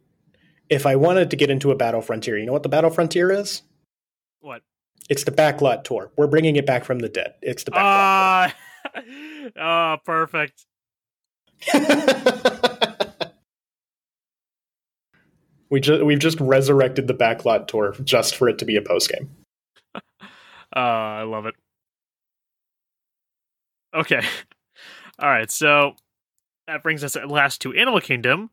if 0.68 0.86
I 0.86 0.96
wanted 0.96 1.30
to 1.30 1.36
get 1.36 1.50
into 1.50 1.70
a 1.70 1.76
battle 1.76 2.00
frontier, 2.00 2.38
you 2.38 2.46
know 2.46 2.52
what 2.52 2.62
the 2.62 2.68
battle 2.68 2.90
frontier 2.90 3.30
is? 3.30 3.62
What? 4.40 4.62
It's 5.08 5.24
the 5.24 5.30
backlot 5.30 5.84
tour. 5.84 6.10
We're 6.16 6.26
bringing 6.26 6.56
it 6.56 6.66
back 6.66 6.84
from 6.84 6.98
the 7.00 7.08
dead. 7.08 7.34
It's 7.42 7.64
the 7.64 7.70
backlot. 7.70 7.82
Ah, 7.82 8.54
oh, 9.60 9.96
perfect. 10.04 10.66
we 15.70 15.80
just 15.80 16.04
we've 16.04 16.18
just 16.18 16.40
resurrected 16.40 17.06
the 17.06 17.14
backlot 17.14 17.68
tour 17.68 17.94
just 18.02 18.36
for 18.36 18.48
it 18.48 18.58
to 18.58 18.64
be 18.64 18.76
a 18.76 18.82
post 18.82 19.10
game. 19.10 19.30
Uh, 19.94 20.00
I 20.72 21.22
love 21.22 21.46
it. 21.46 21.54
Okay. 23.94 24.22
All 25.18 25.28
right. 25.28 25.50
So 25.50 25.94
that 26.66 26.82
brings 26.82 27.04
us 27.04 27.16
at 27.16 27.28
last 27.28 27.60
to 27.62 27.72
Animal 27.72 28.00
Kingdom, 28.00 28.50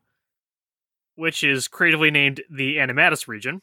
which 1.16 1.42
is 1.44 1.68
creatively 1.68 2.10
named 2.10 2.42
the 2.50 2.76
Animatus 2.76 3.28
region. 3.28 3.60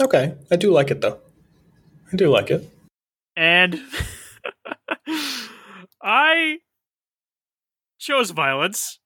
Okay, 0.00 0.34
I 0.50 0.56
do 0.56 0.70
like 0.70 0.90
it 0.90 1.00
though. 1.00 1.18
I 2.12 2.16
do 2.16 2.30
like 2.30 2.50
it. 2.50 2.68
And 3.36 3.80
I 6.02 6.58
chose 7.98 8.30
violence 8.30 8.98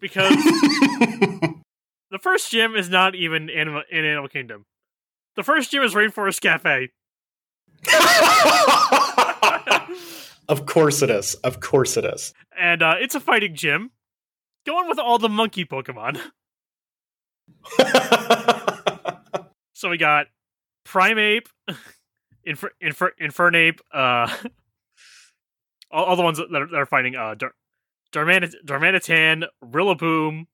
because 0.00 0.32
the 0.34 2.18
first 2.20 2.50
gym 2.50 2.74
is 2.76 2.88
not 2.88 3.14
even 3.14 3.50
Anima- 3.50 3.84
in 3.90 4.04
Animal 4.04 4.28
Kingdom. 4.28 4.64
The 5.36 5.42
first 5.42 5.70
gym 5.70 5.82
is 5.82 5.94
Rainforest 5.94 6.40
Cafe. 6.40 6.90
of 10.48 10.66
course 10.66 11.02
it 11.02 11.10
is. 11.10 11.34
Of 11.36 11.60
course 11.60 11.96
it 11.96 12.04
is. 12.04 12.32
and 12.58 12.82
uh, 12.82 12.94
it's 13.00 13.14
a 13.14 13.20
fighting 13.20 13.54
gym. 13.56 13.90
Going 14.66 14.88
with 14.88 14.98
all 14.98 15.18
the 15.18 15.28
monkey 15.28 15.64
Pokemon. 15.64 16.20
So 19.74 19.88
we 19.88 19.98
got 19.98 20.28
Primeape, 20.86 21.46
Infer- 22.44 22.70
Infer- 22.80 23.14
Infernape, 23.20 23.80
uh, 23.92 24.32
all, 25.90 26.04
all 26.04 26.14
the 26.14 26.22
ones 26.22 26.38
that 26.38 26.54
are, 26.54 26.68
that 26.68 26.76
are 26.76 26.86
fighting 26.86 27.16
uh, 27.16 27.34
Dar- 27.34 27.54
Darmanit- 28.12 28.54
Darmanitan, 28.64 29.46
Rillaboom, 29.64 30.46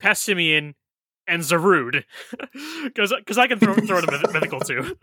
Passimian, 0.00 0.74
and 1.26 1.42
Zarude. 1.42 2.04
Because 2.84 3.36
I 3.36 3.48
can 3.48 3.58
throw, 3.58 3.74
throw 3.74 3.98
in 3.98 4.04
a 4.08 4.12
myth- 4.12 4.32
mythical 4.32 4.60
too. 4.60 4.96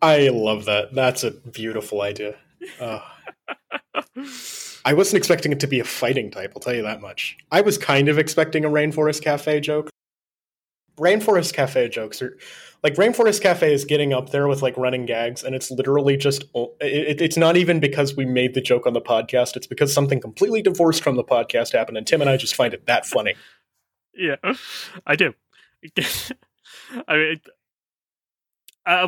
I 0.00 0.28
love 0.28 0.66
that. 0.66 0.94
That's 0.94 1.24
a 1.24 1.32
beautiful 1.32 2.02
idea. 2.02 2.36
Oh. 2.80 3.02
I 4.88 4.94
wasn't 4.94 5.18
expecting 5.18 5.52
it 5.52 5.60
to 5.60 5.66
be 5.66 5.80
a 5.80 5.84
fighting 5.84 6.30
type, 6.30 6.54
I'll 6.56 6.60
tell 6.60 6.74
you 6.74 6.80
that 6.80 7.02
much. 7.02 7.36
I 7.52 7.60
was 7.60 7.76
kind 7.76 8.08
of 8.08 8.18
expecting 8.18 8.64
a 8.64 8.70
Rainforest 8.70 9.20
Cafe 9.20 9.60
joke. 9.60 9.90
Rainforest 10.96 11.52
Cafe 11.52 11.90
jokes 11.90 12.22
are 12.22 12.38
like 12.82 12.94
Rainforest 12.94 13.42
Cafe 13.42 13.70
is 13.70 13.84
getting 13.84 14.14
up 14.14 14.30
there 14.30 14.48
with 14.48 14.62
like 14.62 14.74
running 14.78 15.04
gags, 15.04 15.44
and 15.44 15.54
it's 15.54 15.70
literally 15.70 16.16
just 16.16 16.44
it, 16.80 17.20
it's 17.20 17.36
not 17.36 17.58
even 17.58 17.80
because 17.80 18.16
we 18.16 18.24
made 18.24 18.54
the 18.54 18.62
joke 18.62 18.86
on 18.86 18.94
the 18.94 19.00
podcast. 19.02 19.56
It's 19.56 19.66
because 19.66 19.92
something 19.92 20.22
completely 20.22 20.62
divorced 20.62 21.02
from 21.02 21.16
the 21.16 21.24
podcast 21.24 21.74
happened, 21.74 21.98
and 21.98 22.06
Tim 22.06 22.22
and 22.22 22.30
I 22.30 22.38
just 22.38 22.54
find 22.54 22.72
it 22.72 22.86
that 22.86 23.04
funny. 23.04 23.34
yeah, 24.16 24.36
I 25.06 25.16
do. 25.16 25.34
I 27.06 27.14
mean, 27.14 27.40
uh, 28.86 29.06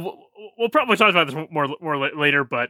we'll 0.59 0.69
probably 0.69 0.99
talk 0.99 1.09
about 1.09 1.29
this 1.29 1.37
more 1.51 1.69
more 1.81 1.97
later, 1.97 2.45
but 2.45 2.69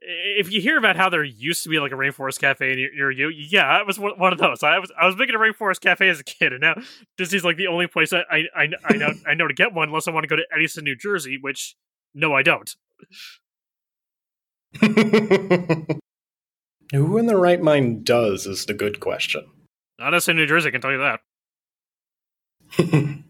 if 0.00 0.50
you 0.50 0.60
hear 0.60 0.78
about 0.78 0.96
how 0.96 1.08
there 1.08 1.24
used 1.24 1.62
to 1.64 1.68
be 1.68 1.78
like 1.80 1.92
a 1.92 1.96
rainforest 1.96 2.40
cafe 2.40 2.74
near 2.74 3.10
you, 3.10 3.28
yeah, 3.28 3.64
I 3.64 3.82
was 3.82 3.98
one 3.98 4.32
of 4.32 4.38
those. 4.38 4.62
I 4.62 4.78
was 4.78 4.92
I 5.00 5.06
was 5.06 5.16
making 5.16 5.34
a 5.34 5.38
rainforest 5.38 5.80
cafe 5.80 6.08
as 6.08 6.20
a 6.20 6.24
kid, 6.24 6.52
and 6.52 6.60
now 6.60 6.74
Disney's 7.16 7.44
like 7.44 7.56
the 7.56 7.66
only 7.66 7.86
place 7.86 8.12
I 8.12 8.22
I, 8.30 8.68
I 8.84 8.96
know 8.96 9.12
I 9.26 9.34
know 9.34 9.48
to 9.48 9.54
get 9.54 9.72
one 9.72 9.88
unless 9.88 10.08
I 10.08 10.10
want 10.10 10.24
to 10.24 10.28
go 10.28 10.36
to 10.36 10.46
Edison, 10.54 10.84
New 10.84 10.96
Jersey. 10.96 11.38
Which 11.40 11.76
no, 12.14 12.34
I 12.34 12.42
don't. 12.42 12.74
Who 16.92 17.18
in 17.18 17.26
the 17.26 17.36
right 17.36 17.60
mind 17.60 18.04
does 18.04 18.46
is 18.46 18.64
the 18.66 18.74
good 18.74 19.00
question. 19.00 19.46
Not 19.98 20.14
us 20.14 20.28
in 20.28 20.36
New 20.36 20.46
Jersey, 20.46 20.68
I 20.68 20.70
can 20.70 20.80
tell 20.80 20.92
you 20.92 20.98
that. 22.78 23.24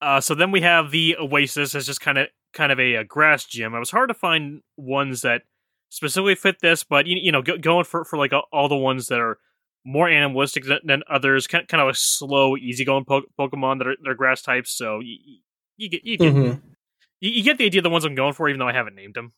uh, 0.00 0.20
so 0.20 0.34
then 0.34 0.50
we 0.50 0.60
have 0.60 0.90
the 0.90 1.16
Oasis 1.18 1.74
as 1.74 1.86
just 1.86 2.00
kind 2.00 2.18
of 2.18 2.28
kind 2.52 2.72
of 2.72 2.80
a, 2.80 2.94
a, 2.96 3.04
grass 3.04 3.44
gym. 3.44 3.74
It 3.74 3.78
was 3.78 3.90
hard 3.90 4.08
to 4.08 4.14
find 4.14 4.62
ones 4.76 5.22
that 5.22 5.42
specifically 5.88 6.34
fit 6.34 6.60
this, 6.60 6.84
but 6.84 7.06
you, 7.06 7.16
you 7.20 7.32
know, 7.32 7.42
go, 7.42 7.58
going 7.58 7.84
for 7.84 8.04
for 8.04 8.18
like 8.18 8.32
all 8.52 8.68
the 8.68 8.76
ones 8.76 9.06
that 9.08 9.20
are 9.20 9.38
more 9.84 10.08
animalistic 10.08 10.64
than, 10.64 10.80
than 10.84 11.02
others, 11.08 11.46
kind, 11.46 11.66
kind 11.66 11.82
of 11.82 11.88
a 11.88 11.94
slow, 11.94 12.56
easygoing 12.56 13.04
po- 13.04 13.22
Pokemon 13.38 13.78
that 13.78 13.86
are, 13.86 13.96
that 14.02 14.10
are 14.10 14.14
grass 14.14 14.42
types. 14.42 14.72
So 14.72 15.00
you, 15.00 15.16
you 15.76 15.88
get 15.88 16.04
you 16.04 16.18
get 16.18 16.34
mm-hmm. 16.34 16.66
you, 17.20 17.30
you, 17.30 17.42
get 17.42 17.58
the 17.58 17.66
idea 17.66 17.80
of 17.80 17.84
the 17.84 17.90
ones 17.90 18.04
I'm 18.04 18.14
going 18.14 18.34
for, 18.34 18.48
even 18.48 18.58
though 18.58 18.68
I 18.68 18.72
haven't 18.72 18.94
named 18.94 19.14
them. 19.14 19.32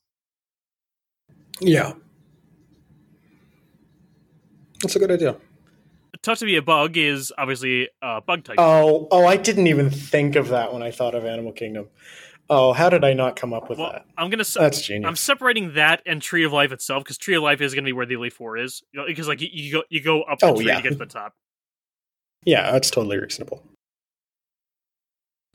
Yeah, 1.61 1.93
that's 4.83 4.97
a 4.97 4.99
good 4.99 5.11
idea. 5.11 5.37
Tough 6.23 6.39
to 6.39 6.45
be 6.45 6.57
a 6.57 6.63
bug 6.63 6.97
is 6.97 7.33
obviously 7.37 7.89
a 8.01 8.21
bug 8.21 8.45
type. 8.45 8.57
Oh, 8.59 9.09
oh, 9.11 9.27
I 9.27 9.37
didn't 9.37 9.67
even 9.67 9.91
think 9.91 10.37
of 10.37 10.49
that 10.49 10.73
when 10.73 10.83
I 10.83 10.93
thought 10.93 11.17
of 11.17 11.25
Animal 11.25 11.53
Kingdom. 11.53 11.89
Oh, 12.55 12.75
how 12.75 12.91
did 12.91 13.03
I 13.03 13.15
not 13.15 13.35
come 13.35 13.55
up 13.55 13.71
with 13.71 13.79
well, 13.79 13.93
that? 13.93 14.05
I'm 14.19 14.29
gonna. 14.29 14.45
Se- 14.45 14.61
That's 14.61 14.83
genius. 14.83 15.09
I'm 15.09 15.17
separating 15.17 15.73
that 15.73 16.03
and 16.05 16.21
Tree 16.21 16.45
of 16.45 16.53
Life 16.53 16.71
itself 16.71 17.03
because 17.03 17.17
Tree 17.17 17.35
of 17.35 17.43
Life 17.43 17.63
is 17.63 17.75
gonna 17.75 17.87
be 17.87 17.95
where 17.95 18.05
the 18.05 18.15
Elite 18.15 18.35
Four 18.35 18.59
is. 18.59 18.83
Because 19.07 19.27
like 19.27 19.41
you, 19.41 19.49
you, 19.51 19.73
go 19.73 19.83
you 19.89 20.03
go 20.03 20.23
up 20.23 20.39
oh, 20.43 20.49
the 20.49 20.53
oh, 20.53 20.57
tree 20.57 20.67
yeah. 20.67 20.77
to 20.77 20.83
get 20.83 20.89
to 20.91 20.97
the 20.97 21.07
top. 21.07 21.35
Yeah, 22.45 22.71
that's 22.71 22.91
totally 22.91 23.17
reasonable. 23.17 23.63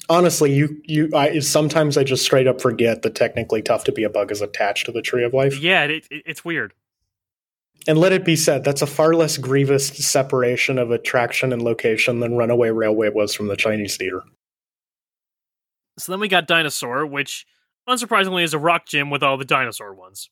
Honestly, 0.10 0.52
you 0.52 0.82
you 0.86 1.12
I 1.14 1.38
sometimes 1.38 1.98
I 1.98 2.04
just 2.04 2.24
straight 2.24 2.48
up 2.48 2.60
forget 2.60 3.04
that 3.04 3.14
technically 3.14 3.62
tough 3.62 3.84
to 3.84 3.91
be 3.91 4.04
a 4.04 4.10
bug 4.10 4.32
is 4.32 4.41
attached 4.41 4.88
to 4.88 4.91
the 4.91 5.04
Tree 5.04 5.24
of 5.24 5.36
Life. 5.36 5.60
Yeah, 5.60 5.84
it, 5.84 6.08
it, 6.10 6.24
it's 6.26 6.43
weird. 6.43 6.74
And 7.88 8.00
let 8.00 8.12
it 8.12 8.26
be 8.26 8.36
said, 8.36 8.64
that's 8.64 8.82
a 8.82 8.88
far 8.88 9.14
less 9.14 9.38
grievous 9.38 9.88
separation 9.88 10.80
of 10.80 10.89
attraction 10.89 11.54
and 11.54 11.62
location 11.62 12.22
than 12.22 12.36
Runaway 12.36 12.70
Railway 12.70 13.10
was 13.10 13.36
from 13.36 13.48
the 13.48 13.56
Chinese 13.56 13.98
theater. 13.98 14.24
So 15.98 16.12
then 16.12 16.20
we 16.20 16.28
got 16.28 16.48
Dinosaur, 16.48 17.06
which 17.06 17.45
unsurprisingly 17.88 18.43
is 18.43 18.54
a 18.54 18.60
rock 18.60 18.86
gym 18.86 19.10
with 19.10 19.24
all 19.24 19.38
the 19.38 19.45
dinosaur 19.45 19.93
ones. 19.93 20.30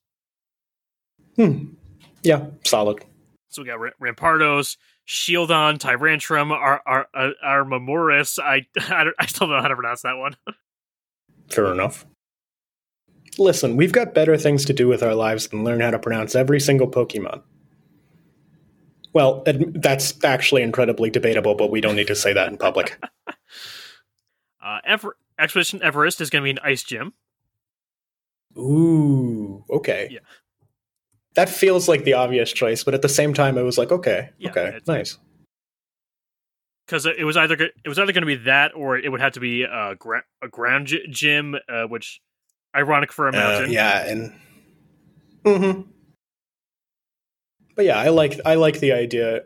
Hmm. 1.36 1.70
Yeah, 2.24 2.46
solid. 2.64 3.04
So 3.50 3.62
we 3.62 3.68
got 3.68 3.80
R- 3.80 3.94
Rampardos, 4.02 4.78
Shieldon, 5.08 5.78
Tyrantrum, 5.78 6.52
Ar- 6.52 6.82
Ar- 6.86 7.08
Ar- 7.14 7.34
Armamoris. 7.46 8.38
I, 8.40 8.68
I, 8.78 9.06
I 9.20 9.26
still 9.26 9.48
don't 9.48 9.56
know 9.58 9.62
how 9.62 9.68
to 9.70 9.76
pronounce 9.76 10.02
that 10.04 10.18
one. 10.18 10.36
Fair 11.50 11.72
enough. 11.72 12.06
Listen, 13.38 13.76
we've 13.76 13.92
got 13.92 14.14
better 14.14 14.38
things 14.38 14.66
to 14.66 14.74
do 14.74 14.88
with 14.88 15.04
our 15.04 15.14
lives 15.14 15.48
than 15.48 15.64
learn 15.64 15.82
how 15.82 15.92
to 15.92 16.00
pronounce 16.00 16.36
every 16.36 16.60
single 16.60 16.88
Pokemon. 16.88 17.42
Well, 19.14 19.44
that's 19.46 20.24
actually 20.24 20.62
incredibly 20.62 21.10
debatable, 21.10 21.56
but 21.56 21.72
we 21.72 21.80
don't 21.82 21.96
need 21.96 22.08
to 22.08 22.16
say 22.16 22.34
that 22.34 22.50
in 22.50 22.58
public. 22.58 23.02
uh, 24.64 24.80
Ever- 24.86 25.16
Expedition 25.40 25.82
Everest 25.84 26.22
is 26.22 26.30
going 26.30 26.42
to 26.42 26.46
be 26.46 26.52
an 26.52 26.60
ice 26.64 26.84
gym. 26.84 27.14
Ooh, 28.58 29.64
okay. 29.70 30.08
Yeah. 30.12 30.20
That 31.36 31.50
feels 31.50 31.90
like 31.90 32.06
the 32.06 32.14
obvious 32.14 32.54
choice, 32.54 32.84
but 32.84 32.94
at 32.94 33.02
the 33.02 33.10
same 33.10 33.34
time, 33.34 33.58
it 33.58 33.64
was 33.64 33.78
like, 33.78 33.92
okay, 33.92 34.30
yeah, 34.38 34.52
okay, 34.52 34.80
nice. 34.88 35.18
Because 36.86 37.06
it 37.06 37.26
was 37.26 37.36
either 37.36 37.56
it 37.56 37.90
was 37.90 38.00
either 38.00 38.14
going 38.14 38.22
to 38.22 38.28
be 38.28 38.36
that, 38.46 38.74
or 38.74 38.98
it 38.98 39.12
would 39.12 39.20
have 39.20 39.34
to 39.34 39.42
be 39.42 39.64
a, 39.64 39.96
gra- 40.00 40.24
a 40.42 40.48
ground 40.48 40.88
g- 40.88 41.06
gym, 41.10 41.56
uh, 41.68 41.84
which 41.88 42.22
ironic 42.74 43.12
for 43.12 43.28
a 43.28 43.30
uh, 43.30 43.34
mountain. 43.34 43.70
Uh, 43.70 43.74
yeah, 43.74 44.08
and 44.08 44.34
mm-hmm. 45.44 45.82
But 47.76 47.86
yeah, 47.86 47.98
I 47.98 48.10
like 48.10 48.40
I 48.46 48.56
like 48.56 48.80
the 48.80 48.94
idea. 48.94 49.42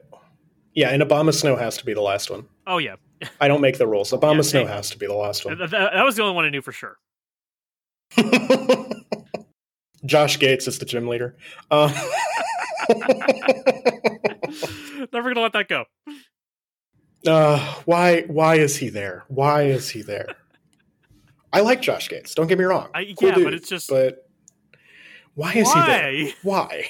Yeah, 0.76 0.90
and 0.90 1.02
Abomasnow 1.02 1.58
has 1.58 1.78
to 1.78 1.86
be 1.86 1.96
the 1.96 2.02
last 2.02 2.30
one. 2.30 2.48
Oh 2.68 2.78
yeah, 2.78 2.98
I 3.40 3.48
don't 3.48 3.62
make 3.62 3.78
the 3.78 3.88
rules. 3.88 4.12
Obama 4.12 4.54
yeah, 4.54 4.68
has 4.68 4.90
to 4.92 4.98
be 4.98 5.08
the 5.08 5.14
last 5.14 5.46
one. 5.46 5.58
That, 5.58 5.72
that, 5.72 6.04
was 6.04 6.16
the 6.16 6.24
only 6.24 6.36
one 6.36 6.46
I 6.46 6.50
knew 6.50 6.62
for 6.62 6.72
sure. 6.72 6.98
Josh 10.06 10.40
Gates 10.40 10.68
is 10.68 10.80
the 10.80 10.86
gym 10.86 11.08
leader. 11.08 11.36
Uh, 11.70 11.90
Never 15.14 15.30
gonna 15.30 15.42
let 15.42 15.54
that 15.54 15.68
go. 15.68 15.86
Uh, 17.28 17.60
why? 17.84 18.22
Why 18.22 18.56
is 18.56 18.78
he 18.78 18.88
there? 18.88 19.26
Why 19.28 19.64
is 19.64 19.90
he 19.90 20.02
there? 20.02 20.38
I 21.52 21.60
like 21.60 21.82
Josh 21.82 22.08
Gates. 22.08 22.34
Don't 22.34 22.48
get 22.48 22.58
me 22.58 22.64
wrong. 22.64 22.88
I, 22.94 23.14
cool 23.20 23.28
yeah, 23.28 23.36
dude, 23.36 23.44
but 23.44 23.54
it's 23.54 23.68
just. 23.68 23.90
But 23.90 24.26
why 25.34 25.52
is 25.52 25.68
why? 25.68 25.82
he 25.82 26.24
there? 26.24 26.34
Why? 26.44 26.86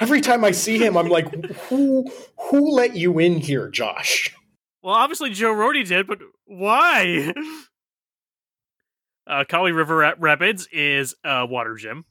Every 0.00 0.20
time 0.20 0.44
I 0.44 0.50
see 0.50 0.78
him, 0.78 0.96
I'm 0.96 1.06
like, 1.06 1.32
who? 1.68 2.10
Who 2.50 2.72
let 2.72 2.96
you 2.96 3.20
in 3.20 3.36
here, 3.36 3.68
Josh? 3.68 4.34
Well, 4.82 4.94
obviously 4.94 5.30
Joe 5.30 5.52
Rohde 5.52 5.86
did, 5.86 6.06
but 6.06 6.20
why? 6.46 7.32
uh, 9.26 9.44
Kali 9.48 9.72
River 9.72 10.14
Rapids 10.18 10.68
is 10.72 11.14
a 11.24 11.46
water 11.46 11.74
gym. 11.74 12.04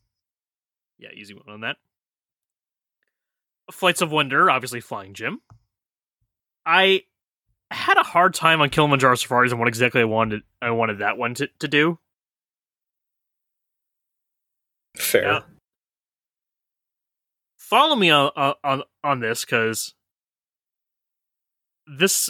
Yeah, 0.98 1.10
easy 1.16 1.34
one 1.34 1.50
on 1.50 1.62
that. 1.62 1.78
Flights 3.72 4.02
of 4.02 4.12
Wonder, 4.12 4.50
obviously 4.50 4.82
flying 4.82 5.14
gym. 5.14 5.42
I 6.66 7.04
had 7.72 7.98
a 7.98 8.04
hard 8.04 8.34
time 8.34 8.62
on 8.62 8.70
Kilimanjaro 8.70 9.16
Safaris 9.16 9.52
and 9.52 9.60
what 9.60 9.68
exactly 9.68 10.02
I 10.02 10.06
wanted. 10.06 10.42
I 10.62 10.72
wanted 10.72 11.00
that 11.00 11.18
one 11.18 11.34
to, 11.36 11.48
to 11.60 11.68
do. 11.68 12.00
Fair. 14.98 15.24
Now, 15.24 15.46
follow 17.58 17.96
me 17.96 18.10
on 18.10 18.32
on 18.64 18.84
on 19.04 19.20
this 19.20 19.46
because 19.46 19.94
this 21.86 22.30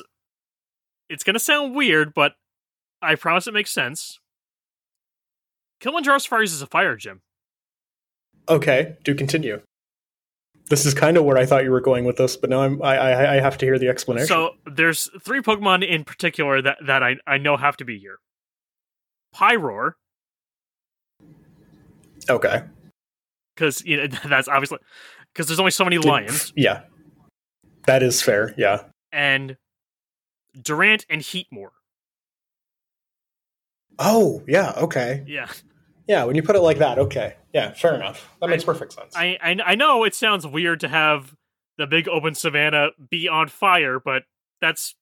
it's 1.10 1.24
going 1.24 1.34
to 1.34 1.40
sound 1.40 1.76
weird, 1.76 2.14
but 2.14 2.34
I 3.02 3.16
promise 3.16 3.48
it 3.48 3.54
makes 3.54 3.72
sense. 3.72 4.20
Kilimanjaro 5.80 6.20
Safaris 6.20 6.54
is 6.54 6.62
a 6.62 6.68
fire 6.68 6.96
gym. 6.96 7.22
Okay, 8.48 8.98
do 9.04 9.16
continue. 9.16 9.62
This 10.70 10.86
is 10.86 10.94
kind 10.94 11.18
of 11.18 11.24
where 11.24 11.38
I 11.38 11.46
thought 11.46 11.64
you 11.64 11.72
were 11.72 11.82
going 11.82 12.06
with 12.06 12.18
this, 12.18 12.38
but 12.38 12.50
now 12.50 12.62
I'm, 12.62 12.82
I, 12.82 12.98
I, 12.98 13.36
I 13.36 13.40
have 13.40 13.58
to 13.60 13.66
hear 13.66 13.80
the 13.80 13.88
explanation. 13.88 14.28
So 14.28 14.52
there's 14.66 15.10
three 15.22 15.42
Pokemon 15.42 15.88
in 15.88 16.04
particular 16.04 16.62
that, 16.62 16.78
that 16.86 17.02
I, 17.02 17.16
I 17.26 17.38
know 17.38 17.58
have 17.58 17.78
to 17.78 17.86
be 17.86 17.98
here. 17.98 18.20
Pyroar. 19.36 19.94
Okay. 22.30 22.64
Because 23.56 23.84
you 23.84 23.98
know 23.98 24.08
that's 24.28 24.48
obviously 24.48 24.78
because 25.34 25.48
there's 25.48 25.60
only 25.60 25.72
so 25.72 25.84
many 25.84 25.98
lions. 25.98 26.54
Yeah, 26.56 26.82
that 27.86 28.04
is 28.04 28.22
fair. 28.22 28.54
Yeah. 28.58 28.84
And 29.12 29.58
Durant 30.60 31.06
and 31.10 31.22
Heatmor. 31.22 31.70
Oh, 33.98 34.44
yeah, 34.48 34.74
okay. 34.78 35.24
Yeah. 35.28 35.50
Yeah, 36.08 36.24
when 36.24 36.36
you 36.36 36.42
put 36.42 36.56
it 36.56 36.62
like 36.62 36.80
that, 36.80 36.98
okay. 36.98 37.36
Yeah, 37.54 37.74
fair 37.74 37.96
enough. 37.96 38.28
That 38.42 38.50
makes 38.50 38.64
I, 38.64 38.66
perfect 38.66 38.94
sense. 38.94 39.16
I, 39.16 39.38
I 39.42 39.58
I 39.64 39.76
know 39.76 40.04
it 40.04 40.16
sounds 40.16 40.48
weird 40.48 40.80
to 40.80 40.88
have 40.88 41.36
the 41.78 41.86
big 41.86 42.08
open 42.08 42.34
savannah 42.34 42.90
be 43.10 43.28
on 43.28 43.48
fire, 43.48 44.00
but 44.00 44.24
that's 44.62 44.96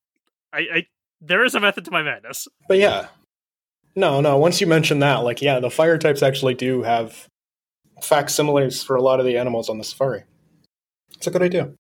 I, 0.52 0.60
I 0.60 0.88
there 1.22 1.46
is 1.46 1.56
a 1.56 1.60
method 1.60 1.86
to 1.86 1.92
my 1.92 2.04
madness. 2.04 2.48
But 2.68 2.78
yeah. 2.78 3.08
No, 3.96 4.22
no, 4.22 4.38
once 4.38 4.62
you 4.62 4.68
mention 4.68 5.00
that, 5.00 5.18
like 5.18 5.42
yeah, 5.42 5.60
the 5.60 5.70
fire 5.70 5.98
types 5.98 6.22
actually 6.22 6.54
do 6.54 6.84
have 6.84 7.28
facsimiles 8.02 8.84
for 8.84 8.96
a 8.96 9.02
lot 9.02 9.20
of 9.20 9.26
the 9.26 9.38
animals 9.38 9.70
on 9.70 9.78
the 9.78 9.84
safari. 9.84 10.24
It's 11.16 11.28
a 11.28 11.32
good 11.32 11.42
idea. 11.42 11.72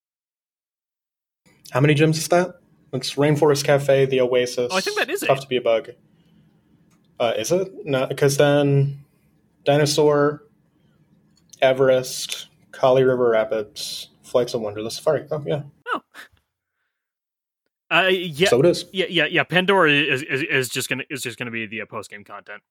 How 1.71 1.79
many 1.79 1.93
gems 1.93 2.17
is 2.17 2.27
that? 2.29 2.55
It's 2.93 3.15
Rainforest 3.15 3.63
Cafe, 3.63 4.05
the 4.05 4.21
Oasis. 4.21 4.69
Oh, 4.71 4.77
I 4.77 4.81
think 4.81 4.97
that 4.97 5.09
is 5.09 5.23
it. 5.23 5.27
tough 5.27 5.39
it. 5.39 5.41
to 5.41 5.47
be 5.47 5.57
a 5.57 5.61
bug. 5.61 5.89
Uh, 7.19 7.33
is 7.37 7.51
it? 7.51 7.85
No, 7.85 8.05
because 8.05 8.37
then 8.37 9.03
Dinosaur, 9.65 10.43
Everest, 11.61 12.47
Kali 12.71 13.03
River 13.03 13.29
Rapids, 13.29 14.09
Flights 14.23 14.53
of 14.53 14.61
Wonder, 14.61 14.83
the 14.83 14.91
Safari. 14.91 15.25
Oh 15.31 15.43
yeah, 15.45 15.63
Oh. 15.87 16.01
Uh, 17.89 18.07
yeah, 18.09 18.49
so 18.49 18.59
it 18.59 18.65
is. 18.65 18.85
yeah, 18.91 19.05
yeah, 19.09 19.25
yeah. 19.25 19.43
Pandora 19.43 19.91
is 19.91 20.21
is, 20.21 20.43
is 20.43 20.69
just 20.69 20.89
gonna 20.89 21.03
is 21.09 21.21
just 21.21 21.37
gonna 21.37 21.51
be 21.51 21.65
the 21.65 21.81
uh, 21.81 21.85
post 21.85 22.09
game 22.09 22.23
content. 22.23 22.61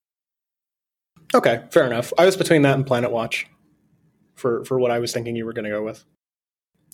Okay, 1.34 1.64
fair 1.70 1.86
enough. 1.86 2.12
I 2.18 2.26
was 2.26 2.36
between 2.36 2.62
that 2.62 2.74
and 2.74 2.86
Planet 2.86 3.10
Watch 3.10 3.46
for 4.34 4.64
for 4.64 4.78
what 4.78 4.90
I 4.90 4.98
was 4.98 5.12
thinking 5.12 5.34
you 5.34 5.44
were 5.44 5.52
going 5.52 5.64
to 5.64 5.70
go 5.70 5.82
with. 5.82 6.04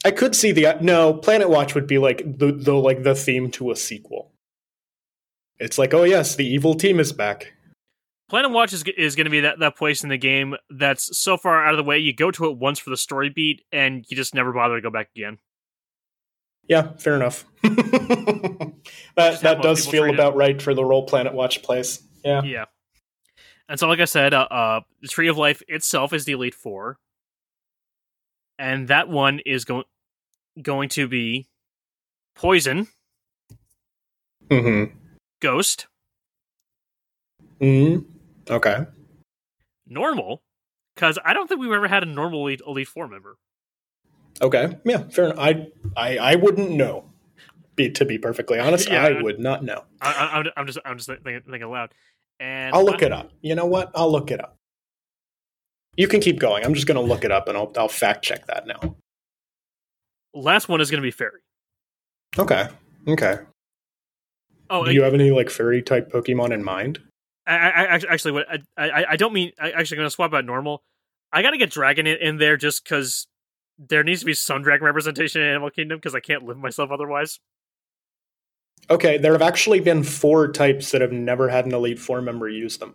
I 0.05 0.11
could 0.11 0.35
see 0.35 0.53
the 0.53 0.77
no 0.81 1.15
Planet 1.15 1.49
Watch 1.49 1.75
would 1.75 1.87
be 1.87 1.99
like 1.99 2.19
the 2.25 2.53
the 2.53 2.75
like 2.75 3.03
the 3.03 3.15
theme 3.15 3.51
to 3.53 3.71
a 3.71 3.77
sequel. 3.77 4.33
It's 5.59 5.79
like, 5.79 5.95
oh 5.95 6.05
yes, 6.05 6.35
the 6.35 6.47
evil 6.47 6.75
team 6.75 6.99
is 6.99 7.13
back. 7.13 7.53
Planet 8.29 8.51
Watch 8.51 8.73
is 8.73 8.83
is 8.97 9.15
going 9.15 9.27
to 9.27 9.31
be 9.31 9.41
that, 9.41 9.59
that 9.61 9.77
place 9.77 10.03
in 10.03 10.09
the 10.09 10.17
game 10.17 10.57
that's 10.71 11.19
so 11.19 11.37
far 11.37 11.65
out 11.65 11.75
of 11.75 11.77
the 11.77 11.85
way. 11.85 11.99
You 11.99 12.15
go 12.15 12.31
to 12.31 12.47
it 12.47 12.57
once 12.57 12.79
for 12.79 12.91
the 12.91 12.97
story 12.97 13.29
beat, 13.29 13.63
and 13.71 14.05
you 14.09 14.17
just 14.17 14.35
never 14.35 14.53
bother 14.53 14.77
to 14.77 14.81
go 14.81 14.91
back 14.91 15.11
again. 15.15 15.39
Yeah, 16.69 16.93
fair 16.97 17.15
enough. 17.15 17.45
that 17.63 18.73
that 19.43 19.63
does 19.63 19.87
feel 19.87 20.05
treat 20.05 20.15
it. 20.15 20.15
about 20.15 20.35
right 20.35 20.61
for 20.61 20.75
the 20.75 20.85
role 20.85 21.05
Planet 21.05 21.35
Watch 21.35 21.63
plays. 21.63 22.03
Yeah. 22.25 22.43
Yeah. 22.43 22.65
And 23.69 23.79
so, 23.79 23.89
like 23.89 24.01
I 24.01 24.07
said, 24.07 24.35
uh, 24.35 24.49
uh, 24.51 24.81
the 25.01 25.09
Tree 25.09 25.29
of 25.29 25.37
Life 25.39 25.63
itself 25.69 26.13
is 26.13 26.25
the 26.25 26.33
Elite 26.33 26.55
Four, 26.55 26.99
and 28.63 28.87
that 28.89 29.09
one 29.09 29.41
is 29.45 29.65
going 29.65 29.83
going 30.63 30.89
to 30.91 31.09
be 31.09 31.49
Poison, 32.37 32.87
Mm-hmm. 34.49 34.97
Ghost, 35.41 35.87
mm 37.61 38.05
Okay. 38.49 38.87
Normal, 39.87 40.43
because 40.95 41.19
I 41.25 41.33
don't 41.35 41.49
think 41.49 41.61
we've 41.61 41.73
ever 41.73 41.89
had 41.89 42.03
a 42.03 42.07
normal 42.07 42.47
Elite, 42.47 42.61
Elite 42.67 42.89
Four 42.89 43.09
member. 43.09 43.37
Okay. 44.41 44.79
Yeah, 44.85 45.03
fair 45.09 45.27
enough. 45.27 45.39
I 45.39 45.67
I 45.97 46.19
I 46.19 46.35
wouldn't 46.37 46.71
know. 46.71 47.05
Be 47.75 47.91
to 47.91 48.05
be 48.05 48.19
perfectly 48.19 48.59
honest, 48.59 48.89
Yeah. 48.91 49.05
I 49.05 49.23
would 49.23 49.41
not 49.41 49.65
know. 49.65 49.85
I, 50.01 50.45
I'm 50.57 50.67
just 50.67 50.79
I'm 50.85 50.97
just 50.99 51.09
thinking, 51.09 51.41
thinking 51.43 51.63
aloud. 51.63 51.93
And 52.41 52.75
I'll 52.75 52.85
look 52.85 53.03
I- 53.03 53.07
it 53.07 53.13
up. 53.13 53.31
You 53.41 53.55
know 53.55 53.67
what? 53.67 53.91
I'll 53.95 54.11
look 54.13 54.31
it 54.31 54.41
up. 54.41 54.57
You 55.97 56.09
can 56.09 56.21
keep 56.21 56.39
going. 56.39 56.65
I'm 56.65 56.75
just 56.75 56.87
going 56.87 56.97
to 56.97 57.03
look 57.07 57.25
it 57.25 57.31
up 57.31 57.49
and 57.49 57.57
I'll, 57.57 57.71
I'll 57.77 57.89
fact 57.89 58.25
check 58.25 58.47
that 58.47 58.67
now. 58.67 58.97
Last 60.35 60.69
one 60.69 60.81
is 60.81 60.91
going 60.91 61.03
to 61.03 61.07
be 61.07 61.11
Fairy. 61.11 61.41
Okay. 62.39 62.69
Okay. 63.07 63.39
Oh, 64.71 64.85
Do 64.87 64.93
you 64.93 65.03
have 65.03 65.13
any 65.13 65.31
like 65.31 65.51
fairy 65.51 65.83
type 65.83 66.11
Pokemon 66.11 66.53
in 66.53 66.65
mind? 66.65 66.99
I, 67.47 67.53
I, 67.57 67.57
I 67.57 67.69
actually- 67.85 68.09
actually, 68.09 68.33
what 68.33 68.47
I, 68.51 68.59
I, 68.79 69.05
I 69.11 69.17
don't 69.17 69.35
mean. 69.35 69.53
I 69.61 69.73
actually 69.73 69.99
going 69.99 70.07
to 70.07 70.11
swap 70.11 70.33
out 70.33 70.47
normal. 70.47 70.83
I 71.31 71.43
got 71.43 71.51
to 71.51 71.59
get 71.59 71.71
dragon 71.71 72.07
in, 72.07 72.17
in 72.19 72.37
there 72.39 72.57
just 72.57 72.85
because 72.85 73.27
there 73.79 74.03
needs 74.03 74.21
to 74.21 74.27
be 74.27 74.33
some 74.35 74.63
dragon 74.63 74.87
representation 74.87 75.43
in 75.43 75.49
Animal 75.49 75.71
Kingdom 75.71 75.99
because 75.99 76.15
I 76.15 76.21
can't 76.21 76.45
live 76.45 76.57
myself 76.57 76.91
otherwise. 76.91 77.39
Okay, 78.89 79.19
there 79.19 79.33
have 79.33 79.43
actually 79.43 79.81
been 79.81 80.03
four 80.05 80.51
types 80.51 80.91
that 80.93 81.01
have 81.03 81.13
never 81.13 81.49
had 81.49 81.67
an 81.67 81.75
Elite 81.75 81.99
Four 81.99 82.23
member 82.23 82.49
use 82.49 82.79
them 82.79 82.95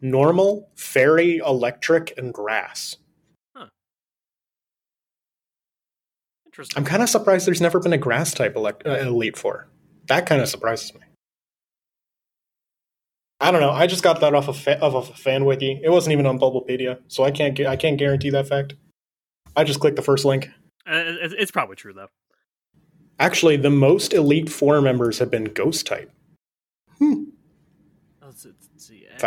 normal, 0.00 0.70
fairy, 0.74 1.38
electric, 1.38 2.12
and 2.16 2.32
grass. 2.34 2.96
Interesting. 6.46 6.78
I'm 6.78 6.84
kind 6.84 7.02
of 7.02 7.08
surprised 7.08 7.46
there's 7.46 7.60
never 7.60 7.78
been 7.78 7.92
a 7.92 7.98
grass 7.98 8.34
type 8.34 8.56
elect- 8.56 8.86
uh, 8.86 8.90
Elite 8.98 9.36
Four. 9.38 9.68
That 10.08 10.26
kind 10.26 10.40
of 10.42 10.48
surprises 10.48 10.92
me. 10.94 11.00
I 13.38 13.50
don't 13.50 13.60
know. 13.60 13.70
I 13.70 13.86
just 13.86 14.02
got 14.02 14.20
that 14.20 14.34
off 14.34 14.48
of, 14.48 14.56
fa- 14.58 14.80
of 14.82 14.94
a 14.94 15.02
fan 15.02 15.44
wiki. 15.44 15.80
It 15.82 15.88
wasn't 15.90 16.12
even 16.12 16.26
on 16.26 16.38
Bulbapedia, 16.38 16.98
so 17.08 17.22
I 17.24 17.30
can't 17.30 17.56
gu- 17.56 17.66
I 17.66 17.76
can't 17.76 17.96
guarantee 17.98 18.30
that 18.30 18.48
fact. 18.48 18.74
I 19.56 19.64
just 19.64 19.80
clicked 19.80 19.96
the 19.96 20.02
first 20.02 20.24
link. 20.24 20.48
Uh, 20.86 21.02
it's 21.38 21.50
probably 21.52 21.76
true 21.76 21.92
though. 21.92 22.08
Actually, 23.18 23.56
the 23.56 23.70
most 23.70 24.12
Elite 24.12 24.50
Four 24.50 24.80
members 24.80 25.18
have 25.20 25.30
been 25.30 25.44
Ghost 25.44 25.86
type. 25.86 26.10
Hmm, 26.98 27.24
Let's, 28.22 28.44
let's 28.44 28.86
see. 28.86 29.06
Ag- 29.10 29.18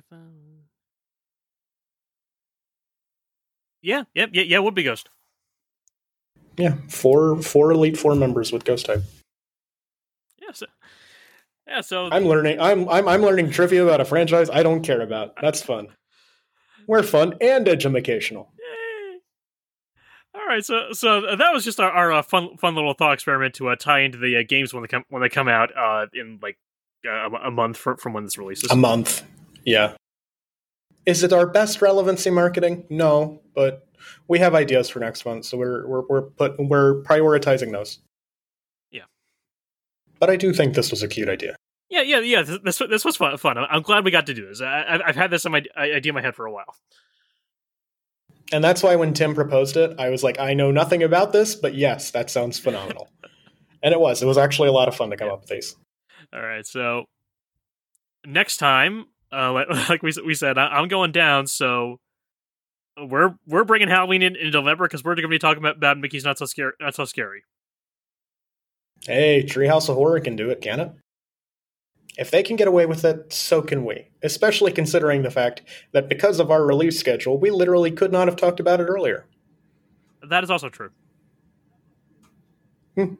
Agatha. 0.00 0.22
Yeah, 3.82 4.04
yep, 4.14 4.30
yeah, 4.32 4.42
yeah. 4.42 4.58
Would 4.58 4.74
be 4.74 4.82
Ghost. 4.82 5.08
Yeah, 6.56 6.74
four 6.88 7.40
four 7.42 7.70
Elite 7.72 7.96
Four 7.96 8.14
members 8.14 8.52
with 8.52 8.64
Ghost 8.64 8.86
type. 8.86 9.02
Yeah. 10.40 10.52
So, 10.52 10.66
yeah. 11.66 11.80
So 11.80 12.08
I'm 12.10 12.24
learning. 12.24 12.60
I'm 12.60 12.88
I'm 12.88 13.08
I'm 13.08 13.22
learning 13.22 13.50
trivia 13.50 13.84
about 13.84 14.00
a 14.00 14.04
franchise 14.04 14.50
I 14.50 14.62
don't 14.62 14.82
care 14.82 15.00
about. 15.00 15.34
That's 15.40 15.62
fun. 15.62 15.88
We're 16.86 17.02
fun 17.02 17.34
and 17.40 17.68
educational. 17.68 18.52
Yay. 18.58 19.20
All 20.34 20.46
right, 20.46 20.64
so 20.64 20.92
so 20.92 21.36
that 21.36 21.52
was 21.52 21.64
just 21.64 21.80
our, 21.80 21.90
our 21.90 22.12
uh, 22.12 22.22
fun 22.22 22.56
fun 22.58 22.74
little 22.74 22.94
thought 22.94 23.14
experiment 23.14 23.54
to 23.54 23.68
uh, 23.68 23.76
tie 23.76 24.00
into 24.00 24.18
the 24.18 24.36
uh, 24.36 24.42
games 24.46 24.74
when 24.74 24.82
they 24.82 24.88
come 24.88 25.04
when 25.08 25.22
they 25.22 25.28
come 25.28 25.48
out 25.48 25.70
uh, 25.76 26.06
in 26.12 26.38
like 26.42 26.58
uh, 27.08 27.30
a 27.30 27.50
month 27.50 27.78
fr- 27.78 27.96
from 27.96 28.12
when 28.12 28.24
this 28.24 28.36
releases. 28.36 28.70
A 28.70 28.76
month. 28.76 29.24
Yeah. 29.64 29.94
Is 31.06 31.22
it 31.22 31.32
our 31.32 31.46
best 31.46 31.80
relevancy 31.82 32.30
marketing? 32.30 32.84
No, 32.90 33.40
but 33.54 33.86
we 34.28 34.38
have 34.38 34.54
ideas 34.54 34.88
for 34.88 35.00
next 35.00 35.24
month, 35.24 35.44
so 35.46 35.56
we're 35.58 35.86
we're 35.86 36.02
we're 36.08 36.22
put 36.22 36.58
we're 36.58 37.02
prioritizing 37.02 37.72
those. 37.72 37.98
Yeah. 38.90 39.04
But 40.18 40.30
I 40.30 40.36
do 40.36 40.52
think 40.52 40.74
this 40.74 40.90
was 40.90 41.02
a 41.02 41.08
cute 41.08 41.28
idea. 41.28 41.56
yeah, 41.88 42.02
yeah, 42.02 42.20
yeah. 42.20 42.42
This 42.42 42.58
this, 42.62 42.78
this 42.90 43.04
was 43.04 43.16
fun. 43.16 43.36
fun. 43.38 43.58
I'm- 43.58 43.66
I'm 43.70 43.82
glad 43.82 44.04
we 44.04 44.10
got 44.10 44.26
to 44.26 44.34
do 44.34 44.46
this. 44.46 44.60
I, 44.60 44.84
I've- 44.88 45.04
I've 45.06 45.16
had 45.16 45.30
this 45.30 45.44
in 45.46 45.52
my 45.52 45.62
idea 45.76 46.10
in 46.10 46.14
my 46.14 46.20
head 46.22 46.34
for 46.36 46.46
a 46.46 46.52
while. 46.52 46.76
And 48.52 48.62
that's 48.64 48.82
why 48.82 48.96
when 48.96 49.14
Tim 49.14 49.34
proposed 49.34 49.76
it, 49.76 49.94
I 49.98 50.10
was 50.10 50.24
like, 50.24 50.40
I 50.40 50.54
know 50.54 50.70
nothing 50.72 51.02
about 51.04 51.32
this, 51.32 51.54
but 51.54 51.74
yes, 51.74 52.10
that 52.10 52.30
sounds 52.30 52.58
phenomenal. 52.58 53.08
and 53.82 53.92
it 53.94 54.00
was. 54.00 54.22
It 54.22 54.26
was 54.26 54.38
actually 54.38 54.68
a 54.68 54.72
lot 54.72 54.88
of 54.88 54.96
fun 54.96 55.10
to 55.10 55.16
come 55.16 55.30
up 55.30 55.42
with 55.42 55.50
these. 55.50 55.76
All 56.32 56.42
right, 56.42 56.66
so 56.66 57.04
next 58.26 58.56
time, 58.58 59.06
uh, 59.32 59.52
like, 59.52 59.68
like 59.88 60.02
we 60.02 60.12
we 60.24 60.34
said, 60.34 60.58
I, 60.58 60.66
I'm 60.66 60.88
going 60.88 61.12
down. 61.12 61.46
So 61.46 62.00
we're 62.98 63.34
we're 63.46 63.64
bringing 63.64 63.88
Halloween 63.88 64.22
in, 64.22 64.36
in 64.36 64.50
November 64.50 64.86
because 64.86 65.04
we're 65.04 65.14
going 65.14 65.22
to 65.22 65.28
be 65.28 65.38
talking 65.38 65.62
about, 65.62 65.76
about 65.76 65.98
Mickey's 65.98 66.24
not 66.24 66.38
so 66.38 66.44
scary. 66.44 66.72
Not 66.80 66.94
so 66.94 67.04
scary. 67.04 67.42
Hey, 69.06 69.42
Treehouse 69.42 69.88
of 69.88 69.96
Horror 69.96 70.20
can 70.20 70.36
do 70.36 70.50
it, 70.50 70.60
can 70.60 70.80
it? 70.80 70.92
If 72.18 72.30
they 72.30 72.42
can 72.42 72.56
get 72.56 72.68
away 72.68 72.84
with 72.86 73.04
it, 73.04 73.32
so 73.32 73.62
can 73.62 73.84
we. 73.84 74.08
Especially 74.22 74.72
considering 74.72 75.22
the 75.22 75.30
fact 75.30 75.62
that 75.92 76.08
because 76.08 76.38
of 76.38 76.50
our 76.50 76.66
release 76.66 76.98
schedule, 76.98 77.38
we 77.38 77.50
literally 77.50 77.90
could 77.90 78.12
not 78.12 78.28
have 78.28 78.36
talked 78.36 78.60
about 78.60 78.80
it 78.80 78.84
earlier. 78.84 79.26
That 80.28 80.44
is 80.44 80.50
also 80.50 80.68
true. 80.68 80.90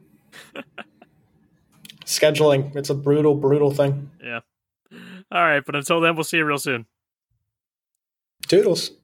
Scheduling, 2.05 2.75
it's 2.75 2.89
a 2.91 2.95
brutal, 2.95 3.33
brutal 3.33 3.71
thing. 3.71 4.11
Yeah. 4.23 4.41
All 5.31 5.43
right, 5.43 5.63
but 5.65 5.75
until 5.75 6.01
then, 6.01 6.15
we'll 6.15 6.23
see 6.25 6.37
you 6.37 6.45
real 6.45 6.57
soon. 6.59 6.85
Toodles. 8.47 8.91